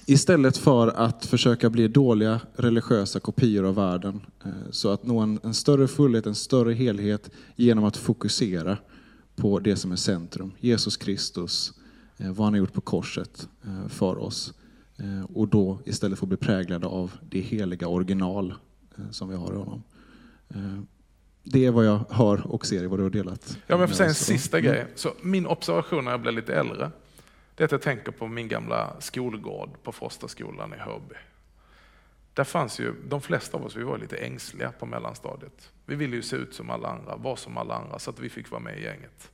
istället 0.06 0.56
för 0.56 0.88
att 0.88 1.26
försöka 1.26 1.70
bli 1.70 1.88
dåliga 1.88 2.40
religiösa 2.56 3.20
kopior 3.20 3.64
av 3.64 3.74
världen, 3.74 4.20
eh, 4.44 4.50
så 4.70 4.90
att 4.90 5.06
nå 5.06 5.18
en, 5.18 5.38
en, 5.42 5.54
större 5.54 5.88
fullhet, 5.88 6.26
en 6.26 6.34
större 6.34 6.72
helhet 6.72 7.30
genom 7.56 7.84
att 7.84 7.96
fokusera 7.96 8.78
på 9.36 9.58
det 9.58 9.76
som 9.76 9.92
är 9.92 9.96
centrum. 9.96 10.52
Jesus 10.58 10.96
Kristus, 10.96 11.72
eh, 12.18 12.32
vad 12.32 12.46
han 12.46 12.52
har 12.52 12.58
gjort 12.58 12.72
på 12.72 12.80
korset 12.80 13.48
eh, 13.64 13.88
för 13.88 14.18
oss. 14.18 14.54
Eh, 14.98 15.36
och 15.36 15.48
då 15.48 15.78
istället 15.84 16.18
få 16.18 16.26
bli 16.26 16.36
präglade 16.36 16.86
av 16.86 17.12
det 17.30 17.40
heliga 17.40 17.88
original 17.88 18.54
som 19.10 19.28
vi 19.28 19.36
har 19.36 19.52
i 19.52 19.56
honom. 19.56 19.82
Det 21.42 21.66
är 21.66 21.70
vad 21.70 21.86
jag 21.86 22.04
hör 22.10 22.46
och 22.46 22.66
ser 22.66 22.82
i 22.82 22.86
vad 22.86 22.98
du 22.98 23.02
har 23.02 23.10
delat. 23.10 23.58
Ja, 23.66 23.74
men 23.76 23.80
jag 23.80 23.88
får 23.88 23.96
säga 23.96 24.08
en 24.08 24.14
sista 24.14 24.58
mm. 24.58 24.70
grej. 24.70 24.86
Så 24.94 25.12
min 25.22 25.46
observation 25.46 26.04
när 26.04 26.10
jag 26.10 26.20
blev 26.20 26.34
lite 26.34 26.54
äldre, 26.54 26.90
det 27.54 27.62
är 27.62 27.64
att 27.64 27.72
jag 27.72 27.82
tänker 27.82 28.12
på 28.12 28.26
min 28.26 28.48
gamla 28.48 28.96
skolgård 29.00 29.70
på 29.82 29.92
Frostaskolan 29.92 30.74
i 30.74 30.76
Hörby. 30.76 31.14
Där 32.36 32.44
fanns 32.44 32.80
ju, 32.80 32.94
de 33.04 33.20
flesta 33.20 33.56
av 33.56 33.64
oss 33.64 33.76
vi 33.76 33.82
var 33.82 33.98
lite 33.98 34.16
ängsliga 34.16 34.72
på 34.72 34.86
mellanstadiet. 34.86 35.72
Vi 35.86 35.94
ville 35.94 36.16
ju 36.16 36.22
se 36.22 36.36
ut 36.36 36.54
som 36.54 36.70
alla 36.70 36.88
andra, 36.88 37.16
vara 37.16 37.36
som 37.36 37.58
alla 37.58 37.74
andra, 37.74 37.98
så 37.98 38.10
att 38.10 38.18
vi 38.18 38.28
fick 38.28 38.50
vara 38.50 38.60
med 38.60 38.78
i 38.78 38.82
gänget. 38.82 39.30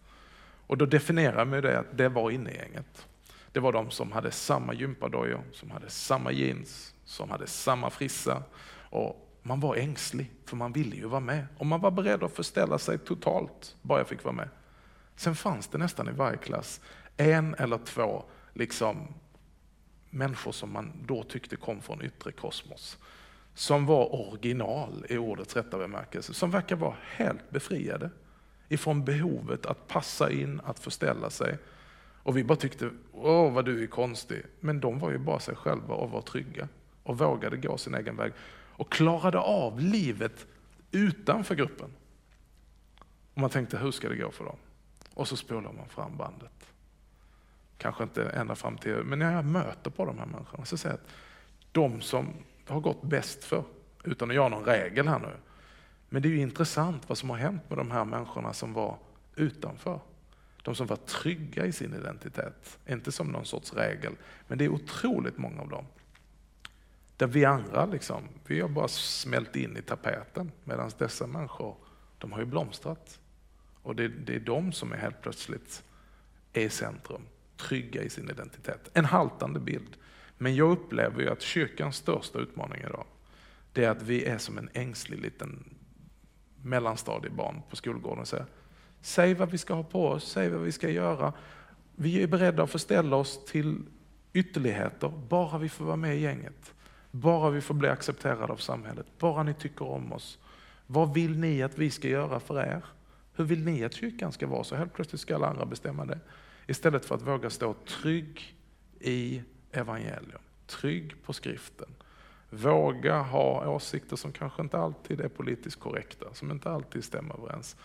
Och 0.67 0.79
då 0.79 0.87
definierar 0.87 1.45
man 1.45 1.61
det 1.61 1.79
att 1.79 1.99
det 1.99 2.09
var 2.09 2.31
inne 2.31 2.51
i 2.51 2.57
gänget. 2.57 3.07
Det 3.53 3.61
var 3.61 3.73
de 3.73 3.91
som 3.91 4.13
hade 4.13 4.31
samma 4.31 4.75
gympadojor, 4.75 5.43
som 5.53 5.71
hade 5.71 5.91
samma 5.91 6.33
jeans, 6.33 6.95
som 7.05 7.31
hade 7.31 7.47
samma 7.47 7.91
frissa. 7.91 8.43
Och 8.91 9.39
man 9.43 9.61
var 9.61 9.77
ängslig, 9.77 10.31
för 10.45 10.57
man 10.57 10.73
ville 10.73 10.97
ju 10.97 11.07
vara 11.07 11.21
med. 11.21 11.47
Och 11.59 11.67
man 11.67 11.81
var 11.81 11.91
beredd 11.91 12.23
att 12.23 12.33
förställa 12.33 12.79
sig 12.79 12.99
totalt, 12.99 13.77
bara 13.83 14.01
jag 14.01 14.09
fick 14.09 14.25
vara 14.25 14.35
med. 14.35 14.49
Sen 15.17 15.35
fanns 15.35 15.69
det 15.69 15.79
nästan 15.79 16.09
i 16.09 16.13
varje 16.13 16.37
klass 16.37 16.81
en 17.17 17.55
eller 17.55 17.79
två 17.79 18.25
liksom, 18.53 19.15
människor 20.13 20.53
som 20.53 20.73
man 20.73 20.93
då 21.07 21.23
tyckte 21.23 21.57
kom 21.57 21.81
från 21.81 22.03
yttre 22.03 22.33
kosmos. 22.33 22.99
Som 23.55 23.87
var 23.87 24.15
original 24.15 25.07
i 25.09 25.19
ordets 25.19 25.57
rätta 25.57 25.79
bemärkelse, 25.79 26.35
som 26.35 26.51
verkar 26.51 26.77
vara 26.77 26.97
helt 27.03 27.51
befriade 27.51 28.11
ifrån 28.69 29.05
behovet 29.05 29.67
att 29.67 29.89
passa 29.89 30.31
in, 30.31 30.61
att 30.65 30.79
förställa 30.79 31.31
sig. 31.31 31.59
Och 32.23 32.37
vi 32.37 32.45
bara 32.45 32.57
tyckte, 32.57 32.91
åh 33.13 33.53
vad 33.53 33.65
du 33.65 33.83
är 33.83 33.87
konstig. 33.87 34.43
Men 34.61 34.81
de 34.81 34.99
var 34.99 35.11
ju 35.11 35.19
bara 35.19 35.41
sig 35.41 35.57
själva 35.57 35.95
och 35.95 36.11
var 36.11 36.23
trygga 36.23 36.69
och 37.03 37.19
vågade 37.19 37.57
gå 37.57 37.79
sin 37.79 37.95
egen 37.95 38.17
väg 38.17 38.33
och 38.77 38.93
klarade 38.93 39.39
av 39.39 39.81
livet 39.81 40.47
utanför 40.91 41.55
gruppen. 41.55 41.91
Och 43.35 43.41
man 43.41 43.51
tänkte, 43.51 43.79
hur 43.79 43.91
ska 43.91 44.09
det 44.09 44.17
gå 44.17 44.31
för 44.31 44.45
dem? 44.45 44.57
Och 45.15 45.29
så 45.29 45.37
spolar 45.37 45.73
man 45.73 45.89
fram 45.89 46.17
bandet. 46.17 46.72
Kanske 47.83 48.03
inte 48.03 48.25
ända 48.25 48.55
fram 48.55 48.79
till, 48.79 48.97
men 49.05 49.19
när 49.19 49.33
jag 49.33 49.45
möter 49.45 49.91
på 49.91 50.05
de 50.05 50.19
här 50.19 50.27
människorna 50.27 50.65
så 50.65 50.77
säger 50.77 50.95
jag 50.95 51.01
att 51.05 51.11
de 51.73 52.01
som 52.01 52.29
har 52.67 52.81
gått 52.81 53.03
bäst 53.03 53.45
för, 53.45 53.65
utan 54.05 54.31
att 54.31 54.37
göra 54.37 54.49
någon 54.49 54.65
regel 54.65 55.09
här 55.09 55.19
nu, 55.19 55.33
men 56.09 56.23
det 56.23 56.29
är 56.29 56.31
ju 56.31 56.41
intressant 56.41 57.09
vad 57.09 57.19
som 57.19 57.31
har 57.31 57.37
hänt 57.37 57.63
med 57.69 57.79
de 57.79 57.91
här 57.91 58.05
människorna 58.05 58.53
som 58.53 58.73
var 58.73 58.99
utanför. 59.37 60.01
De 60.63 60.75
som 60.75 60.87
var 60.87 60.97
trygga 60.97 61.67
i 61.67 61.73
sin 61.73 61.95
identitet, 61.95 62.79
inte 62.89 63.13
som 63.13 63.27
någon 63.29 63.45
sorts 63.45 63.75
regel, 63.75 64.13
men 64.49 64.59
det 64.59 64.65
är 64.65 64.69
otroligt 64.69 65.39
många 65.39 65.63
av 65.63 65.69
dem 65.69 65.85
där 67.17 67.27
vi 67.27 67.45
andra 67.45 67.87
liksom, 67.87 68.29
vi 68.47 68.61
har 68.61 68.69
bara 68.69 68.89
smält 68.89 69.57
in 69.57 69.77
i 69.77 69.83
tapeten 69.83 70.53
medan 70.65 70.91
dessa 70.99 71.27
människor, 71.27 71.77
de 72.19 72.33
har 72.33 72.39
ju 72.39 72.45
blomstrat. 72.45 73.21
Och 73.83 73.97
det, 73.97 74.09
det 74.09 74.35
är 74.35 74.41
de 74.41 74.73
som 74.73 74.93
är 74.93 74.97
helt 74.97 75.23
plötsligt 75.23 75.83
är 76.53 76.61
i 76.61 76.71
centrum, 76.71 77.23
trygga 77.69 78.03
i 78.03 78.11
sin 78.11 78.31
identitet. 78.31 78.91
En 78.93 79.05
haltande 79.05 79.61
bild. 79.61 79.97
Men 80.39 80.57
jag 80.57 80.71
upplever 80.71 81.21
ju 81.21 81.31
att 81.31 81.43
kyrkans 81.43 81.97
största 81.97 82.39
utmaning 82.39 82.81
idag, 82.81 83.05
det 83.73 83.85
är 83.85 83.91
att 83.91 84.03
vi 84.03 84.25
är 84.25 84.39
som 84.39 84.59
en 84.59 84.69
ängslig 84.73 85.21
liten 85.21 85.65
mellanstadiebarn 86.63 87.63
på 87.71 87.77
skolgården. 87.77 88.27
Säger, 88.27 88.47
säg 89.01 89.35
vad 89.35 89.51
vi 89.51 89.59
ska 89.59 89.75
ha 89.75 89.83
på 89.83 90.09
oss, 90.09 90.25
säg 90.33 90.49
vad 90.49 90.61
vi 90.61 90.73
ska 90.73 90.91
göra. 90.91 91.33
Vi 91.97 92.23
är 92.23 92.27
beredda 92.27 92.63
att 92.63 92.71
förställa 92.71 93.17
oss 93.17 93.45
till 93.45 93.83
ytterligheter, 94.33 95.09
bara 95.29 95.59
vi 95.59 95.69
får 95.69 95.85
vara 95.85 95.97
med 95.97 96.17
i 96.17 96.21
gänget. 96.21 96.75
Bara 97.11 97.51
vi 97.51 97.61
får 97.61 97.75
bli 97.75 97.89
accepterade 97.89 98.53
av 98.53 98.57
samhället, 98.57 99.07
bara 99.19 99.43
ni 99.43 99.55
tycker 99.55 99.89
om 99.89 100.13
oss. 100.13 100.39
Vad 100.87 101.15
vill 101.15 101.39
ni 101.39 101.63
att 101.63 101.79
vi 101.79 101.91
ska 101.91 102.09
göra 102.09 102.41
för 102.41 102.61
er? 102.61 102.85
Hur 103.37 103.45
vill 103.45 103.65
ni 103.65 103.85
att 103.85 103.95
kyrkan 103.95 104.33
ska 104.33 104.47
vara? 104.47 104.65
Så 104.65 104.77
helt 104.77 104.93
plötsligt 104.93 105.21
ska 105.21 105.35
alla 105.35 105.47
andra 105.47 105.67
bestämma 105.67 106.05
det. 106.05 106.21
Istället 106.73 107.05
för 107.05 107.15
att 107.15 107.23
våga 107.23 107.51
stå 107.51 107.75
trygg 107.75 108.57
i 109.01 109.43
evangelium, 109.73 110.41
trygg 110.67 111.15
på 111.25 111.33
skriften. 111.33 111.89
Våga 112.51 113.23
ha 113.23 113.69
åsikter 113.69 114.17
som 114.17 114.33
kanske 114.33 114.63
inte 114.63 114.79
alltid 114.79 115.21
är 115.21 115.29
politiskt 115.29 115.81
korrekta, 115.81 116.35
som 116.35 116.51
inte 116.51 116.71
alltid 116.71 117.05
stämmer 117.05 117.35
överens. 117.35 117.77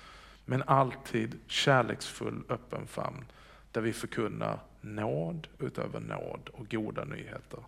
Men 0.45 0.63
alltid 0.63 1.35
kärleksfull, 1.47 2.43
öppen 2.49 2.87
famn, 2.87 3.25
där 3.71 3.81
vi 3.81 3.93
förkunnar 3.93 4.59
nåd 4.81 5.47
utöver 5.59 5.99
nåd 5.99 6.49
och 6.53 6.69
goda 6.71 7.03
nyheter. 7.05 7.59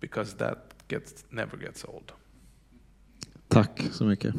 Because 0.00 0.36
that 0.36 0.74
gets, 0.88 1.24
never 1.28 1.58
gets 1.58 1.84
old. 1.84 2.12
Tack 3.48 3.88
så 3.92 4.04
mycket. 4.04 4.34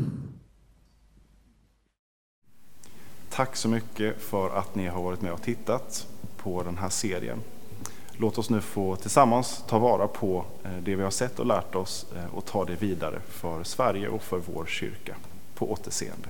Tack 3.29 3.55
så 3.55 3.67
mycket 3.67 4.21
för 4.21 4.49
att 4.49 4.75
ni 4.75 4.87
har 4.87 5.01
varit 5.01 5.21
med 5.21 5.31
och 5.31 5.41
tittat 5.41 6.07
på 6.37 6.63
den 6.63 6.77
här 6.77 6.89
serien. 6.89 7.41
Låt 8.17 8.37
oss 8.37 8.49
nu 8.49 8.61
få 8.61 8.95
tillsammans 8.95 9.63
ta 9.67 9.79
vara 9.79 10.07
på 10.07 10.45
eh, 10.63 10.71
det 10.83 10.95
vi 10.95 11.03
har 11.03 11.11
sett 11.11 11.39
och 11.39 11.45
lärt 11.45 11.75
oss 11.75 12.05
eh, 12.15 12.35
och 12.35 12.45
ta 12.45 12.65
det 12.65 12.75
vidare 12.75 13.19
för 13.27 13.63
Sverige 13.63 14.09
och 14.09 14.21
för 14.21 14.41
vår 14.53 14.65
kyrka. 14.65 15.15
På 15.55 15.71
återseende. 15.71 16.27